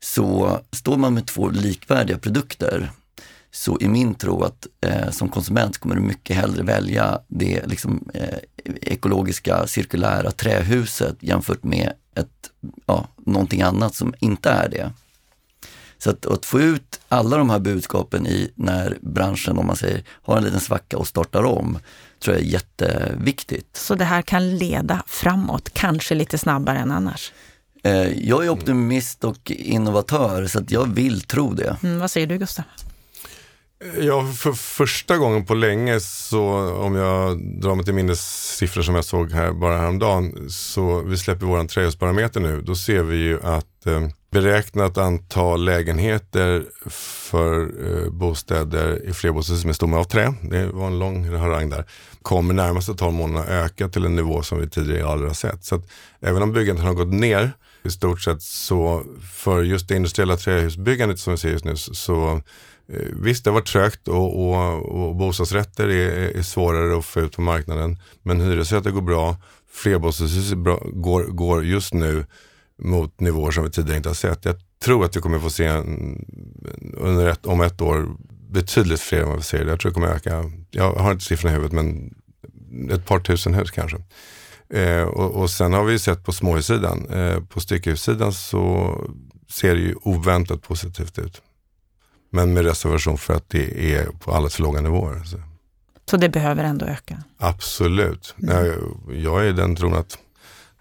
Så 0.00 0.58
står 0.70 0.96
man 0.96 1.14
med 1.14 1.26
två 1.26 1.48
likvärdiga 1.48 2.18
produkter 2.18 2.90
så 3.50 3.78
är 3.80 3.88
min 3.88 4.14
tro 4.14 4.42
att 4.42 4.66
eh, 4.80 5.10
som 5.10 5.28
konsument 5.28 5.78
kommer 5.78 5.94
du 5.94 6.00
mycket 6.00 6.36
hellre 6.36 6.62
välja 6.62 7.20
det 7.28 7.66
liksom, 7.66 8.08
eh, 8.14 8.38
ekologiska 8.82 9.66
cirkulära 9.66 10.30
trähuset 10.30 11.16
jämfört 11.20 11.64
med 11.64 11.92
ett, 12.14 12.50
ja, 12.86 13.08
någonting 13.16 13.62
annat 13.62 13.94
som 13.94 14.14
inte 14.20 14.50
är 14.50 14.68
det. 14.68 14.92
Så 16.04 16.10
att, 16.10 16.26
att, 16.26 16.46
få 16.46 16.60
ut 16.60 17.00
alla 17.08 17.36
de 17.36 17.50
här 17.50 17.58
budskapen 17.58 18.26
i 18.26 18.50
när 18.54 18.98
branschen, 19.00 19.58
om 19.58 19.66
man 19.66 19.76
säger, 19.76 20.02
har 20.22 20.36
en 20.36 20.44
liten 20.44 20.60
svacka 20.60 20.98
och 20.98 21.06
startar 21.06 21.44
om, 21.44 21.78
tror 22.20 22.36
jag 22.36 22.44
är 22.44 22.48
jätteviktigt. 22.48 23.76
Så 23.76 23.94
det 23.94 24.04
här 24.04 24.22
kan 24.22 24.56
leda 24.56 25.02
framåt, 25.06 25.70
kanske 25.72 26.14
lite 26.14 26.38
snabbare 26.38 26.78
än 26.78 26.90
annars? 26.90 27.32
Eh, 27.82 28.28
jag 28.28 28.44
är 28.44 28.48
optimist 28.48 29.24
och 29.24 29.50
innovatör 29.50 30.46
så 30.46 30.58
att 30.58 30.70
jag 30.70 30.94
vill 30.94 31.20
tro 31.20 31.52
det. 31.52 31.76
Mm, 31.82 31.98
vad 31.98 32.10
säger 32.10 32.26
du 32.26 32.38
Gustav? 32.38 32.64
Ja, 34.00 34.32
för 34.32 34.52
första 34.52 35.16
gången 35.16 35.44
på 35.44 35.54
länge 35.54 36.00
så 36.00 36.42
om 36.74 36.94
jag 36.94 37.38
drar 37.60 37.74
mig 37.74 37.84
till 37.84 37.94
minnes 37.94 38.54
siffror 38.56 38.82
som 38.82 38.94
jag 38.94 39.04
såg 39.04 39.32
här 39.32 39.52
bara 39.52 39.78
häromdagen 39.78 40.50
så 40.50 41.02
vi 41.02 41.16
släpper 41.16 41.46
våran 41.46 41.68
trähusbarometer 41.68 42.40
nu. 42.40 42.62
Då 42.62 42.74
ser 42.74 43.02
vi 43.02 43.16
ju 43.16 43.42
att 43.42 43.86
eh, 43.86 44.08
beräknat 44.34 44.98
antal 44.98 45.64
lägenheter 45.64 46.64
för 47.30 47.60
eh, 47.60 48.10
bostäder 48.10 49.08
i 49.08 49.12
flerbostadshus 49.12 49.64
med 49.64 49.76
stomme 49.76 49.96
av 49.96 50.04
trä, 50.04 50.34
det 50.42 50.66
var 50.66 50.86
en 50.86 50.98
lång 50.98 51.28
harang 51.36 51.70
där, 51.70 51.84
kommer 52.22 52.54
närmaste 52.54 52.94
12 52.94 53.14
månaderna 53.14 53.64
öka 53.64 53.88
till 53.88 54.04
en 54.04 54.16
nivå 54.16 54.42
som 54.42 54.60
vi 54.60 54.68
tidigare 54.68 55.08
aldrig 55.08 55.30
har 55.30 55.34
sett. 55.34 55.64
Så 55.64 55.74
att 55.74 55.88
även 56.20 56.42
om 56.42 56.52
byggandet 56.52 56.84
har 56.84 56.94
gått 56.94 57.12
ner 57.12 57.52
i 57.84 57.90
stort 57.90 58.20
sett 58.20 58.42
så 58.42 59.04
för 59.32 59.62
just 59.62 59.88
det 59.88 59.96
industriella 59.96 60.36
trähusbyggandet 60.36 61.18
som 61.18 61.32
vi 61.32 61.36
ser 61.36 61.50
just 61.50 61.64
nu 61.64 61.76
så 61.76 62.40
eh, 62.88 63.08
Visst, 63.12 63.44
det 63.44 63.50
har 63.50 63.54
varit 63.54 63.66
trögt 63.66 64.08
och, 64.08 64.48
och, 64.48 64.82
och 64.82 65.16
bostadsrätter 65.16 65.88
är, 65.88 66.38
är, 66.38 66.42
svårare 66.42 66.98
att 66.98 67.04
få 67.04 67.20
ut 67.20 67.36
på 67.36 67.42
marknaden. 67.42 67.98
Men 68.22 68.40
hyresrätter 68.40 68.90
går 68.90 69.02
bra. 69.02 69.36
Flerbostadshus 69.72 70.52
går, 70.92 71.22
går 71.24 71.64
just 71.64 71.94
nu 71.94 72.24
mot 72.82 73.20
nivåer 73.20 73.50
som 73.50 73.64
vi 73.64 73.70
tidigare 73.70 73.96
inte 73.96 74.08
har 74.08 74.14
sett. 74.14 74.44
Jag 74.44 74.56
tror 74.82 75.04
att 75.04 75.16
vi 75.16 75.20
kommer 75.20 75.38
få 75.38 75.50
se 75.50 75.66
en, 75.66 76.24
under 76.96 77.26
ett, 77.26 77.46
om 77.46 77.60
ett 77.60 77.80
år 77.80 78.08
betydligt 78.50 79.00
fler 79.00 79.20
än 79.20 79.28
vad 79.28 79.36
vi 79.36 79.42
ser. 79.42 79.66
Jag 79.66 79.80
tror 79.80 79.90
det 79.90 79.94
kommer 79.94 80.08
öka. 80.08 80.50
Jag 80.70 80.92
har 80.92 81.12
inte 81.12 81.24
siffrorna 81.24 81.52
i 81.52 81.54
huvudet 81.54 81.72
men 81.72 82.14
ett 82.90 83.06
par 83.06 83.20
tusen 83.20 83.54
hus 83.54 83.70
kanske. 83.70 83.96
Eh, 84.70 85.02
och, 85.02 85.30
och, 85.30 85.50
sen 85.50 85.72
har 85.72 85.84
vi 85.84 85.98
sett 85.98 86.24
på 86.24 86.32
småhussidan. 86.32 87.06
Eh, 87.10 87.40
på 87.40 87.60
styckhussidan 87.60 88.32
så 88.32 88.94
ser 89.50 89.74
det 89.74 89.80
ju 89.80 89.94
oväntat 90.02 90.62
positivt 90.62 91.18
ut. 91.18 91.42
Men 92.30 92.52
med 92.52 92.64
reservation 92.64 93.18
för 93.18 93.34
att 93.34 93.48
det 93.48 93.94
är 93.94 94.06
på 94.06 94.32
alldeles 94.32 94.54
för 94.54 94.62
låga 94.62 94.80
nivåer. 94.80 95.24
Så, 95.24 95.36
så 96.10 96.16
det 96.16 96.28
behöver 96.28 96.64
ändå 96.64 96.86
öka? 96.86 97.22
Absolut. 97.38 98.34
Mm. 98.42 98.66
Jag, 98.66 98.76
jag 99.16 99.46
är 99.46 99.52
den 99.52 99.76
tron 99.76 99.94
att 99.94 100.18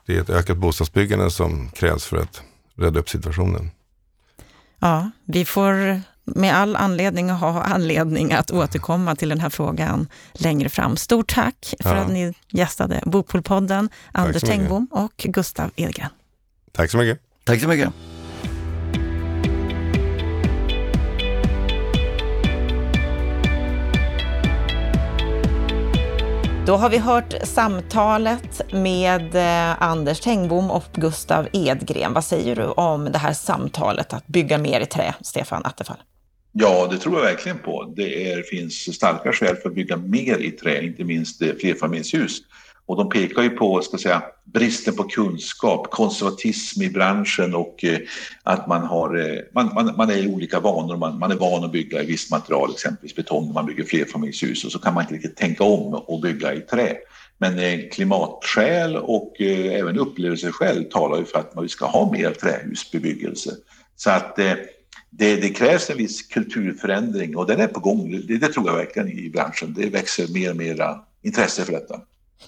det 0.05 0.15
är 0.15 0.21
ett 0.21 0.29
ökat 0.29 0.57
bostadsbyggande 0.57 1.31
som 1.31 1.69
krävs 1.69 2.05
för 2.05 2.17
att 2.17 2.41
rädda 2.75 2.99
upp 2.99 3.09
situationen. 3.09 3.71
Ja, 4.79 5.11
vi 5.25 5.45
får 5.45 6.01
med 6.23 6.55
all 6.55 6.75
anledning 6.75 7.29
ha 7.29 7.63
anledning 7.63 8.33
att 8.33 8.51
återkomma 8.51 9.15
till 9.15 9.29
den 9.29 9.39
här 9.39 9.49
frågan 9.49 10.07
längre 10.33 10.69
fram. 10.69 10.97
Stort 10.97 11.33
tack 11.33 11.73
för 11.79 11.95
ja. 11.95 12.01
att 12.01 12.11
ni 12.11 12.33
gästade 12.49 13.03
Bopolpodden, 13.05 13.89
Anders 14.11 14.41
Tengbom 14.41 14.87
och 14.91 15.13
Gustav 15.17 15.71
Edgren. 15.75 16.09
Tack 16.71 16.91
så 16.91 16.97
mycket. 16.97 17.19
Tack 17.43 17.61
så 17.61 17.67
mycket. 17.67 17.93
Då 26.65 26.75
har 26.75 26.89
vi 26.89 26.97
hört 26.97 27.33
samtalet 27.43 28.61
med 28.71 29.35
eh, 29.35 29.81
Anders 29.81 30.19
Tengbom 30.19 30.71
och 30.71 30.85
Gustav 30.93 31.47
Edgren. 31.53 32.13
Vad 32.13 32.23
säger 32.23 32.55
du 32.55 32.65
om 32.65 33.05
det 33.05 33.17
här 33.17 33.33
samtalet 33.33 34.13
att 34.13 34.27
bygga 34.27 34.57
mer 34.57 34.81
i 34.81 34.85
trä, 34.85 35.15
Stefan 35.21 35.65
Attefall? 35.65 35.97
Ja, 36.51 36.87
det 36.91 36.97
tror 36.97 37.15
jag 37.15 37.25
verkligen 37.25 37.57
på. 37.57 37.93
Det 37.95 38.31
är, 38.31 38.41
finns 38.41 38.95
starka 38.95 39.33
skäl 39.33 39.55
för 39.55 39.69
att 39.69 39.75
bygga 39.75 39.97
mer 39.97 40.37
i 40.37 40.51
trä, 40.51 40.83
inte 40.83 41.03
minst 41.03 41.41
eh, 41.41 41.49
flerfamiljshus. 41.61 42.41
Och 42.85 42.97
de 42.97 43.09
pekar 43.09 43.41
ju 43.41 43.49
på 43.49 43.81
ska 43.81 43.97
säga, 43.97 44.23
bristen 44.43 44.95
på 44.95 45.03
kunskap, 45.03 45.91
konservatism 45.91 46.81
i 46.81 46.89
branschen 46.89 47.55
och 47.55 47.83
eh, 47.83 47.99
att 48.43 48.67
man, 48.67 48.83
har, 48.83 49.19
eh, 49.19 49.39
man, 49.53 49.73
man, 49.73 49.93
man, 49.97 50.09
är 50.09 50.17
i 50.17 50.27
olika 50.27 50.59
vanor. 50.59 50.97
Man, 50.97 51.19
man 51.19 51.31
är 51.31 51.35
van 51.35 51.63
att 51.63 51.71
bygga 51.71 52.03
i 52.03 52.05
visst 52.05 52.31
material, 52.31 52.71
exempelvis 52.71 53.15
betong 53.15 53.45
när 53.45 53.53
man 53.53 53.65
bygger 53.65 53.83
flerfamiljshus 53.83 54.65
och 54.65 54.71
så 54.71 54.79
kan 54.79 54.93
man 54.93 55.03
inte 55.03 55.13
riktigt 55.13 55.37
tänka 55.37 55.63
om 55.63 55.93
och 55.93 56.21
bygga 56.21 56.53
i 56.53 56.61
trä. 56.61 56.95
Men 57.37 57.59
eh, 57.59 57.79
klimatskäl 57.91 58.97
och 58.97 59.41
eh, 59.41 59.79
även 59.79 59.99
upplevelseskäl 59.99 60.85
talar 60.85 61.17
ju 61.17 61.25
för 61.25 61.39
att 61.39 61.55
man 61.55 61.69
ska 61.69 61.85
ha 61.85 62.11
mer 62.11 62.31
trähusbebyggelse. 62.31 63.51
Så 63.95 64.09
att 64.09 64.39
eh, 64.39 64.53
det, 65.09 65.35
det, 65.35 65.49
krävs 65.49 65.89
en 65.89 65.97
viss 65.97 66.21
kulturförändring 66.21 67.37
och 67.37 67.47
den 67.47 67.59
är 67.59 67.67
på 67.67 67.79
gång. 67.79 68.25
Det, 68.27 68.37
det 68.37 68.47
tror 68.47 68.69
jag 68.69 68.75
verkligen 68.75 69.09
i 69.09 69.29
branschen. 69.29 69.73
Det 69.77 69.89
växer 69.89 70.27
mer 70.27 70.49
och 70.49 70.57
mer 70.57 70.97
intresse 71.23 71.65
för 71.65 71.71
detta. 71.71 72.01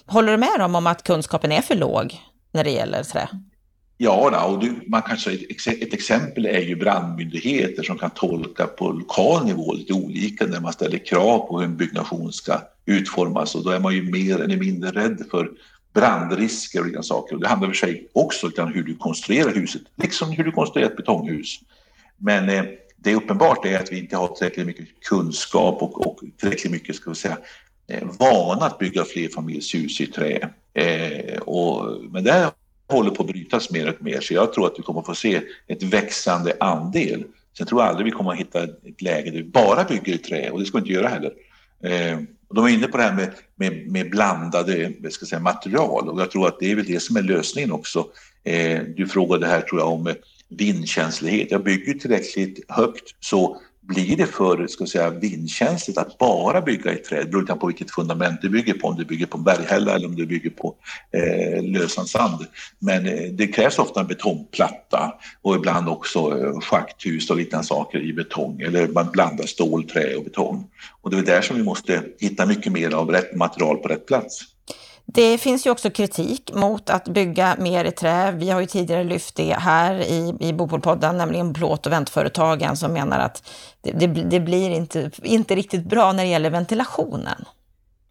Håller 0.06 0.32
du 0.32 0.38
med 0.38 0.58
dem 0.58 0.74
om 0.74 0.86
att 0.86 1.02
kunskapen 1.02 1.52
är 1.52 1.62
för 1.62 1.74
låg 1.74 2.20
när 2.52 2.64
det 2.64 2.70
gäller 2.70 3.02
trä? 3.02 3.28
Ja, 3.98 4.44
och 4.46 4.58
du, 4.58 4.74
man 4.86 5.02
kanske, 5.02 5.32
ett 5.80 5.94
exempel 5.94 6.46
är 6.46 6.60
ju 6.60 6.76
brandmyndigheter 6.76 7.82
som 7.82 7.98
kan 7.98 8.10
tolka 8.10 8.66
på 8.66 8.92
lokal 8.92 9.44
nivå 9.44 9.72
lite 9.72 9.92
olika 9.92 10.46
när 10.46 10.60
man 10.60 10.72
ställer 10.72 10.98
krav 10.98 11.38
på 11.38 11.58
hur 11.58 11.64
en 11.64 11.76
byggnation 11.76 12.32
ska 12.32 12.60
utformas 12.86 13.54
och 13.54 13.64
då 13.64 13.70
är 13.70 13.80
man 13.80 13.94
ju 13.94 14.02
mer 14.02 14.40
eller 14.40 14.56
mindre 14.56 14.90
rädd 14.90 15.26
för 15.30 15.50
brandrisker 15.94 16.80
och 16.80 16.86
liknande 16.86 17.06
saker. 17.06 17.34
Och 17.34 17.40
det 17.40 17.48
handlar 17.48 17.68
för 17.68 17.74
sig 17.74 18.08
också 18.12 18.50
om 18.58 18.72
hur 18.72 18.82
du 18.82 18.96
konstruerar 18.96 19.54
huset, 19.54 19.82
liksom 19.96 20.30
hur 20.30 20.44
du 20.44 20.52
konstruerar 20.52 20.90
ett 20.90 20.96
betonghus. 20.96 21.60
Men 22.16 22.48
eh, 22.48 22.64
det 22.96 23.12
är 23.12 23.16
uppenbart 23.16 23.66
är 23.66 23.78
att 23.78 23.92
vi 23.92 23.98
inte 23.98 24.16
har 24.16 24.28
tillräckligt 24.28 24.66
mycket 24.66 25.00
kunskap 25.00 25.82
och, 25.82 26.06
och 26.06 26.20
tillräckligt 26.40 26.72
mycket 26.72 26.96
ska 26.96 27.10
vi 27.10 27.16
säga, 27.16 27.38
Eh, 27.88 28.04
vana 28.18 28.66
att 28.66 28.78
bygga 28.78 29.04
flerfamiljshus 29.04 30.00
i 30.00 30.06
trä. 30.06 30.48
Eh, 30.74 31.38
och, 31.38 32.02
men 32.10 32.24
det 32.24 32.52
håller 32.88 33.10
på 33.10 33.22
att 33.22 33.28
brytas 33.28 33.70
mer 33.70 33.88
och 33.88 34.04
mer 34.04 34.20
så 34.20 34.34
jag 34.34 34.52
tror 34.52 34.66
att 34.66 34.78
vi 34.78 34.82
kommer 34.82 35.00
att 35.00 35.06
få 35.06 35.14
se 35.14 35.42
ett 35.66 35.82
växande 35.82 36.56
andel. 36.60 37.24
Sen 37.58 37.66
tror 37.66 37.80
jag 37.80 37.88
aldrig 37.88 38.04
vi 38.04 38.10
kommer 38.10 38.32
att 38.32 38.38
hitta 38.38 38.62
ett 38.62 39.02
läge 39.02 39.30
där 39.30 39.38
vi 39.38 39.44
bara 39.44 39.84
bygger 39.84 40.14
i 40.14 40.18
trä 40.18 40.50
och 40.50 40.60
det 40.60 40.66
ska 40.66 40.78
vi 40.78 40.82
inte 40.82 40.92
göra 40.92 41.08
heller. 41.08 41.32
Eh, 41.82 42.18
de 42.54 42.64
är 42.64 42.68
inne 42.68 42.86
på 42.86 42.96
det 42.96 43.02
här 43.02 43.14
med, 43.14 43.32
med, 43.54 43.90
med 43.92 44.10
blandade 44.10 44.92
ska 45.10 45.26
säga, 45.26 45.40
material 45.40 46.08
och 46.08 46.20
jag 46.20 46.30
tror 46.30 46.48
att 46.48 46.58
det 46.60 46.70
är 46.70 46.76
väl 46.76 46.84
det 46.84 47.00
som 47.00 47.16
är 47.16 47.22
lösningen 47.22 47.72
också. 47.72 48.06
Eh, 48.44 48.80
du 48.96 49.06
frågade 49.06 49.46
här 49.46 49.60
tror 49.60 49.80
jag 49.80 49.92
om 49.92 50.14
vindkänslighet. 50.48 51.50
Jag 51.50 51.64
bygger 51.64 51.94
tillräckligt 51.94 52.64
högt 52.68 53.14
så 53.20 53.60
blir 53.88 54.16
det 54.16 54.26
för 54.26 54.66
ska 54.66 54.86
säga, 54.86 55.10
vindkänsligt 55.10 55.98
att 55.98 56.18
bara 56.18 56.60
bygga 56.60 56.92
i 56.92 56.96
träd 56.96 57.30
beroende 57.30 57.54
på 57.54 57.66
vilket 57.66 57.90
fundament 57.90 58.42
du 58.42 58.48
bygger 58.48 58.74
på, 58.74 58.88
om 58.88 58.96
du 58.96 59.04
bygger 59.04 59.26
på 59.26 59.38
berghälla 59.38 59.94
eller 59.94 60.06
om 60.06 60.16
du 60.16 60.26
bygger 60.26 60.50
på 60.50 60.74
eh, 61.12 61.62
lösan 61.64 62.06
sand. 62.06 62.46
Men 62.78 63.06
eh, 63.06 63.32
det 63.32 63.46
krävs 63.46 63.78
ofta 63.78 64.00
en 64.00 64.06
betongplatta 64.06 65.14
och 65.42 65.54
ibland 65.54 65.88
också 65.88 66.18
eh, 66.18 66.60
schakthus 66.60 67.30
och 67.30 67.36
liknande 67.36 67.66
saker 67.66 67.98
i 67.98 68.12
betong 68.12 68.60
eller 68.60 68.88
man 68.88 69.10
blandar 69.10 69.46
stål, 69.46 69.84
trä 69.84 70.14
och 70.14 70.24
betong. 70.24 70.70
Och 71.02 71.10
det 71.10 71.18
är 71.18 71.22
där 71.22 71.42
som 71.42 71.56
vi 71.56 71.62
måste 71.62 72.02
hitta 72.18 72.46
mycket 72.46 72.72
mer 72.72 72.94
av 72.94 73.10
rätt 73.10 73.34
material 73.34 73.76
på 73.76 73.88
rätt 73.88 74.06
plats. 74.06 74.55
Det 75.06 75.38
finns 75.38 75.66
ju 75.66 75.70
också 75.70 75.90
kritik 75.90 76.54
mot 76.54 76.90
att 76.90 77.08
bygga 77.08 77.56
mer 77.58 77.84
i 77.84 77.92
trä. 77.92 78.32
Vi 78.32 78.50
har 78.50 78.60
ju 78.60 78.66
tidigare 78.66 79.04
lyft 79.04 79.36
det 79.36 79.54
här 79.54 79.94
i, 79.94 80.34
i 80.40 80.52
Bopolpodden, 80.52 81.16
nämligen 81.16 81.54
plåt 81.54 81.86
och 81.86 81.92
väntföretagen 81.92 82.76
som 82.76 82.92
menar 82.92 83.18
att 83.18 83.48
det, 83.80 83.90
det, 83.90 84.06
det, 84.06 84.40
blir 84.40 84.70
inte, 84.70 85.10
inte 85.22 85.54
riktigt 85.54 85.84
bra 85.84 86.12
när 86.12 86.22
det 86.24 86.30
gäller 86.30 86.50
ventilationen. 86.50 87.44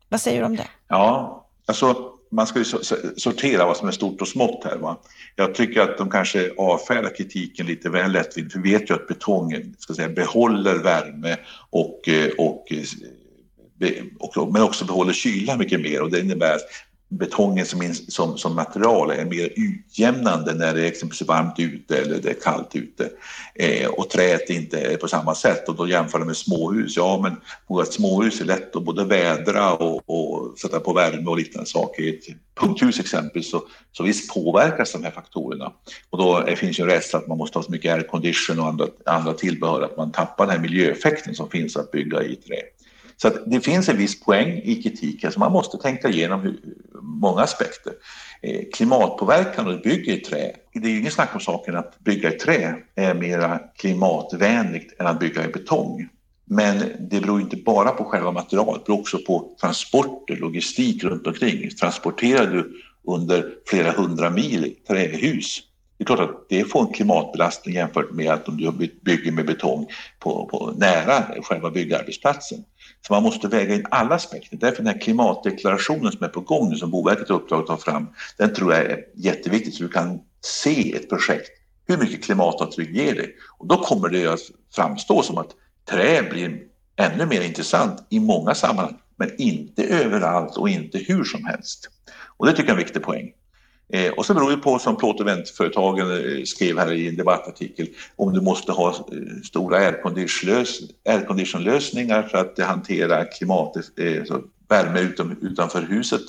Vad 0.09 0.21
säger 0.21 0.39
du 0.39 0.45
om 0.45 0.55
det? 0.55 0.67
Ja, 0.87 1.45
alltså 1.65 1.95
man 2.31 2.47
ska 2.47 2.59
ju 2.59 2.65
sortera 3.17 3.65
vad 3.65 3.77
som 3.77 3.87
är 3.87 3.91
stort 3.91 4.21
och 4.21 4.27
smått 4.27 4.63
här. 4.63 4.77
Va? 4.77 4.97
Jag 5.35 5.55
tycker 5.55 5.81
att 5.81 5.97
de 5.97 6.09
kanske 6.09 6.51
avfärdar 6.57 7.15
kritiken 7.15 7.65
lite 7.65 7.89
väl 7.89 8.11
lättvindigt. 8.11 8.55
Vi 8.55 8.71
vet 8.71 8.89
ju 8.89 8.93
att 8.93 9.07
betongen 9.07 9.75
ska 9.79 9.93
säga, 9.93 10.09
behåller 10.09 10.75
värme 10.75 11.37
och, 11.69 12.09
och, 12.37 12.71
men 14.53 14.61
också 14.61 14.85
behåller 14.85 15.13
kyla 15.13 15.57
mycket 15.57 15.81
mer 15.81 16.01
och 16.01 16.11
det 16.11 16.19
innebär 16.19 16.55
att 16.55 16.61
betongen 17.09 17.65
som, 17.65 17.93
som, 17.93 18.37
som 18.37 18.55
material 18.55 19.11
är 19.11 19.25
mer 19.25 19.49
utjämnande 19.55 20.53
när 20.53 20.73
det 20.73 20.81
är 20.81 20.85
exempelvis 20.85 21.27
varmt 21.27 21.59
ute 21.59 21.97
eller 21.97 22.19
det 22.21 22.29
är 22.29 22.41
kallt 22.43 22.75
ute. 22.75 23.09
Eh, 23.55 23.87
och 23.87 24.09
träet 24.09 24.49
inte 24.49 24.79
är 24.79 24.97
på 24.97 25.07
samma 25.07 25.35
sätt 25.35 25.69
och 25.69 25.75
då 25.75 25.87
jämför 25.87 26.19
de 26.19 26.25
med 26.25 26.37
småhus. 26.37 26.97
Ja, 26.97 27.19
men 27.23 27.81
ett 27.81 27.93
småhus 27.93 28.41
är 28.41 28.45
lätt 28.45 28.75
att 28.75 28.83
både 28.83 29.03
vädra 29.03 29.73
och, 29.73 30.09
och 30.09 30.59
sätta 30.59 30.79
på 30.79 30.93
värme 30.93 31.29
och 31.29 31.37
liknande 31.37 31.69
saker. 31.69 32.03
I 32.03 32.09
ett 32.09 32.23
punkthus 32.59 32.99
exempelvis 32.99 33.51
så, 33.51 33.63
så 33.91 34.03
visst 34.03 34.33
påverkas 34.33 34.91
de 34.91 35.03
här 35.03 35.11
faktorerna. 35.11 35.71
Och 36.09 36.17
då 36.17 36.37
är, 36.37 36.55
finns 36.55 36.79
ju 36.79 36.83
en 36.83 36.89
rest 36.89 37.15
att 37.15 37.27
man 37.27 37.37
måste 37.37 37.57
ha 37.57 37.63
så 37.63 37.71
mycket 37.71 37.93
aircondition 37.93 38.59
och 38.59 38.67
andra, 38.67 38.87
andra 39.05 39.33
tillbehör 39.33 39.81
att 39.81 39.97
man 39.97 40.11
tappar 40.11 40.45
den 40.45 40.55
här 40.55 40.61
miljöeffekten 40.61 41.35
som 41.35 41.49
finns 41.49 41.77
att 41.77 41.91
bygga 41.91 42.23
i 42.23 42.35
trä. 42.35 42.61
Så 43.17 43.29
det 43.45 43.61
finns 43.61 43.89
en 43.89 43.97
viss 43.97 44.19
poäng 44.19 44.61
i 44.63 44.81
kritiken, 44.83 45.31
så 45.31 45.39
man 45.39 45.51
måste 45.51 45.77
tänka 45.77 46.09
igenom 46.09 46.41
hur, 46.41 46.59
många 47.01 47.41
aspekter. 47.41 47.93
Eh, 48.41 48.61
klimatpåverkan 48.73 49.67
och 49.67 49.81
bygga 49.81 50.13
i 50.13 50.17
trä, 50.17 50.51
det 50.73 50.87
är 50.87 50.91
ju 50.91 50.99
ingen 50.99 51.11
snack 51.11 51.29
om 51.33 51.39
saken 51.39 51.75
att 51.75 51.99
bygga 51.99 52.33
i 52.33 52.37
trä 52.37 52.75
är 52.95 53.13
mera 53.13 53.59
klimatvänligt 53.77 54.99
än 54.99 55.07
att 55.07 55.19
bygga 55.19 55.45
i 55.45 55.47
betong. 55.47 56.07
Men 56.45 56.79
det 56.99 57.21
beror 57.21 57.41
inte 57.41 57.57
bara 57.57 57.91
på 57.91 58.03
själva 58.03 58.31
materialet, 58.31 58.81
det 58.81 58.85
beror 58.85 58.99
också 58.99 59.17
på 59.17 59.55
transporter, 59.61 60.35
logistik 60.35 61.03
runt 61.03 61.27
omkring. 61.27 61.69
Transporterar 61.69 62.47
du 62.47 62.73
under 63.07 63.51
flera 63.67 63.91
hundra 63.91 64.29
mil 64.29 64.75
trähus 64.87 65.61
det 65.97 66.03
är 66.03 66.05
klart 66.05 66.19
att 66.19 66.49
det 66.49 66.63
får 66.63 66.81
en 66.81 66.93
klimatbelastning 66.93 67.75
jämfört 67.75 68.11
med 68.11 68.31
att 68.31 68.47
om 68.47 68.57
du 68.57 68.71
bygger 69.01 69.31
med 69.31 69.45
betong 69.45 69.87
på, 70.19 70.45
på 70.45 70.73
nära 70.77 71.23
själva 71.43 71.71
byggarbetsplatsen. 71.71 72.63
Så 73.07 73.13
man 73.13 73.23
måste 73.23 73.47
väga 73.47 73.75
in 73.75 73.85
alla 73.89 74.15
aspekter. 74.15 74.57
Därför 74.57 74.77
den 74.83 74.93
här 74.93 75.01
klimatdeklarationen 75.01 76.11
som 76.11 76.23
är 76.23 76.27
på 76.27 76.41
gång 76.41 76.69
nu, 76.69 76.75
som 76.75 76.91
Boverket 76.91 77.29
har 77.29 77.35
uppdrag 77.35 77.61
att 77.61 77.67
ta 77.67 77.77
fram, 77.77 78.07
den 78.37 78.53
tror 78.53 78.73
jag 78.73 78.85
är 78.85 78.99
jätteviktig 79.15 79.73
så 79.73 79.83
du 79.83 79.89
kan 79.89 80.19
se 80.41 80.95
ett 80.95 81.09
projekt. 81.09 81.49
Hur 81.87 81.97
mycket 81.97 82.23
klimatavtryck 82.23 82.89
ger 82.89 83.15
det? 83.15 83.29
Och 83.57 83.67
då 83.67 83.77
kommer 83.77 84.09
det 84.09 84.27
att 84.27 84.39
framstå 84.75 85.21
som 85.21 85.37
att 85.37 85.49
trä 85.89 86.23
blir 86.29 86.59
ännu 86.95 87.25
mer 87.25 87.41
intressant 87.41 88.07
i 88.09 88.19
många 88.19 88.55
sammanhang, 88.55 88.97
men 89.15 89.41
inte 89.41 89.83
överallt 89.83 90.57
och 90.57 90.69
inte 90.69 90.97
hur 90.97 91.23
som 91.23 91.45
helst. 91.45 91.89
Och 92.37 92.45
det 92.45 92.51
tycker 92.51 92.63
jag 92.63 92.77
är 92.77 92.81
en 92.81 92.85
viktig 92.85 93.03
poäng. 93.03 93.31
Eh, 93.93 94.11
och 94.11 94.25
så 94.25 94.33
beror 94.33 94.51
det 94.51 94.57
på, 94.57 94.79
som 94.79 94.97
plåt 94.97 95.19
och 95.19 95.27
väntföretagen 95.27 96.11
eh, 96.11 96.43
skrev 96.43 96.77
här 96.79 96.91
i 96.91 97.07
en 97.07 97.15
debattartikel, 97.15 97.87
om 98.15 98.33
du 98.33 98.41
måste 98.41 98.71
ha 98.71 98.89
eh, 98.89 98.95
stora 99.43 99.77
airconditionlösningar 101.05 102.23
för 102.23 102.37
att 102.37 102.59
hantera 102.59 103.25
klimatet, 103.25 103.85
eh, 103.99 104.23
värme 104.69 104.99
utom, 104.99 105.35
utanför 105.41 105.81
huset 105.81 106.21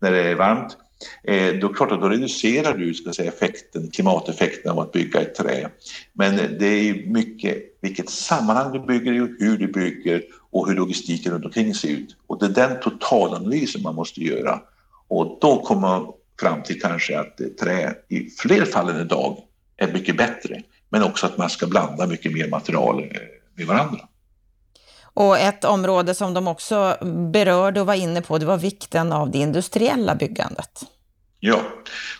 när 0.00 0.12
det 0.12 0.22
är 0.22 0.34
varmt. 0.34 0.76
Eh, 1.24 1.54
då, 1.54 1.68
klart 1.68 1.92
att 1.92 2.00
då 2.00 2.08
reducerar 2.08 2.76
du 2.76 2.94
ska 2.94 3.12
säga, 3.12 3.28
effekten, 3.28 3.90
klimateffekten 3.90 4.70
av 4.72 4.80
att 4.80 4.92
bygga 4.92 5.22
i 5.22 5.24
trä. 5.24 5.68
Men 6.12 6.36
det 6.36 6.66
är 6.66 7.06
mycket 7.06 7.62
vilket 7.80 8.10
sammanhang 8.10 8.72
du 8.72 8.80
bygger 8.80 9.12
i, 9.12 9.18
hur 9.38 9.58
du 9.58 9.66
bygger 9.66 10.22
och 10.50 10.68
hur 10.68 10.74
logistiken 10.74 11.32
runt 11.32 11.44
omkring 11.44 11.74
ser 11.74 11.88
ut. 11.88 12.16
Och 12.26 12.38
det 12.38 12.46
är 12.46 12.68
den 12.68 12.80
totalanalysen 12.80 13.82
man 13.82 13.94
måste 13.94 14.20
göra. 14.20 14.60
Och 15.08 15.38
då 15.40 15.62
kommer 15.62 16.15
fram 16.40 16.62
till 16.62 16.80
kanske 16.80 17.18
att 17.18 17.40
trä 17.60 17.94
i 18.08 18.30
fler 18.30 18.64
fall 18.64 18.88
än 18.88 19.00
idag 19.00 19.38
är 19.76 19.92
mycket 19.92 20.16
bättre. 20.16 20.62
Men 20.88 21.02
också 21.02 21.26
att 21.26 21.38
man 21.38 21.50
ska 21.50 21.66
blanda 21.66 22.06
mycket 22.06 22.32
mer 22.32 22.48
material 22.48 22.98
eh, 22.98 23.20
med 23.56 23.66
varandra. 23.66 24.00
Och 25.02 25.38
ett 25.38 25.64
område 25.64 26.14
som 26.14 26.34
de 26.34 26.48
också 26.48 26.96
berörde 27.32 27.80
och 27.80 27.86
var 27.86 27.94
inne 27.94 28.22
på, 28.22 28.38
det 28.38 28.46
var 28.46 28.58
vikten 28.58 29.12
av 29.12 29.30
det 29.30 29.38
industriella 29.38 30.14
byggandet. 30.14 30.82
Ja, 31.40 31.62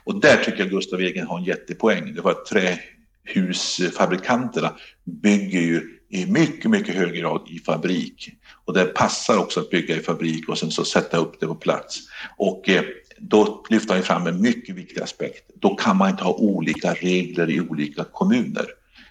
och 0.04 0.20
där 0.20 0.36
tycker 0.36 0.58
jag 0.58 0.70
Gustav 0.70 1.00
Egen 1.00 1.26
har 1.26 1.38
en 1.38 1.44
jättepoäng. 1.44 2.14
Det 2.14 2.20
var 2.20 2.30
att 2.30 2.46
trähusfabrikanterna 2.46 4.72
bygger 5.04 5.60
ju 5.60 5.82
i 6.10 6.26
mycket, 6.26 6.70
mycket 6.70 6.94
hög 6.94 7.14
grad 7.14 7.48
i 7.48 7.58
fabrik. 7.58 8.30
Och 8.64 8.74
det 8.74 8.84
passar 8.84 9.38
också 9.38 9.60
att 9.60 9.70
bygga 9.70 9.96
i 9.96 10.00
fabrik 10.00 10.48
och 10.48 10.58
sen 10.58 10.70
så 10.70 10.84
sätta 10.84 11.16
upp 11.16 11.40
det 11.40 11.46
på 11.46 11.54
plats. 11.54 11.98
Och 12.36 12.68
eh, 12.68 12.82
då 13.18 13.64
lyfter 13.70 13.94
han 13.94 14.02
fram 14.02 14.26
en 14.26 14.40
mycket 14.40 14.74
viktig 14.74 15.00
aspekt. 15.00 15.50
Då 15.54 15.74
kan 15.74 15.96
man 15.96 16.10
inte 16.10 16.24
ha 16.24 16.32
olika 16.32 16.94
regler 16.94 17.50
i 17.50 17.60
olika 17.60 18.04
kommuner. 18.04 18.66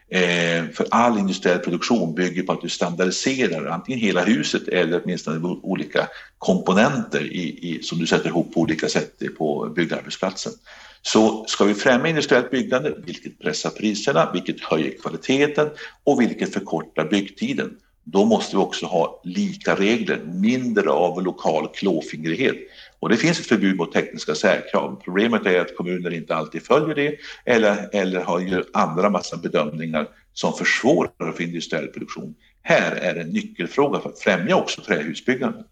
Eh, 0.09 0.65
för 0.73 0.87
all 0.91 1.17
industriell 1.17 1.59
produktion 1.59 2.15
bygger 2.15 2.43
på 2.43 2.51
att 2.51 2.61
du 2.61 2.69
standardiserar 2.69 3.65
antingen 3.65 3.99
hela 3.99 4.23
huset 4.23 4.67
eller 4.67 5.01
åtminstone 5.03 5.39
olika 5.47 6.07
komponenter 6.37 7.21
i, 7.21 7.59
i, 7.61 7.83
som 7.83 7.99
du 7.99 8.07
sätter 8.07 8.29
ihop 8.29 8.53
på 8.53 8.59
olika 8.59 8.89
sätt 8.89 9.21
på 9.37 9.73
byggarbetsplatsen. 9.75 10.53
Så 11.01 11.45
ska 11.47 11.63
vi 11.63 11.73
främja 11.73 12.07
industriellt 12.07 12.51
byggande, 12.51 12.93
vilket 13.05 13.39
pressar 13.39 13.69
priserna, 13.69 14.31
vilket 14.33 14.61
höjer 14.61 14.93
kvaliteten 15.01 15.69
och 16.03 16.21
vilket 16.21 16.53
förkortar 16.53 17.05
byggtiden, 17.05 17.75
då 18.03 18.25
måste 18.25 18.55
vi 18.55 18.61
också 18.61 18.85
ha 18.85 19.21
lika 19.23 19.75
regler, 19.75 20.19
mindre 20.25 20.89
av 20.89 21.23
lokal 21.23 21.67
klåfingrighet. 21.73 22.55
Och 23.05 23.09
det 23.09 23.17
finns 23.17 23.39
ett 23.39 23.45
förbud 23.45 23.77
mot 23.77 23.91
tekniska 23.93 24.35
särkrav. 24.35 25.01
Problemet 25.03 25.45
är 25.45 25.61
att 25.61 25.75
kommuner 25.75 26.13
inte 26.13 26.35
alltid 26.35 26.65
följer 26.65 26.95
det 26.95 27.17
eller, 27.45 27.89
eller 27.93 28.21
har 28.21 28.39
ju 28.39 28.63
andra 28.73 29.09
massa 29.09 29.37
bedömningar 29.37 30.07
som 30.33 30.53
försvårar 30.53 31.31
för 31.31 31.43
industriell 31.43 31.87
produktion. 31.87 32.35
Här 32.61 32.95
är 32.95 33.15
en 33.15 33.29
nyckelfråga 33.29 33.99
för 33.99 34.09
att 34.09 34.19
främja 34.19 34.55
också 34.55 34.81
trähusbyggande. 34.81 35.63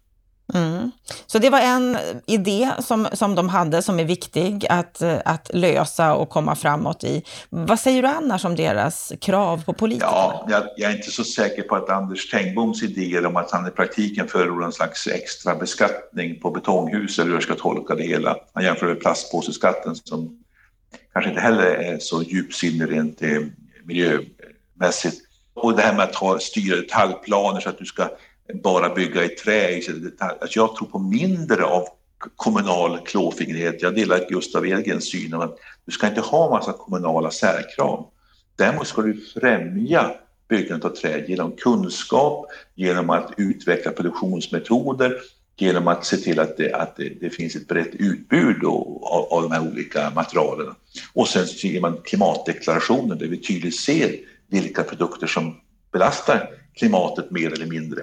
Mm. 0.52 0.90
Så 1.26 1.38
det 1.38 1.50
var 1.50 1.60
en 1.60 1.98
idé 2.26 2.70
som, 2.78 3.08
som 3.12 3.34
de 3.34 3.48
hade 3.48 3.82
som 3.82 4.00
är 4.00 4.04
viktig 4.04 4.66
att, 4.68 5.02
att 5.24 5.50
lösa 5.54 6.14
och 6.14 6.28
komma 6.28 6.56
framåt 6.56 7.04
i. 7.04 7.22
Vad 7.48 7.80
säger 7.80 8.02
du 8.02 8.08
annars 8.08 8.44
om 8.44 8.56
deras 8.56 9.12
krav 9.20 9.64
på 9.64 9.72
politikerna? 9.72 10.12
Ja, 10.12 10.46
jag, 10.50 10.62
jag 10.76 10.92
är 10.92 10.96
inte 10.96 11.10
så 11.10 11.24
säker 11.24 11.62
på 11.62 11.76
att 11.76 11.90
Anders 11.90 12.30
Tengboms 12.30 12.82
idéer 12.82 13.26
om 13.26 13.36
att 13.36 13.50
han 13.50 13.68
i 13.68 13.70
praktiken 13.70 14.28
förordar 14.28 14.66
en 14.66 14.72
slags 14.72 15.06
extra 15.06 15.54
beskattning 15.54 16.40
på 16.40 16.50
betonghus 16.50 17.18
eller 17.18 17.28
hur 17.28 17.36
jag 17.36 17.42
ska 17.42 17.54
tolka 17.54 17.94
det 17.94 18.04
hela. 18.04 18.36
Han 18.54 18.64
jämför 18.64 18.86
med 18.86 19.00
plastpåseskatten 19.00 19.96
som 19.96 20.38
kanske 21.12 21.30
inte 21.30 21.42
heller 21.42 21.64
är 21.64 21.98
så 21.98 22.22
djupsinnig 22.22 22.90
rent 22.90 23.22
eh, 23.22 23.40
miljömässigt. 23.84 25.20
Och 25.54 25.76
det 25.76 25.82
här 25.82 25.94
med 25.94 26.04
att 26.04 26.14
ha 26.14 26.38
styra 26.38 26.76
detaljplaner 26.76 27.60
så 27.60 27.68
att 27.68 27.78
du 27.78 27.84
ska 27.84 28.08
bara 28.52 28.94
bygga 28.94 29.24
i 29.24 29.28
trä. 29.28 29.80
Alltså 30.18 30.58
jag 30.58 30.76
tror 30.76 30.88
på 30.88 30.98
mindre 30.98 31.64
av 31.64 31.84
kommunal 32.36 32.98
klåfingrighet. 33.06 33.82
Jag 33.82 33.94
delar 33.94 34.28
Gustav 34.28 34.66
Edgrens 34.66 35.10
syn 35.10 35.34
om 35.34 35.40
att 35.40 35.58
du 35.84 35.92
ska 35.92 36.06
inte 36.08 36.20
ha 36.20 36.50
massa 36.50 36.72
kommunala 36.72 37.30
särkrav. 37.30 38.06
Däremot 38.56 38.86
ska 38.86 39.02
du 39.02 39.20
främja 39.34 40.10
byggandet 40.48 40.84
av 40.84 40.94
trä 40.94 41.24
genom 41.28 41.52
kunskap, 41.52 42.46
genom 42.74 43.10
att 43.10 43.32
utveckla 43.36 43.92
produktionsmetoder, 43.92 45.20
genom 45.56 45.88
att 45.88 46.04
se 46.04 46.16
till 46.16 46.40
att 46.40 46.56
det, 46.56 46.72
att 46.72 46.96
det, 46.96 47.08
det 47.20 47.30
finns 47.30 47.56
ett 47.56 47.68
brett 47.68 47.94
utbud 47.94 48.64
av, 48.64 49.28
av 49.30 49.42
de 49.42 49.52
här 49.52 49.72
olika 49.72 50.10
materialen. 50.10 50.74
Och 51.12 51.28
sen 51.28 51.46
ger 51.46 51.80
man 51.80 52.00
klimatdeklarationer 52.04 53.16
där 53.16 53.26
vi 53.26 53.36
tydligt 53.36 53.76
ser 53.76 54.16
vilka 54.48 54.82
produkter 54.82 55.26
som 55.26 55.56
belastar 55.92 56.48
klimatet 56.74 57.30
mer 57.30 57.52
eller 57.52 57.66
mindre. 57.66 58.02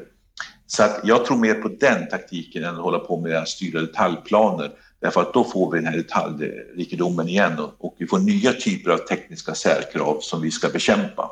Så 0.72 0.84
att 0.84 1.00
jag 1.04 1.26
tror 1.26 1.38
mer 1.38 1.54
på 1.54 1.68
den 1.68 2.10
taktiken 2.10 2.64
än 2.64 2.76
att 2.76 2.82
hålla 2.82 3.00
på 3.00 3.22
med 3.22 3.38
att 3.38 3.50
styra 3.50 3.82
detaljplaner. 3.82 4.72
Därför 5.00 5.22
att 5.22 5.34
då 5.34 5.44
får 5.44 5.72
vi 5.72 5.78
den 5.78 5.88
här 5.88 5.98
detaljrikedomen 5.98 7.28
igen 7.28 7.60
och, 7.60 7.86
och 7.86 7.96
vi 7.98 8.08
får 8.08 8.20
nya 8.20 8.54
typer 8.54 8.92
av 8.92 8.98
tekniska 8.98 9.56
särkrav 9.56 10.20
som 10.22 10.42
vi 10.42 10.52
ska 10.52 10.70
bekämpa. 10.70 11.32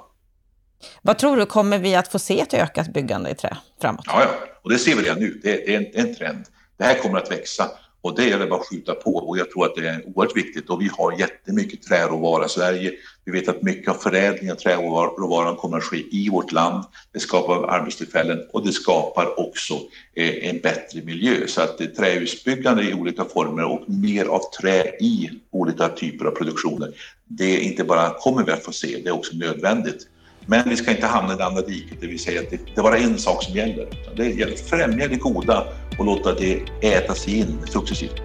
Vad 1.01 1.17
tror 1.17 1.37
du, 1.37 1.45
kommer 1.45 1.79
vi 1.79 1.95
att 1.95 2.07
få 2.07 2.19
se 2.19 2.41
ett 2.41 2.53
ökat 2.53 2.93
byggande 2.93 3.29
i 3.29 3.35
trä 3.35 3.57
framåt? 3.81 4.05
Ja, 4.07 4.21
ja. 4.21 4.29
och 4.63 4.69
det 4.69 4.77
ser 4.77 4.95
vi 4.95 5.03
redan 5.03 5.19
nu. 5.19 5.39
Det, 5.43 5.75
är 5.75 5.77
en, 5.77 6.07
en 6.07 6.15
trend. 6.15 6.45
Det 6.77 6.83
här 6.83 6.95
kommer 6.95 7.17
att 7.17 7.31
växa 7.31 7.71
och 8.01 8.15
det 8.15 8.25
gäller 8.25 8.47
bara 8.47 8.59
att 8.59 8.67
skjuta 8.67 8.93
på 8.93 9.15
och 9.15 9.37
jag 9.37 9.51
tror 9.51 9.65
att 9.65 9.75
det 9.75 9.87
är 9.87 10.03
oerhört 10.05 10.37
viktigt 10.37 10.69
och 10.69 10.81
vi 10.81 10.89
har 10.97 11.19
jättemycket 11.19 11.83
träråvara 11.83 12.45
i 12.45 12.49
Sverige. 12.49 12.93
Vi 13.25 13.31
vet 13.31 13.49
att 13.49 13.61
mycket 13.61 13.89
av 13.89 13.93
förädlingen 13.93 14.51
av 14.51 14.59
träråvaran 14.59 15.55
kommer 15.55 15.77
att 15.77 15.83
ske 15.83 16.03
i 16.11 16.29
vårt 16.29 16.51
land. 16.51 16.83
Det 17.13 17.19
skapar 17.19 17.67
arbetstillfällen 17.67 18.39
och 18.53 18.65
det 18.65 18.71
skapar 18.71 19.39
också 19.39 19.73
eh, 20.15 20.49
en 20.49 20.59
bättre 20.59 21.01
miljö. 21.01 21.47
Så 21.47 21.61
att 21.61 21.81
eh, 21.81 21.87
trähusbyggande 21.87 22.83
i 22.83 22.93
olika 22.93 23.25
former 23.25 23.63
och 23.63 23.89
mer 23.89 24.25
av 24.25 24.41
trä 24.61 24.83
i 24.99 25.29
olika 25.51 25.89
typer 25.89 26.25
av 26.25 26.31
produktioner. 26.31 26.93
Det 27.27 27.55
är 27.55 27.59
inte 27.59 27.83
bara 27.83 28.09
kommer 28.09 28.43
vi 28.43 28.51
att 28.51 28.63
få 28.63 28.71
se, 28.71 29.01
det 29.03 29.09
är 29.09 29.13
också 29.13 29.35
nödvändigt. 29.35 30.07
Men 30.49 30.69
vi 30.69 30.75
ska 30.75 30.91
inte 30.91 31.07
hamna 31.07 31.33
i 31.33 31.37
det 31.37 31.45
andra 31.45 31.61
diket, 31.61 31.97
det 32.01 32.07
vill 32.07 32.19
säga 32.19 32.41
att 32.41 32.49
det, 32.49 32.59
det 32.75 32.81
är 32.81 32.83
bara 32.83 32.97
en 32.97 33.17
sak 33.17 33.43
som 33.43 33.55
gäller. 33.55 33.87
Det 34.15 34.25
gäller 34.25 34.53
att 34.53 34.59
främja 34.59 35.07
det 35.07 35.15
goda 35.15 35.67
och 35.97 36.05
låta 36.05 36.33
det 36.33 36.61
äta 36.81 37.15
sig 37.15 37.37
in 37.37 37.59
successivt. 37.65 38.21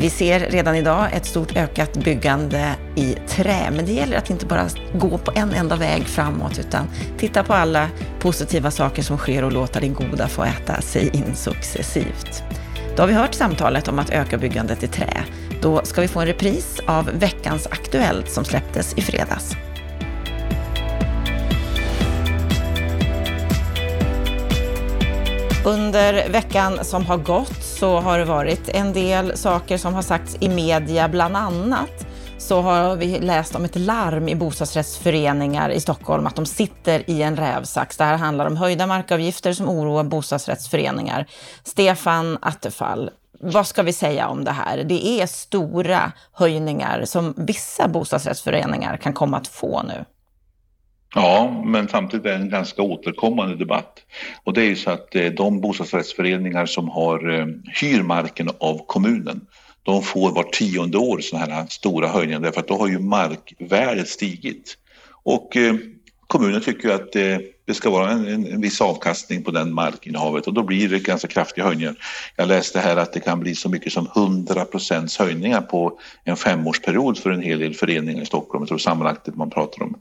Vi 0.00 0.10
ser 0.10 0.40
redan 0.40 0.76
idag 0.76 1.08
ett 1.12 1.26
stort 1.26 1.56
ökat 1.56 1.96
byggande 2.04 2.74
i 2.96 3.16
trä, 3.28 3.70
men 3.70 3.86
det 3.86 3.92
gäller 3.92 4.16
att 4.16 4.30
inte 4.30 4.46
bara 4.46 4.68
gå 4.94 5.18
på 5.18 5.32
en 5.34 5.52
enda 5.52 5.76
väg 5.76 6.02
framåt, 6.02 6.58
utan 6.58 6.86
titta 7.18 7.44
på 7.44 7.54
alla 7.54 7.88
positiva 8.20 8.70
saker 8.70 9.02
som 9.02 9.18
sker 9.18 9.44
och 9.44 9.52
låta 9.52 9.80
det 9.80 9.88
goda 9.88 10.28
få 10.28 10.44
äta 10.44 10.80
sig 10.80 11.10
in 11.16 11.34
successivt. 11.34 12.42
Då 12.96 13.02
har 13.02 13.08
vi 13.08 13.14
hört 13.14 13.34
samtalet 13.34 13.88
om 13.88 13.98
att 13.98 14.10
öka 14.10 14.38
byggandet 14.38 14.82
i 14.82 14.86
trä. 14.86 15.24
Då 15.62 15.84
ska 15.84 16.00
vi 16.00 16.08
få 16.08 16.20
en 16.20 16.26
repris 16.26 16.80
av 16.86 17.10
veckans 17.14 17.66
Aktuellt 17.66 18.30
som 18.30 18.44
släpptes 18.44 18.98
i 18.98 19.02
fredags. 19.02 19.56
Under 25.64 26.28
veckan 26.28 26.84
som 26.84 27.06
har 27.06 27.16
gått 27.16 27.62
så 27.62 28.00
har 28.00 28.18
det 28.18 28.24
varit 28.24 28.68
en 28.68 28.92
del 28.92 29.36
saker 29.36 29.78
som 29.78 29.94
har 29.94 30.02
sagts 30.02 30.36
i 30.40 30.48
media, 30.48 31.08
bland 31.08 31.36
annat 31.36 32.06
så 32.38 32.60
har 32.60 32.96
vi 32.96 33.18
läst 33.18 33.54
om 33.54 33.64
ett 33.64 33.76
larm 33.76 34.28
i 34.28 34.34
bostadsrättsföreningar 34.34 35.70
i 35.70 35.80
Stockholm 35.80 36.26
att 36.26 36.36
de 36.36 36.46
sitter 36.46 37.10
i 37.10 37.22
en 37.22 37.36
rävsax. 37.36 37.96
Det 37.96 38.04
här 38.04 38.16
handlar 38.16 38.46
om 38.46 38.56
höjda 38.56 38.86
markavgifter 38.86 39.52
som 39.52 39.68
oroar 39.68 40.04
bostadsrättsföreningar. 40.04 41.26
Stefan 41.64 42.38
Attefall, 42.42 43.10
vad 43.40 43.66
ska 43.66 43.82
vi 43.82 43.92
säga 43.92 44.28
om 44.28 44.44
det 44.44 44.50
här? 44.50 44.84
Det 44.84 45.20
är 45.20 45.26
stora 45.26 46.12
höjningar 46.32 47.04
som 47.04 47.34
vissa 47.36 47.88
bostadsrättsföreningar 47.88 48.96
kan 48.96 49.12
komma 49.12 49.36
att 49.36 49.48
få 49.48 49.82
nu. 49.82 50.04
Ja, 51.14 51.62
men 51.64 51.88
samtidigt 51.88 52.26
är 52.26 52.30
det 52.30 52.36
en 52.36 52.50
ganska 52.50 52.82
återkommande 52.82 53.56
debatt. 53.56 54.00
Och 54.44 54.52
det 54.52 54.62
är 54.62 54.66
ju 54.66 54.76
så 54.76 54.90
att 54.90 55.14
eh, 55.14 55.26
de 55.26 55.60
bostadsrättsföreningar 55.60 56.66
som 56.66 56.88
har 56.88 57.30
eh, 57.30 57.46
hyr 57.80 58.02
marken 58.02 58.50
av 58.60 58.86
kommunen, 58.86 59.46
de 59.82 60.02
får 60.02 60.32
var 60.32 60.42
tionde 60.42 60.98
år 60.98 61.18
sådana 61.18 61.54
här 61.54 61.66
stora 61.66 62.08
höjningar 62.08 62.40
därför 62.40 62.60
att 62.60 62.68
då 62.68 62.78
har 62.78 62.88
ju 62.88 62.98
markvärdet 62.98 64.08
stigit. 64.08 64.76
Och 65.22 65.56
eh, 65.56 65.74
kommunen 66.26 66.60
tycker 66.60 66.90
att 66.90 67.12
det 67.64 67.74
ska 67.74 67.90
vara 67.90 68.10
en, 68.10 68.28
en, 68.28 68.46
en 68.46 68.60
viss 68.60 68.80
avkastning 68.80 69.42
på 69.42 69.50
den 69.50 69.74
markinnehavet 69.74 70.46
och 70.46 70.54
då 70.54 70.62
blir 70.62 70.88
det 70.88 70.98
ganska 70.98 71.28
kraftiga 71.28 71.64
höjningar. 71.64 71.94
Jag 72.36 72.48
läste 72.48 72.80
här 72.80 72.96
att 72.96 73.12
det 73.12 73.20
kan 73.20 73.40
bli 73.40 73.54
så 73.54 73.68
mycket 73.68 73.92
som 73.92 74.08
100 74.16 74.64
procents 74.64 75.18
höjningar 75.18 75.60
på 75.60 75.98
en 76.24 76.36
femårsperiod 76.36 77.18
för 77.18 77.30
en 77.30 77.42
hel 77.42 77.58
del 77.58 77.74
föreningar 77.74 78.22
i 78.22 78.26
Stockholm. 78.26 78.62
Jag 78.62 78.68
tror 78.68 78.78
sammanlagt 78.78 79.28
att 79.28 79.36
man 79.36 79.50
pratar 79.50 79.82
om 79.82 79.96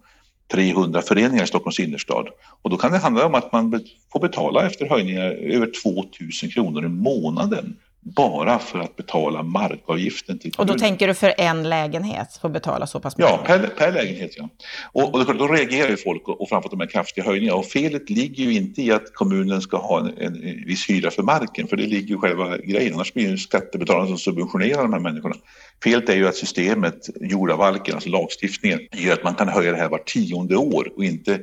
300 0.51 1.01
föreningar 1.01 1.43
i 1.43 1.47
Stockholms 1.47 1.79
innerstad. 1.79 2.27
Och 2.61 2.69
då 2.69 2.77
kan 2.77 2.91
det 2.91 2.97
handla 2.97 3.25
om 3.25 3.35
att 3.35 3.51
man 3.51 3.83
får 4.11 4.19
betala 4.19 4.65
efter 4.65 4.85
höjningar 4.85 5.31
över 5.31 5.71
2000 5.83 6.49
kronor 6.49 6.85
i 6.85 6.87
månaden 6.87 7.75
bara 8.01 8.59
för 8.59 8.79
att 8.79 8.95
betala 8.95 9.43
markavgiften 9.43 10.39
till 10.39 10.51
kommunen. 10.51 10.73
Och 10.73 10.77
då 10.77 10.79
tänker 10.79 11.07
du 11.07 11.13
för 11.13 11.33
en 11.37 11.69
lägenhet 11.69 12.39
får 12.41 12.49
betala 12.49 12.87
så 12.87 12.99
pass 12.99 13.17
mycket? 13.17 13.31
Ja, 13.31 13.43
per, 13.45 13.67
per 13.67 13.91
lägenhet 13.91 14.31
ja. 14.37 14.49
Och, 14.91 15.15
och 15.15 15.37
då 15.37 15.47
reagerar 15.47 15.89
ju 15.89 15.97
folk 15.97 16.27
och, 16.27 16.41
och 16.41 16.49
framför 16.49 16.69
de 16.69 16.79
här 16.79 16.87
kraftiga 16.87 17.25
höjningarna. 17.25 17.57
Och 17.57 17.65
felet 17.65 18.09
ligger 18.09 18.43
ju 18.43 18.53
inte 18.53 18.81
i 18.81 18.91
att 18.91 19.13
kommunen 19.13 19.61
ska 19.61 19.77
ha 19.77 19.99
en, 19.99 20.07
en, 20.17 20.43
en 20.43 20.65
viss 20.65 20.89
hyra 20.89 21.11
för 21.11 21.23
marken, 21.23 21.67
för 21.67 21.77
det 21.77 21.83
ligger 21.83 22.07
ju 22.07 22.17
själva 22.17 22.57
grejen. 22.57 22.93
Annars 22.93 23.13
blir 23.13 23.31
det 23.31 23.37
skattebetalarna 23.37 24.07
som 24.07 24.17
subventionerar 24.17 24.81
de 24.81 24.93
här 24.93 24.99
människorna. 24.99 25.35
Felet 25.83 26.09
är 26.09 26.15
ju 26.15 26.27
att 26.27 26.35
systemet, 26.35 27.09
jordabalken, 27.21 27.95
alltså 27.95 28.09
lagstiftningen, 28.09 28.79
gör 28.91 29.13
att 29.13 29.23
man 29.23 29.35
kan 29.35 29.47
höja 29.47 29.71
det 29.71 29.77
här 29.77 29.89
var 29.89 29.97
tionde 30.05 30.55
år 30.55 30.91
och 30.95 31.03
inte 31.03 31.39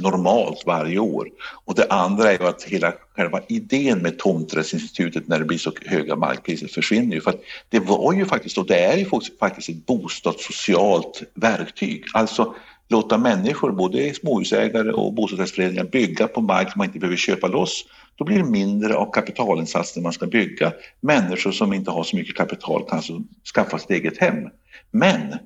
normalt 0.00 0.62
varje 0.66 0.98
år. 0.98 1.28
Och 1.64 1.74
det 1.74 1.86
andra 1.90 2.32
är 2.32 2.38
ju 2.38 2.46
att 2.46 2.62
hela 2.62 2.92
själva 3.16 3.40
idén 3.48 3.98
med 3.98 4.18
tomträttsinstitutet 4.18 5.28
när 5.28 5.38
det 5.38 5.44
blir 5.44 5.58
så 5.58 5.72
höga 5.86 6.16
markpriser 6.16 6.68
försvinner 6.68 7.14
ju. 7.14 7.20
För 7.20 7.30
att 7.30 7.40
det 7.68 7.80
var 7.80 8.12
ju 8.12 8.24
faktiskt, 8.24 8.58
och 8.58 8.66
det 8.66 8.78
är 8.78 8.96
ju 8.96 9.06
faktiskt 9.40 9.68
ett 9.68 9.86
bostadssocialt 9.86 11.22
verktyg. 11.34 12.04
Alltså 12.14 12.54
låta 12.88 13.18
människor, 13.18 13.72
både 13.72 14.14
småhusägare 14.14 14.92
och 14.92 15.12
bostadsrättsföreningar, 15.12 15.84
bygga 15.84 16.28
på 16.28 16.40
mark 16.40 16.72
som 16.72 16.78
man 16.78 16.86
inte 16.86 16.98
behöver 16.98 17.16
köpa 17.16 17.46
loss. 17.46 17.84
Då 18.16 18.24
blir 18.24 18.38
det 18.38 18.44
mindre 18.44 18.96
av 18.96 19.10
kapitalinsats 19.12 19.96
när 19.96 20.02
man 20.02 20.12
ska 20.12 20.26
bygga. 20.26 20.72
Människor 21.00 21.52
som 21.52 21.72
inte 21.72 21.90
har 21.90 22.04
så 22.04 22.16
mycket 22.16 22.36
kapital 22.36 22.84
kan 22.88 22.96
alltså 22.96 23.22
skaffa 23.54 23.78
sitt 23.78 23.90
eget 23.90 24.18
hem. 24.18 24.48
Men 24.90 25.38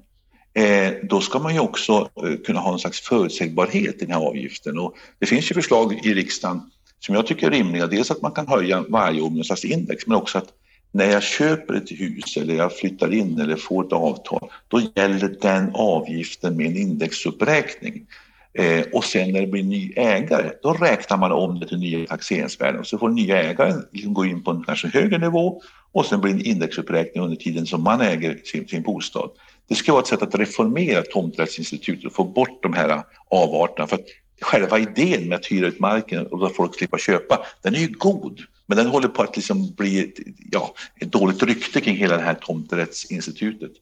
Eh, 0.55 0.93
då 1.03 1.21
ska 1.21 1.39
man 1.39 1.55
ju 1.55 1.61
också 1.61 2.11
eh, 2.25 2.37
kunna 2.47 2.61
ha 2.61 2.73
en 2.73 2.79
slags 2.79 3.01
förutsägbarhet 3.01 3.95
i 3.95 4.05
den 4.05 4.11
här 4.11 4.27
avgiften. 4.27 4.79
Och 4.79 4.97
det 5.19 5.27
finns 5.27 5.51
ju 5.51 5.55
förslag 5.55 6.01
i 6.07 6.15
riksdagen 6.15 6.61
som 7.01 7.15
jag 7.15 7.27
tycker 7.27 7.47
är 7.47 7.51
rimliga. 7.51 7.87
Dels 7.87 8.11
att 8.11 8.23
man 8.23 8.33
kan 8.33 8.49
höja 8.49 8.85
varje 8.89 9.21
år 9.21 9.31
med 9.31 9.39
en 9.39 9.45
slags 9.45 9.65
index, 9.65 10.07
men 10.07 10.17
också 10.17 10.39
att 10.39 10.49
när 10.93 11.11
jag 11.11 11.23
köper 11.23 11.75
ett 11.75 11.91
hus 11.91 12.37
eller 12.37 12.55
jag 12.55 12.77
flyttar 12.77 13.15
in 13.15 13.41
eller 13.41 13.57
får 13.57 13.87
ett 13.87 13.93
avtal, 13.93 14.51
då 14.69 14.81
gäller 14.95 15.37
den 15.41 15.71
avgiften 15.75 16.57
med 16.57 16.67
en 16.67 16.77
indexuppräkning. 16.77 18.07
Eh, 18.53 18.85
och 18.93 19.05
sen 19.05 19.33
när 19.33 19.41
det 19.41 19.47
blir 19.47 19.63
ny 19.63 19.93
ägare, 19.97 20.51
då 20.63 20.73
räknar 20.73 21.17
man 21.17 21.33
om 21.33 21.61
det 21.61 21.67
till 21.67 21.79
nya 21.79 22.07
taxeringsvärden. 22.07 22.85
Så 22.85 22.99
får 22.99 23.09
nya 23.09 23.43
ägaren 23.43 23.87
liksom 23.93 24.15
gå 24.15 24.25
in 24.25 24.43
på 24.43 24.51
en 24.51 24.65
kanske 24.65 24.89
högre 24.89 25.19
nivå 25.19 25.63
och 25.93 26.07
sen 26.07 26.21
blir 26.21 26.35
det 26.35 26.41
en 26.41 26.47
indexuppräkning 26.47 27.25
under 27.25 27.37
tiden 27.37 27.67
som 27.67 27.83
man 27.83 28.01
äger 28.01 28.41
sin, 28.45 28.69
sin 28.69 28.83
bostad. 28.83 29.31
Det 29.71 29.77
ska 29.77 29.93
vara 29.93 30.03
ett 30.03 30.09
sätt 30.09 30.23
att 30.23 30.35
reformera 30.35 31.03
tomträttsinstitutet 31.03 32.05
och 32.05 32.13
få 32.13 32.25
bort 32.25 32.63
de 32.63 32.73
här 32.73 33.03
avarterna. 33.29 33.87
För 33.87 33.97
att 33.97 34.07
själva 34.41 34.79
idén 34.79 35.29
med 35.29 35.37
att 35.37 35.47
hyra 35.47 35.67
ut 35.67 35.81
marken 35.81 36.27
och 36.27 36.39
låta 36.39 36.55
folk 36.55 36.75
slippa 36.75 36.99
köpa, 36.99 37.47
den 37.63 37.75
är 37.75 37.79
ju 37.79 37.89
god. 37.89 38.41
Men 38.67 38.77
den 38.77 38.87
håller 38.87 39.09
på 39.09 39.23
att 39.23 39.37
liksom 39.37 39.75
bli 39.75 40.13
ja, 40.53 40.75
ett 41.01 41.13
dåligt 41.13 41.43
rykte 41.43 41.81
kring 41.81 41.97
hela 41.97 42.17
det 42.17 42.23
här 42.23 42.35
tomträttsinstitutet. 42.35 43.73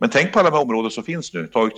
Men 0.00 0.10
tänk 0.10 0.32
på 0.32 0.38
alla 0.38 0.50
de 0.50 0.58
områden 0.58 0.90
som 0.90 1.04
finns 1.04 1.34
nu. 1.34 1.46
Ta, 1.46 1.60
om 1.60 1.70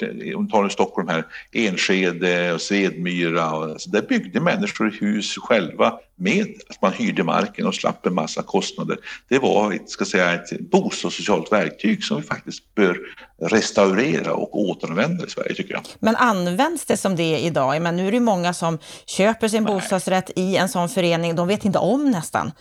du 0.45 0.47
tar 0.51 0.69
Stockholm 0.69 1.09
här, 1.09 1.27
Enskede 1.53 2.53
och 2.53 2.61
Svedmyra. 2.61 3.53
Och, 3.53 3.65
alltså, 3.65 3.91
där 3.91 4.03
byggde 4.03 4.41
människor 4.41 4.97
hus 5.01 5.37
själva 5.37 5.99
med 6.17 6.47
att 6.69 6.83
man 6.83 6.93
hyrde 6.93 7.25
marken 7.25 7.67
och 7.67 7.75
slapp 7.75 8.07
en 8.07 8.15
massa 8.15 8.43
kostnader. 8.43 8.99
Det 9.29 9.39
var 9.39 9.73
ett, 9.73 9.91
ska 9.91 10.05
säga, 10.05 10.35
ett 10.35 10.61
bostadssocialt 10.61 11.53
verktyg 11.53 12.05
som 12.05 12.21
vi 12.21 12.27
faktiskt 12.27 12.75
bör 12.75 12.99
restaurera 13.43 14.35
och 14.35 14.61
återanvända 14.61 15.27
i 15.27 15.31
Sverige 15.31 15.55
tycker 15.55 15.75
jag. 15.75 15.83
Men 15.99 16.17
används 16.17 16.85
det 16.85 16.97
som 16.97 17.17
det 17.17 17.39
idag? 17.39 17.83
Men 17.83 17.97
nu 17.97 18.09
är 18.09 18.13
det 18.13 18.21
många 18.21 18.55
som 18.55 18.79
köper 19.07 19.49
sin 19.49 19.63
Nej. 19.63 19.75
bostadsrätt 19.75 20.31
i 20.37 20.57
en 20.57 20.69
sån 20.69 20.89
förening. 20.89 21.37
De 21.37 21.49
vet 21.49 21.65
inte 21.65 21.79
om 21.79 22.11
nästan 22.11 22.53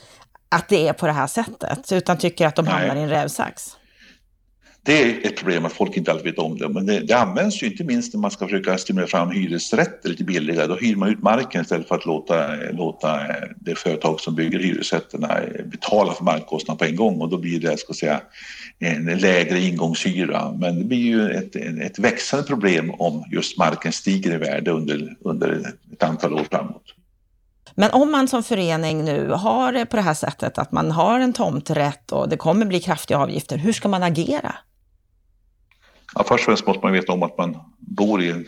att 0.50 0.70
det 0.70 0.88
är 0.88 0.94
på 0.94 1.06
det 1.06 1.12
här 1.12 1.28
sättet 1.28 1.92
utan 1.92 2.18
tycker 2.18 2.48
att 2.48 2.56
de 2.56 2.66
Nej. 2.66 2.74
hamnar 2.74 2.96
i 2.96 3.00
en 3.00 3.10
rävsax. 3.10 3.79
Det 4.84 5.02
är 5.02 5.28
ett 5.28 5.38
problem 5.38 5.66
att 5.66 5.74
folk 5.74 5.98
inte 5.98 6.12
alltid 6.12 6.26
vet 6.26 6.40
om 6.40 6.58
det. 6.58 6.70
Men 6.70 6.86
det, 6.86 7.00
det, 7.00 7.14
används 7.14 7.64
ju 7.64 7.68
inte 7.68 7.84
minst 7.84 8.14
när 8.14 8.22
man 8.22 8.32
ska 8.32 8.46
försöka 8.46 8.78
stimulera 8.78 9.08
fram 9.08 9.32
hyresrätter 9.32 10.10
lite 10.10 10.24
billigare. 10.24 10.68
Då 10.68 10.76
hyr 10.76 10.96
man 10.96 11.10
ut 11.10 11.24
marken 11.24 11.62
istället 11.62 11.88
för 11.88 11.96
att 11.96 12.06
låta, 12.06 12.56
låta 12.72 13.28
eh, 13.28 13.50
det 13.56 13.76
företag 13.76 14.20
som 14.20 14.36
bygger 14.36 14.60
hyresrätterna 14.60 15.40
eh, 15.40 15.66
betala 15.66 16.14
för 16.14 16.24
markkostnaden 16.24 16.78
på 16.78 16.86
en 16.86 16.96
gång 16.96 17.22
och 17.22 17.30
då 17.30 17.38
blir 17.38 17.60
det 17.60 17.80
ska 17.80 17.94
säga, 17.94 18.22
en 18.80 19.06
lägre 19.06 19.60
ingångshyra. 19.60 20.52
Men 20.60 20.80
det 20.80 20.86
blir 20.86 20.98
ju 20.98 21.32
ett, 21.32 21.56
ett 21.56 22.00
växande 22.00 22.46
problem 22.46 22.92
om 22.92 23.24
just 23.32 23.58
marken 23.58 23.92
stiger 23.92 24.34
i 24.34 24.38
värde 24.38 24.72
under, 24.72 25.16
under 25.22 25.74
ett 25.94 26.04
antal 26.04 26.34
år 26.34 26.46
framåt. 26.52 26.96
Men 27.76 27.92
om 27.92 28.12
man 28.12 28.28
som 28.28 28.44
förening 28.44 29.06
nu 29.06 29.30
har 29.30 29.72
det 29.72 29.86
på 29.86 29.96
det 29.96 30.02
här 30.02 30.14
sättet 30.14 30.58
att 30.58 30.72
man 30.72 30.92
har 30.92 31.20
en 31.20 31.34
tomträtt 31.34 32.12
och 32.12 32.30
det 32.30 32.38
kommer 32.38 32.66
bli 32.66 32.80
kraftiga 32.80 33.18
avgifter, 33.18 33.58
hur 33.58 33.74
ska 33.74 33.88
man 33.88 34.04
agera? 34.04 34.56
Ja, 36.16 36.24
först 36.24 36.42
och 36.42 36.46
främst 36.46 36.68
måste 36.68 36.86
man 36.86 36.94
veta 36.94 37.14
om 37.14 37.24
att 37.24 37.38
man 37.38 37.58
bor 37.78 38.22
i 38.22 38.46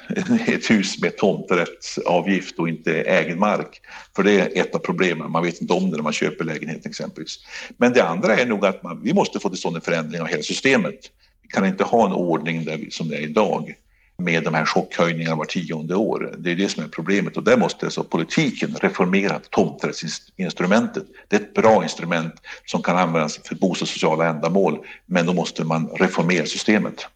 ett 0.48 0.72
hus 0.72 1.02
med 1.02 1.18
tomträttsavgift 1.18 2.60
och 2.60 2.70
inte 2.70 3.02
egen 3.02 3.40
mark. 3.40 3.82
För 4.16 4.24
det 4.24 4.32
är 4.32 4.62
ett 4.62 4.76
av 4.76 4.80
problemen, 4.80 5.32
man 5.32 5.44
vet 5.44 5.62
inte 5.62 5.74
om 5.74 5.92
det 5.92 5.96
när 5.96 6.04
man 6.04 6.14
köper 6.14 6.46
lägenhet 6.46 6.86
exempelvis. 6.86 7.40
Men 7.78 7.94
det 7.94 8.04
andra 8.04 8.36
är 8.36 8.46
nog 8.46 8.66
att 8.66 8.84
man, 8.84 9.02
vi 9.04 9.14
måste 9.14 9.40
få 9.40 9.50
till 9.50 9.58
stånd 9.58 9.76
en 9.76 9.82
förändring 9.82 10.22
av 10.22 10.28
hela 10.28 10.44
systemet. 10.44 11.00
Vi 11.42 11.48
kan 11.48 11.66
inte 11.66 11.84
ha 11.84 12.06
en 12.06 12.14
ordning 12.14 12.66
där 12.66 12.78
vi, 12.78 12.92
som 12.92 13.10
det 13.10 13.16
är 13.16 13.22
idag 13.22 13.76
med 14.24 14.44
de 14.44 14.54
här 14.54 14.66
chockhöjningarna 14.66 15.36
var 15.36 15.46
tionde 15.46 15.96
år. 15.96 16.36
Det 16.38 16.52
är 16.52 16.56
det 16.56 16.70
som 16.70 16.84
är 16.84 16.88
problemet 16.88 17.38
och 17.38 17.44
där 17.44 17.58
måste 17.58 17.86
alltså 17.86 18.04
politiken 18.04 18.76
reformera 18.82 19.40
tomträttsinstrumentet. 19.50 21.04
Det 21.28 21.36
är 21.36 21.40
ett 21.40 21.54
bra 21.54 21.84
instrument 21.84 22.34
som 22.66 22.82
kan 22.82 22.98
användas 22.98 23.40
för 23.44 23.56
bostadssociala 23.56 24.26
ändamål 24.26 24.80
men 25.06 25.26
då 25.26 25.34
måste 25.34 25.64
man 25.64 25.88
reformera 25.88 26.46
systemet. 26.46 27.08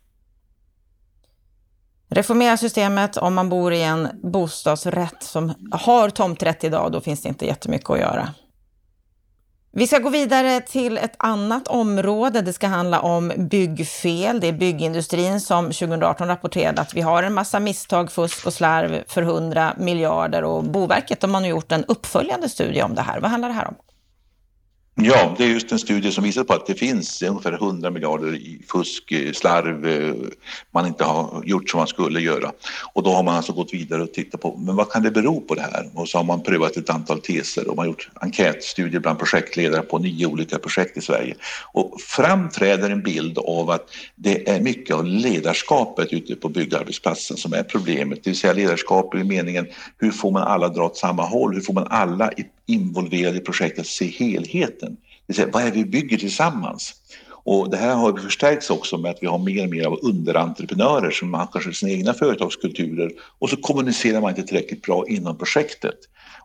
Reformera 2.10 2.58
systemet 2.58 3.18
om 3.18 3.34
man 3.34 3.50
bor 3.50 3.74
i 3.74 3.84
en 3.84 4.08
bostadsrätt 4.24 5.24
som 5.24 5.54
har 5.72 6.10
tomträtt 6.10 6.64
idag, 6.64 6.92
då 6.92 7.02
finns 7.02 7.22
det 7.22 7.30
inte 7.30 7.46
jättemycket 7.46 7.90
att 7.90 8.00
göra. 8.00 8.30
Vi 9.78 9.88
ska 9.88 10.00
gå 10.00 10.10
vidare 10.10 10.62
till 10.62 10.98
ett 10.98 11.16
annat 11.18 11.68
område. 11.68 12.42
Det 12.42 12.54
ska 12.54 12.68
handla 12.68 13.00
om 13.00 13.32
byggfel. 13.38 14.40
Det 14.40 14.48
är 14.48 14.54
byggindustrin 14.54 15.42
som 15.42 15.66
2018 15.66 16.28
rapporterade 16.28 16.82
att 16.82 16.94
vi 16.94 17.02
har 17.02 17.24
en 17.24 17.34
massa 17.34 17.60
misstag, 17.60 18.12
fusk 18.12 18.46
och 18.46 18.54
slarv 18.54 19.04
för 19.08 19.22
100 19.22 19.74
miljarder 19.78 20.44
och 20.44 20.64
Boverket 20.64 21.20
de 21.20 21.34
har 21.34 21.42
nu 21.42 21.48
gjort 21.48 21.72
en 21.72 21.86
uppföljande 21.86 22.50
studie 22.50 22.82
om 22.82 22.96
det 22.96 23.02
här. 23.02 23.20
Vad 23.20 23.32
handlar 23.32 23.50
det 23.50 23.56
här 23.56 23.68
om? 23.68 23.76
Ja, 24.98 25.36
det 25.38 25.44
är 25.44 25.48
just 25.48 25.72
en 25.72 25.80
studie 25.80 26.12
som 26.12 26.24
visar 26.24 26.44
på 26.44 26.54
att 26.54 26.66
det 26.66 26.76
finns 26.76 27.22
ungefär 27.22 27.54
100 27.54 27.90
miljarder 27.92 28.36
i 28.36 28.62
fusk, 28.68 29.12
eh, 29.12 29.32
slarv, 29.32 29.88
eh, 29.88 30.14
man 30.72 30.88
inte 30.88 31.04
har 31.04 31.44
gjort 31.46 31.70
som 31.70 31.78
man 31.78 31.88
skulle 31.88 32.20
göra. 32.22 32.52
Och 32.94 33.04
då 33.04 33.12
har 33.12 33.24
man 33.24 33.36
alltså 33.36 33.54
gått 33.54 33.74
vidare 33.74 34.04
och 34.04 34.14
tittat 34.14 34.42
på, 34.42 34.58
men 34.58 34.76
vad 34.76 34.92
kan 34.92 35.04
det 35.04 35.12
bero 35.12 35.42
på 35.42 35.56
det 35.56 35.62
här? 35.62 35.90
Och 35.94 36.10
så 36.10 36.18
har 36.18 36.24
man 36.24 36.44
prövat 36.44 36.78
ett 36.78 36.90
antal 36.90 37.22
teser 37.22 37.70
och 37.70 37.76
man 37.76 37.84
har 37.86 37.88
gjort 37.88 38.10
enkätstudier 38.14 39.00
bland 39.00 39.20
projektledare 39.20 39.82
på 39.82 40.00
nio 40.00 40.26
olika 40.26 40.60
projekt 40.60 40.98
i 40.98 41.02
Sverige. 41.02 41.36
Och 41.74 42.02
framträder 42.02 42.90
en 42.90 43.04
bild 43.04 43.38
av 43.38 43.70
att 43.70 43.90
det 44.16 44.50
är 44.50 44.62
mycket 44.62 44.96
av 44.96 45.06
ledarskapet 45.06 46.14
ute 46.14 46.36
på 46.36 46.50
byggarbetsplatsen 46.50 47.38
som 47.38 47.54
är 47.54 47.64
problemet, 47.64 48.24
det 48.24 48.30
vill 48.30 48.40
säga 48.40 48.54
ledarskap 48.54 49.16
i 49.16 49.24
meningen 49.24 49.68
hur 49.98 50.12
får 50.12 50.32
man 50.32 50.44
alla 50.44 50.70
dra 50.70 50.86
åt 50.86 50.98
samma 50.98 51.26
håll? 51.26 51.54
Hur 51.54 51.62
får 51.62 51.74
man 51.74 51.88
alla 51.90 52.32
involverade 52.66 53.38
i 53.38 53.42
projektet 53.42 53.80
att 53.80 53.88
se 53.88 54.06
helheten? 54.06 54.85
Det 55.28 55.40
vill 55.40 55.52
vad 55.52 55.64
är 55.64 55.66
det 55.66 55.72
vi 55.72 55.86
bygger 55.86 56.18
tillsammans? 56.18 56.94
Och 57.48 57.70
det 57.70 57.78
här 57.78 57.96
har 57.96 58.18
förstärkts 58.18 58.70
också 58.70 58.98
med 58.98 59.12
att 59.12 59.18
vi 59.22 59.28
har 59.28 59.38
mer 59.38 59.64
och 59.64 59.70
mer 59.70 59.86
av 59.86 60.00
underentreprenörer 60.02 61.12
som 61.12 61.34
har 61.34 61.48
kanske 61.54 61.74
sina 61.74 61.92
egna 61.92 62.14
företagskulturer 62.14 63.12
och 63.40 63.50
så 63.50 63.58
kommunicerar 63.58 64.22
man 64.22 64.30
inte 64.30 64.44
tillräckligt 64.44 64.82
bra 64.82 65.06
inom 65.08 65.38
projektet. 65.38 65.96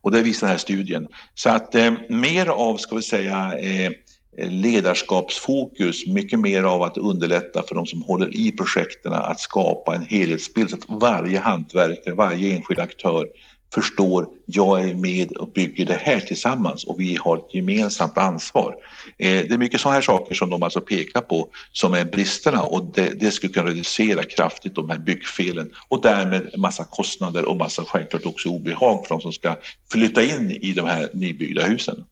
Och 0.02 0.10
det 0.10 0.22
visar 0.22 0.46
den 0.46 0.50
här 0.50 0.58
studien. 0.58 1.08
Så 1.34 1.50
att 1.50 1.74
eh, 1.74 1.92
mer 2.08 2.46
av, 2.46 2.76
ska 2.76 2.96
vi 2.96 3.02
säga, 3.02 3.58
eh, 3.58 3.92
ledarskapsfokus, 4.38 6.06
mycket 6.06 6.38
mer 6.38 6.62
av 6.62 6.82
att 6.82 6.98
underlätta 6.98 7.62
för 7.62 7.74
de 7.74 7.86
som 7.86 8.02
håller 8.02 8.36
i 8.36 8.52
projekten 8.52 9.12
att 9.12 9.40
skapa 9.40 9.94
en 9.94 10.06
helhetsbild 10.06 10.70
så 10.70 10.76
att 10.76 11.00
varje 11.00 11.38
hantverkare, 11.38 12.14
varje 12.14 12.56
enskild 12.56 12.80
aktör 12.80 13.26
förstår 13.74 14.26
jag 14.46 14.88
är 14.88 14.94
med 14.94 15.32
och 15.36 15.52
bygger 15.52 15.86
det 15.86 16.00
här 16.02 16.20
tillsammans 16.20 16.84
och 16.84 17.00
vi 17.00 17.16
har 17.16 17.36
ett 17.36 17.54
gemensamt 17.54 18.18
ansvar. 18.18 18.76
Eh, 19.18 19.46
det 19.48 19.52
är 19.52 19.58
mycket 19.58 19.80
sådana 19.80 19.94
här 19.94 20.02
saker 20.02 20.34
som 20.34 20.50
de 20.50 20.62
alltså 20.62 20.80
pekar 20.80 21.20
på 21.20 21.48
som 21.72 21.94
är 21.94 22.04
bristerna 22.04 22.62
och 22.62 22.84
det, 22.84 23.20
det 23.20 23.30
skulle 23.30 23.52
kunna 23.52 23.70
reducera 23.70 24.24
kraftigt 24.24 24.74
de 24.74 24.90
här 24.90 24.98
byggfelen 24.98 25.70
och 25.88 26.02
därmed 26.02 26.58
massa 26.58 26.84
kostnader 26.84 27.44
och 27.44 27.56
massa 27.56 27.84
självklart 27.84 28.26
också 28.26 28.48
obehag 28.48 29.06
för 29.06 29.14
de 29.14 29.20
som 29.20 29.32
ska 29.32 29.56
flytta 29.92 30.22
in 30.22 30.50
i 30.50 30.72
de 30.72 30.86
här 30.86 31.08
nybyggda 31.12 31.64
husen. 31.64 32.04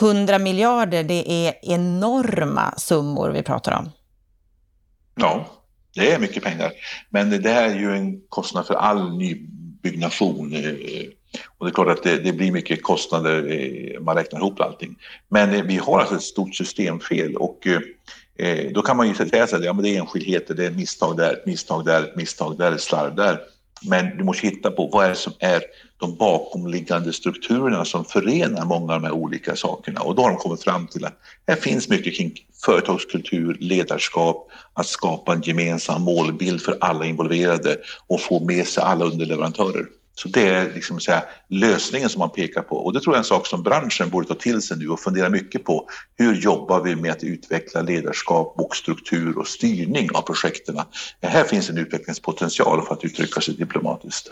100 0.00 0.38
miljarder, 0.38 1.04
det 1.04 1.46
är 1.46 1.54
enorma 1.62 2.74
summor 2.76 3.30
vi 3.30 3.42
pratar 3.42 3.78
om. 3.78 3.90
Ja, 5.14 5.46
det 5.94 6.12
är 6.12 6.18
mycket 6.18 6.44
pengar. 6.44 6.72
Men 7.10 7.42
det 7.42 7.50
här 7.50 7.70
är 7.70 7.74
ju 7.74 7.96
en 7.96 8.20
kostnad 8.28 8.66
för 8.66 8.74
all 8.74 9.16
ny 9.16 9.48
byggnation. 9.84 10.52
Eh, 10.52 10.62
och 11.58 11.66
det 11.66 11.70
är 11.70 11.74
klart 11.74 11.88
att 11.88 12.02
det, 12.02 12.16
det 12.16 12.32
blir 12.32 12.52
mycket 12.52 12.82
kostnader, 12.82 13.50
eh, 13.50 14.00
man 14.00 14.16
räknar 14.16 14.40
ihop 14.40 14.60
allting. 14.60 14.96
Men 15.28 15.54
eh, 15.54 15.62
vi 15.62 15.76
har 15.76 16.00
alltså 16.00 16.14
ett 16.14 16.22
stort 16.22 16.54
systemfel 16.54 17.36
och 17.36 17.66
då 18.74 18.82
kan 18.82 18.96
man 18.96 19.08
ju 19.08 19.14
säga 19.14 19.44
att 19.44 19.64
ja, 19.64 19.72
men 19.72 19.82
det 19.82 19.88
är 19.88 20.00
enskildheter, 20.00 20.54
det 20.54 20.64
är 20.64 20.70
ett 20.70 20.76
misstag 20.76 21.16
där, 21.16 21.32
ett 21.32 21.46
misstag 21.46 21.84
där, 21.84 22.02
ett 22.02 22.16
misstag 22.16 22.58
där, 22.58 22.72
ett 22.72 22.80
slarv 22.80 23.14
där. 23.14 23.40
Men 23.82 24.16
du 24.16 24.24
måste 24.24 24.46
hitta 24.46 24.70
på 24.70 24.86
vad 24.86 25.06
är 25.06 25.14
som 25.14 25.32
är 25.38 25.62
de 26.00 26.16
bakomliggande 26.16 27.12
strukturerna 27.12 27.84
som 27.84 28.04
förenar 28.04 28.64
många 28.64 28.94
av 28.94 29.00
de 29.00 29.06
här 29.06 29.14
olika 29.14 29.56
sakerna. 29.56 30.00
Och 30.00 30.14
då 30.14 30.22
har 30.22 30.30
de 30.30 30.38
kommit 30.38 30.62
fram 30.62 30.86
till 30.86 31.04
att 31.04 31.18
det 31.44 31.56
finns 31.56 31.88
mycket 31.88 32.16
kring 32.16 32.32
företagskultur, 32.64 33.56
ledarskap, 33.60 34.50
att 34.74 34.86
skapa 34.86 35.32
en 35.32 35.42
gemensam 35.42 36.02
målbild 36.02 36.62
för 36.62 36.78
alla 36.80 37.04
involverade 37.06 37.76
och 38.06 38.20
få 38.20 38.40
med 38.44 38.66
sig 38.66 38.82
alla 38.82 39.04
underleverantörer. 39.04 39.86
Så 40.14 40.28
det 40.28 40.48
är 40.48 40.74
liksom 40.74 41.00
så 41.00 41.12
här, 41.12 41.24
lösningen 41.48 42.08
som 42.08 42.18
man 42.18 42.30
pekar 42.30 42.62
på 42.62 42.76
och 42.76 42.92
det 42.92 43.00
tror 43.00 43.14
jag 43.14 43.18
är 43.18 43.22
en 43.22 43.24
sak 43.24 43.46
som 43.46 43.62
branschen 43.62 44.10
borde 44.10 44.26
ta 44.26 44.34
till 44.34 44.62
sig 44.62 44.76
nu 44.76 44.88
och 44.88 45.00
fundera 45.00 45.28
mycket 45.28 45.64
på. 45.64 45.88
Hur 46.16 46.34
jobbar 46.34 46.80
vi 46.82 46.96
med 46.96 47.12
att 47.12 47.24
utveckla 47.24 47.82
ledarskap 47.82 48.54
och 48.58 48.76
struktur 48.76 49.38
och 49.38 49.48
styrning 49.48 50.10
av 50.14 50.22
projekten? 50.22 50.80
Här 51.22 51.44
finns 51.44 51.70
en 51.70 51.78
utvecklingspotential 51.78 52.82
för 52.86 52.94
att 52.94 53.04
uttrycka 53.04 53.40
sig 53.40 53.54
diplomatiskt. 53.54 54.30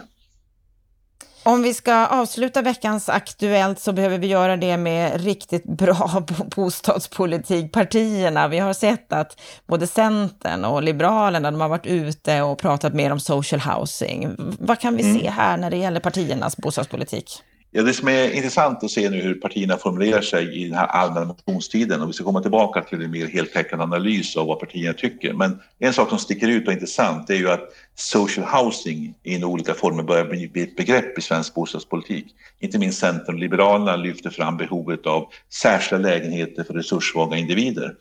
Om 1.45 1.63
vi 1.63 1.75
ska 1.75 2.07
avsluta 2.07 2.63
veckans 2.63 3.09
Aktuellt 3.09 3.81
så 3.81 3.93
behöver 3.93 4.19
vi 4.19 4.27
göra 4.27 4.57
det 4.57 4.77
med 4.77 5.25
riktigt 5.25 5.65
bra 5.65 6.23
bostadspolitik. 6.57 7.73
Partierna, 7.73 8.49
vi 8.49 8.59
har 8.59 8.73
sett 8.73 9.13
att 9.13 9.41
både 9.67 9.87
Centern 9.87 10.65
och 10.65 10.83
Liberalerna, 10.83 11.51
de 11.51 11.61
har 11.61 11.69
varit 11.69 11.87
ute 11.87 12.43
och 12.43 12.59
pratat 12.59 12.95
mer 12.95 13.13
om 13.13 13.21
social 13.21 13.61
housing. 13.61 14.35
Vad 14.59 14.81
kan 14.81 14.97
vi 14.97 15.03
mm. 15.03 15.19
se 15.19 15.31
här 15.31 15.57
när 15.57 15.71
det 15.71 15.77
gäller 15.77 16.01
partiernas 16.01 16.57
bostadspolitik? 16.57 17.43
Ja, 17.75 17.83
det 17.83 17.95
som 17.95 18.09
är 18.09 18.31
intressant 18.31 18.85
att 18.85 18.91
se 18.91 19.11
nu 19.11 19.21
hur 19.21 19.35
partierna 19.35 19.77
formulerar 19.77 20.21
sig 20.21 20.63
i 20.63 20.65
den 20.65 20.75
här 20.79 20.87
allmänna 20.87 21.27
motionstiden 21.27 22.03
och 22.03 22.09
vi 22.09 22.13
ska 22.13 22.25
komma 22.25 22.43
tillbaka 22.43 22.83
till 22.83 23.03
en 23.03 23.11
mer 23.11 23.27
heltäckande 23.27 23.83
analys 23.83 24.37
av 24.37 24.47
vad 24.47 24.61
partierna 24.61 24.95
tycker. 24.95 25.33
Men 25.33 25.59
en 25.79 25.93
sak 25.93 26.09
som 26.09 26.19
sticker 26.19 26.49
ut 26.49 26.67
och 26.67 26.69
är 26.69 26.75
intressant 26.75 27.31
är 27.31 27.35
ju 27.35 27.51
att 27.51 27.69
social 27.95 28.47
housing 28.47 29.15
i 29.23 29.45
olika 29.45 29.75
former 29.75 30.03
börjar 30.03 30.25
bli 30.25 30.63
ett 30.63 30.77
begrepp 30.77 31.19
i 31.19 31.21
svensk 31.21 31.55
bostadspolitik. 31.55 32.27
Inte 32.61 32.79
minst 32.79 32.99
Centern 32.99 33.35
och 33.35 33.41
Liberalerna 33.41 33.97
lyfter 33.97 34.31
fram 34.31 34.57
behovet 34.57 35.07
av 35.07 35.29
särskilda 35.51 36.09
lägenheter 36.09 36.65
för 36.65 36.75
resurssvaga 36.75 37.37
individer. 37.37 37.95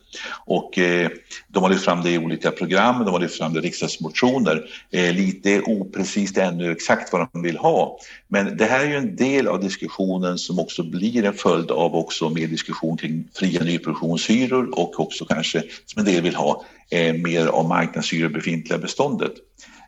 Och 0.46 0.78
eh, 0.78 1.10
de 1.48 1.62
har 1.62 1.70
lyft 1.70 1.84
fram 1.84 2.02
det 2.02 2.10
i 2.10 2.18
olika 2.18 2.50
program, 2.50 3.04
de 3.04 3.10
har 3.10 3.20
lyft 3.20 3.38
fram 3.38 3.52
det 3.52 3.58
i 3.58 3.62
riksdagsmotioner. 3.62 4.64
Eh, 4.90 5.12
lite 5.12 5.60
oprecist 5.60 6.38
ännu 6.38 6.72
exakt 6.72 7.12
vad 7.12 7.28
de 7.32 7.42
vill 7.42 7.56
ha. 7.56 7.98
Men 8.28 8.56
det 8.56 8.64
här 8.64 8.80
är 8.80 8.88
ju 8.88 8.96
en 8.96 9.16
del 9.16 9.48
av 9.48 9.61
diskussionen 9.62 10.38
som 10.38 10.58
också 10.58 10.82
blir 10.82 11.24
en 11.24 11.34
följd 11.34 11.70
av 11.70 11.94
också 11.94 12.30
mer 12.30 12.46
diskussion 12.46 12.96
kring 12.96 13.28
fria 13.34 13.62
nyproduktionshyror 13.62 14.78
och 14.78 15.00
också 15.00 15.24
kanske, 15.24 15.62
som 15.86 16.00
en 16.00 16.04
del 16.04 16.22
vill 16.22 16.34
ha, 16.34 16.64
eh, 16.90 17.14
mer 17.14 17.46
av 17.46 17.68
marknadshyror 17.68 18.30
i 18.30 18.34
befintliga 18.34 18.78
beståndet. 18.78 19.32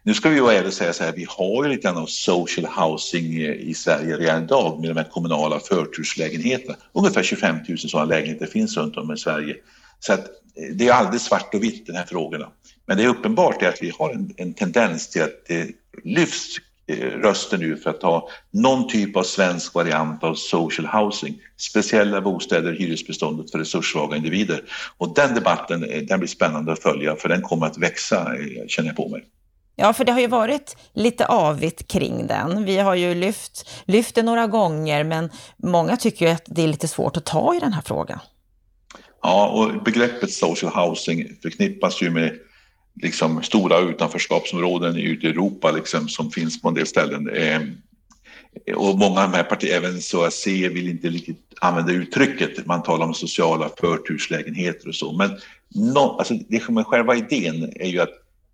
Nu 0.07 0.15
ska 0.15 0.29
vi 0.29 0.41
vara 0.41 0.53
ärliga 0.53 0.67
och 0.67 0.75
säga 0.75 0.93
så 0.93 1.05
här, 1.05 1.13
vi 1.13 1.27
har 1.29 1.65
ju 1.65 1.71
lite 1.71 1.83
grann 1.83 1.97
av 1.97 2.07
social 2.07 2.67
housing 2.67 3.43
eh, 3.43 3.53
i 3.53 3.75
Sverige 3.75 4.17
redan 4.17 4.45
idag 4.45 4.81
med 4.81 4.91
de 4.91 4.97
här 4.97 5.11
kommunala 5.11 5.61
förturslägenheterna. 5.61 6.77
Ungefär 6.93 7.23
25 7.23 7.57
000 7.69 7.79
sådana 7.79 8.09
lägenheter 8.09 8.47
finns 8.47 8.77
runt 8.77 8.97
om 8.97 9.13
i 9.13 9.17
Sverige. 9.17 9.57
Så 10.01 10.13
att 10.13 10.21
eh, 10.21 10.75
det 10.75 10.89
är 10.89 10.93
aldrig 10.93 11.21
svart 11.21 11.55
och 11.55 11.63
vitt 11.63 11.87
de 11.87 11.93
här 11.93 12.07
frågorna. 12.07 12.49
Men 12.87 12.97
det 12.97 13.05
är 13.05 13.09
uppenbart 13.09 13.63
att 13.63 13.83
vi 13.83 13.93
har 13.99 14.13
en, 14.13 14.35
en 14.37 14.55
tendens 14.55 15.09
till 15.09 15.23
att 15.23 15.47
det 15.49 15.71
lyfts 16.05 16.57
röster 17.23 17.59
nu 17.59 17.77
för 17.77 17.91
att 17.91 18.03
ha 18.03 18.29
någon 18.51 18.89
typ 18.89 19.17
av 19.17 19.23
svensk 19.23 19.75
variant 19.75 20.25
av 20.25 20.35
social 20.35 20.87
housing. 20.87 21.39
Speciella 21.57 22.21
bostäder 22.21 22.73
i 22.73 22.79
hyresbeståndet 22.79 23.51
för 23.51 23.59
resurssvaga 23.59 24.17
individer. 24.17 24.63
Och 24.99 25.15
den 25.15 25.35
debatten 25.35 25.85
eh, 25.85 26.03
den 26.03 26.19
blir 26.19 26.29
spännande 26.29 26.73
att 26.73 26.83
följa 26.83 27.17
för 27.17 27.29
den 27.29 27.43
kommer 27.43 27.67
att 27.67 27.79
växa, 27.79 28.27
känner 28.69 28.89
jag 28.89 28.97
på 28.97 29.09
mig. 29.09 29.25
Ja, 29.77 29.93
för 29.93 30.05
det 30.05 30.13
har 30.13 30.21
ju 30.21 30.27
varit 30.27 30.77
lite 30.93 31.27
avigt 31.27 31.89
kring 31.89 32.27
den. 32.27 32.65
Vi 32.65 32.79
har 32.79 32.95
ju 32.95 33.15
lyft, 33.15 33.71
lyft 33.85 34.15
det 34.15 34.23
några 34.23 34.47
gånger, 34.47 35.05
men 35.05 35.31
många 35.57 35.97
tycker 35.97 36.27
ju 36.27 36.33
att 36.33 36.45
det 36.47 36.63
är 36.63 36.69
lite 36.69 36.89
svårt 36.89 37.17
att 37.17 37.25
ta 37.25 37.55
i 37.55 37.59
den 37.61 37.73
här 37.73 37.83
frågan. 37.83 38.19
Ja, 39.23 39.49
och 39.49 39.83
begreppet 39.83 40.33
social 40.33 40.73
housing 40.73 41.29
förknippas 41.43 42.03
ju 42.03 42.11
med 42.11 42.39
liksom 43.03 43.43
stora 43.43 43.79
utanförskapsområden 43.79 44.97
ute 44.97 45.27
i 45.27 45.31
Europa 45.31 45.71
liksom, 45.71 46.09
som 46.09 46.31
finns 46.31 46.63
på 46.63 46.69
en 46.69 46.75
del 46.75 46.87
ställen. 46.87 47.29
Eh, 47.29 47.61
och 48.77 48.99
många 48.99 49.21
av 49.25 49.31
de 49.31 49.37
här 49.37 49.45
partierna, 49.45 49.77
även 49.77 50.01
SOAC, 50.01 50.47
vill 50.47 50.89
inte 50.89 51.09
riktigt 51.09 51.55
använda 51.61 51.93
uttrycket. 51.93 52.67
Man 52.67 52.83
talar 52.83 53.07
om 53.07 53.15
sociala 53.15 53.71
förturslägenheter 53.81 54.89
och 54.89 54.95
så. 54.95 55.13
Men 55.13 55.31
no, 55.75 56.17
alltså, 56.19 56.35
det 56.49 56.63
som 56.63 56.77
är 56.77 56.85
själva 56.85 57.17
idén 57.17 57.73
är 57.77 57.89
ju 57.89 58.01
att 58.01 58.13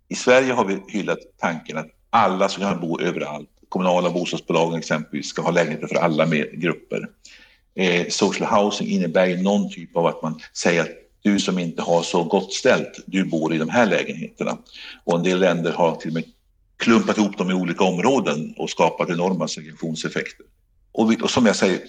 i 0.09 0.15
Sverige 0.15 0.53
har 0.53 0.65
vi 0.65 0.79
hyllat 0.87 1.19
tanken 1.37 1.77
att 1.77 1.87
alla 2.09 2.49
ska 2.49 2.61
kunna 2.61 2.75
bo 2.75 2.99
överallt. 2.99 3.49
Kommunala 3.69 4.09
bostadsbolagen 4.09 4.79
exempelvis 4.79 5.27
ska 5.27 5.41
ha 5.41 5.51
lägenheter 5.51 5.87
för 5.87 5.95
alla 5.95 6.25
med 6.25 6.61
grupper. 6.61 7.07
Eh, 7.75 8.07
social 8.09 8.49
housing 8.49 8.87
innebär 8.87 9.25
ju 9.25 9.37
någon 9.37 9.69
typ 9.69 9.95
av 9.95 10.05
att 10.05 10.21
man 10.21 10.39
säger 10.53 10.81
att 10.81 11.00
du 11.23 11.39
som 11.39 11.59
inte 11.59 11.81
har 11.81 12.03
så 12.03 12.23
gott 12.23 12.53
ställt, 12.53 12.99
du 13.05 13.23
bor 13.23 13.53
i 13.53 13.57
de 13.57 13.69
här 13.69 13.85
lägenheterna. 13.85 14.57
Och 15.03 15.17
en 15.17 15.23
del 15.23 15.39
länder 15.39 15.71
har 15.71 15.95
till 15.95 16.09
och 16.09 16.13
med 16.13 16.23
klumpat 16.77 17.17
ihop 17.17 17.37
dem 17.37 17.51
i 17.51 17.53
olika 17.53 17.83
områden 17.83 18.53
och 18.57 18.69
skapat 18.69 19.09
enorma 19.09 19.47
segregationseffekter. 19.47 20.45
Och, 20.93 21.11
vi, 21.11 21.17
och, 21.21 21.29
som 21.29 21.45
jag 21.45 21.55
säger, 21.55 21.79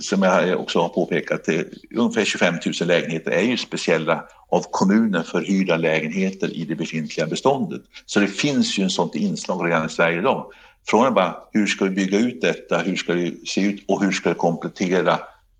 som 0.00 0.22
jag 0.22 0.60
också 0.60 0.80
har 0.80 0.88
påpekat, 0.88 1.48
ungefär 1.96 2.24
25 2.24 2.54
000 2.80 2.88
lägenheter 2.88 3.30
är 3.30 3.42
ju 3.42 3.56
speciella 3.56 4.24
av 4.48 4.64
kommunen 4.70 5.24
förhyrda 5.24 5.76
lägenheter 5.76 6.56
i 6.56 6.64
det 6.64 6.74
befintliga 6.74 7.26
beståndet. 7.26 7.82
Så 8.06 8.20
det 8.20 8.28
finns 8.28 8.78
ju 8.78 8.82
en 8.82 8.90
sånt 8.90 9.14
inslag 9.14 9.66
redan 9.66 9.86
i 9.86 9.88
Sverige 9.88 10.18
idag. 10.18 10.46
Frågan 10.88 11.06
är 11.06 11.10
bara 11.10 11.36
hur 11.52 11.66
ska 11.66 11.84
vi 11.84 11.90
bygga 11.90 12.18
ut 12.18 12.40
detta, 12.40 12.78
hur 12.78 12.96
ska 12.96 13.14
det 13.14 13.48
se 13.48 13.60
ut 13.60 13.84
och 13.88 14.04
hur 14.04 14.12
ska 14.12 14.28
det 14.28 14.34
komplettera 14.34 15.18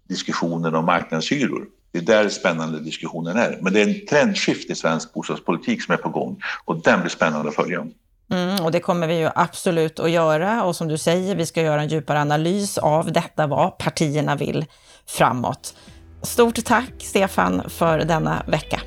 diskussionen 0.09 0.75
om 0.75 0.85
marknadshyror? 0.85 1.67
Det 1.93 1.99
är 1.99 2.03
där 2.03 2.29
spännande 2.29 2.81
diskussionen 2.81 3.37
är. 3.37 3.59
Men 3.63 3.73
det 3.73 3.81
är 3.81 3.89
en 3.89 4.07
trendskift 4.07 4.71
i 4.71 4.75
svensk 4.75 5.15
bostadspolitik 5.15 5.83
som 5.83 5.95
är 5.95 5.99
på 5.99 6.09
gång 6.09 6.41
och 6.65 6.83
den 6.83 7.01
blir 7.01 7.11
spännande 7.11 7.49
att 7.49 7.55
följa. 7.55 7.87
Mm, 8.31 8.65
och 8.65 8.73
det 8.73 8.81
kommer 8.81 9.07
vi 9.07 9.19
ju 9.19 9.31
absolut 9.35 10.01
att 10.01 10.11
göra. 10.11 10.65
Och 10.65 10.77
som 10.77 10.89
du 10.89 10.99
säger, 10.99 11.37
vi 11.37 11.47
ska 11.47 11.63
göra 11.63 11.83
en 11.83 11.89
djupare 11.89 12.21
analys 12.21 12.79
av 12.79 13.13
detta, 13.13 13.47
vad 13.47 13.79
partierna 13.79 14.37
vill 14.37 14.65
framåt. 15.07 15.75
Stort 16.23 16.65
tack 16.65 16.93
Stefan 16.99 17.63
för 17.71 17.99
denna 17.99 18.43
vecka. 18.47 18.81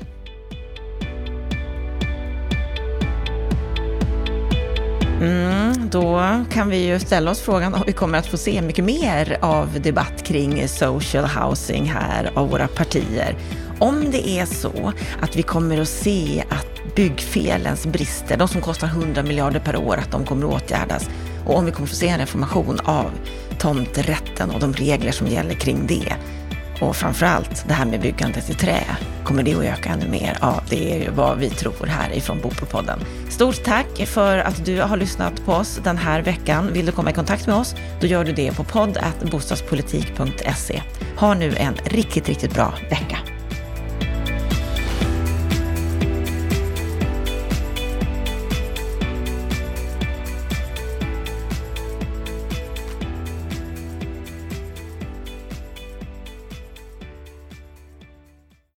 Mm, 5.20 5.88
då 5.90 6.20
kan 6.50 6.68
vi 6.68 6.86
ju 6.86 6.98
ställa 6.98 7.30
oss 7.30 7.40
frågan 7.40 7.74
om 7.74 7.82
vi 7.86 7.92
kommer 7.92 8.18
att 8.18 8.26
få 8.26 8.36
se 8.36 8.62
mycket 8.62 8.84
mer 8.84 9.38
av 9.40 9.80
debatt 9.80 10.22
kring 10.22 10.68
social 10.68 11.24
housing 11.24 11.84
här 11.84 12.30
av 12.34 12.50
våra 12.50 12.68
partier. 12.68 13.36
Om 13.78 14.10
det 14.10 14.28
är 14.28 14.46
så 14.46 14.92
att 15.20 15.36
vi 15.36 15.42
kommer 15.42 15.80
att 15.80 15.88
se 15.88 16.44
att 16.48 16.94
byggfelens 16.94 17.86
brister, 17.86 18.36
de 18.36 18.48
som 18.48 18.60
kostar 18.60 18.86
100 18.86 19.22
miljarder 19.22 19.60
per 19.60 19.76
år, 19.76 19.96
att 19.96 20.10
de 20.10 20.24
kommer 20.24 20.46
att 20.46 20.62
åtgärdas. 20.62 21.10
Och 21.46 21.56
om 21.56 21.64
vi 21.64 21.72
kommer 21.72 21.86
att 21.86 21.90
få 21.90 21.96
se 21.96 22.08
en 22.08 22.18
reformation 22.18 22.80
av 22.84 23.10
tomträtten 23.58 24.50
och 24.50 24.60
de 24.60 24.72
regler 24.72 25.12
som 25.12 25.26
gäller 25.26 25.54
kring 25.54 25.86
det. 25.86 26.14
Och 26.80 26.96
framförallt 26.96 27.64
det 27.68 27.74
här 27.74 27.86
med 27.86 28.00
byggandet 28.00 28.50
i 28.50 28.54
trä. 28.54 28.84
Kommer 29.24 29.42
det 29.42 29.54
att 29.54 29.64
öka 29.64 29.88
ännu 29.88 30.08
mer? 30.08 30.38
Ja, 30.40 30.62
det 30.68 30.92
är 30.92 31.04
ju 31.04 31.10
vad 31.10 31.38
vi 31.38 31.50
tror 31.50 31.86
här 31.86 32.12
ifrån 32.12 32.40
Bopolpodden. 32.40 33.00
Stort 33.30 33.64
tack 33.64 34.06
för 34.06 34.38
att 34.38 34.64
du 34.64 34.80
har 34.80 34.96
lyssnat 34.96 35.44
på 35.44 35.52
oss 35.52 35.80
den 35.84 35.96
här 35.96 36.22
veckan. 36.22 36.72
Vill 36.72 36.86
du 36.86 36.92
komma 36.92 37.10
i 37.10 37.14
kontakt 37.14 37.46
med 37.46 37.56
oss? 37.56 37.74
Då 38.00 38.06
gör 38.06 38.24
du 38.24 38.32
det 38.32 38.56
på 38.56 38.64
podd 38.64 38.98
bostadspolitik.se. 39.30 40.82
Ha 41.16 41.34
nu 41.34 41.56
en 41.56 41.74
riktigt, 41.84 42.28
riktigt 42.28 42.54
bra 42.54 42.74
vecka. 42.90 43.18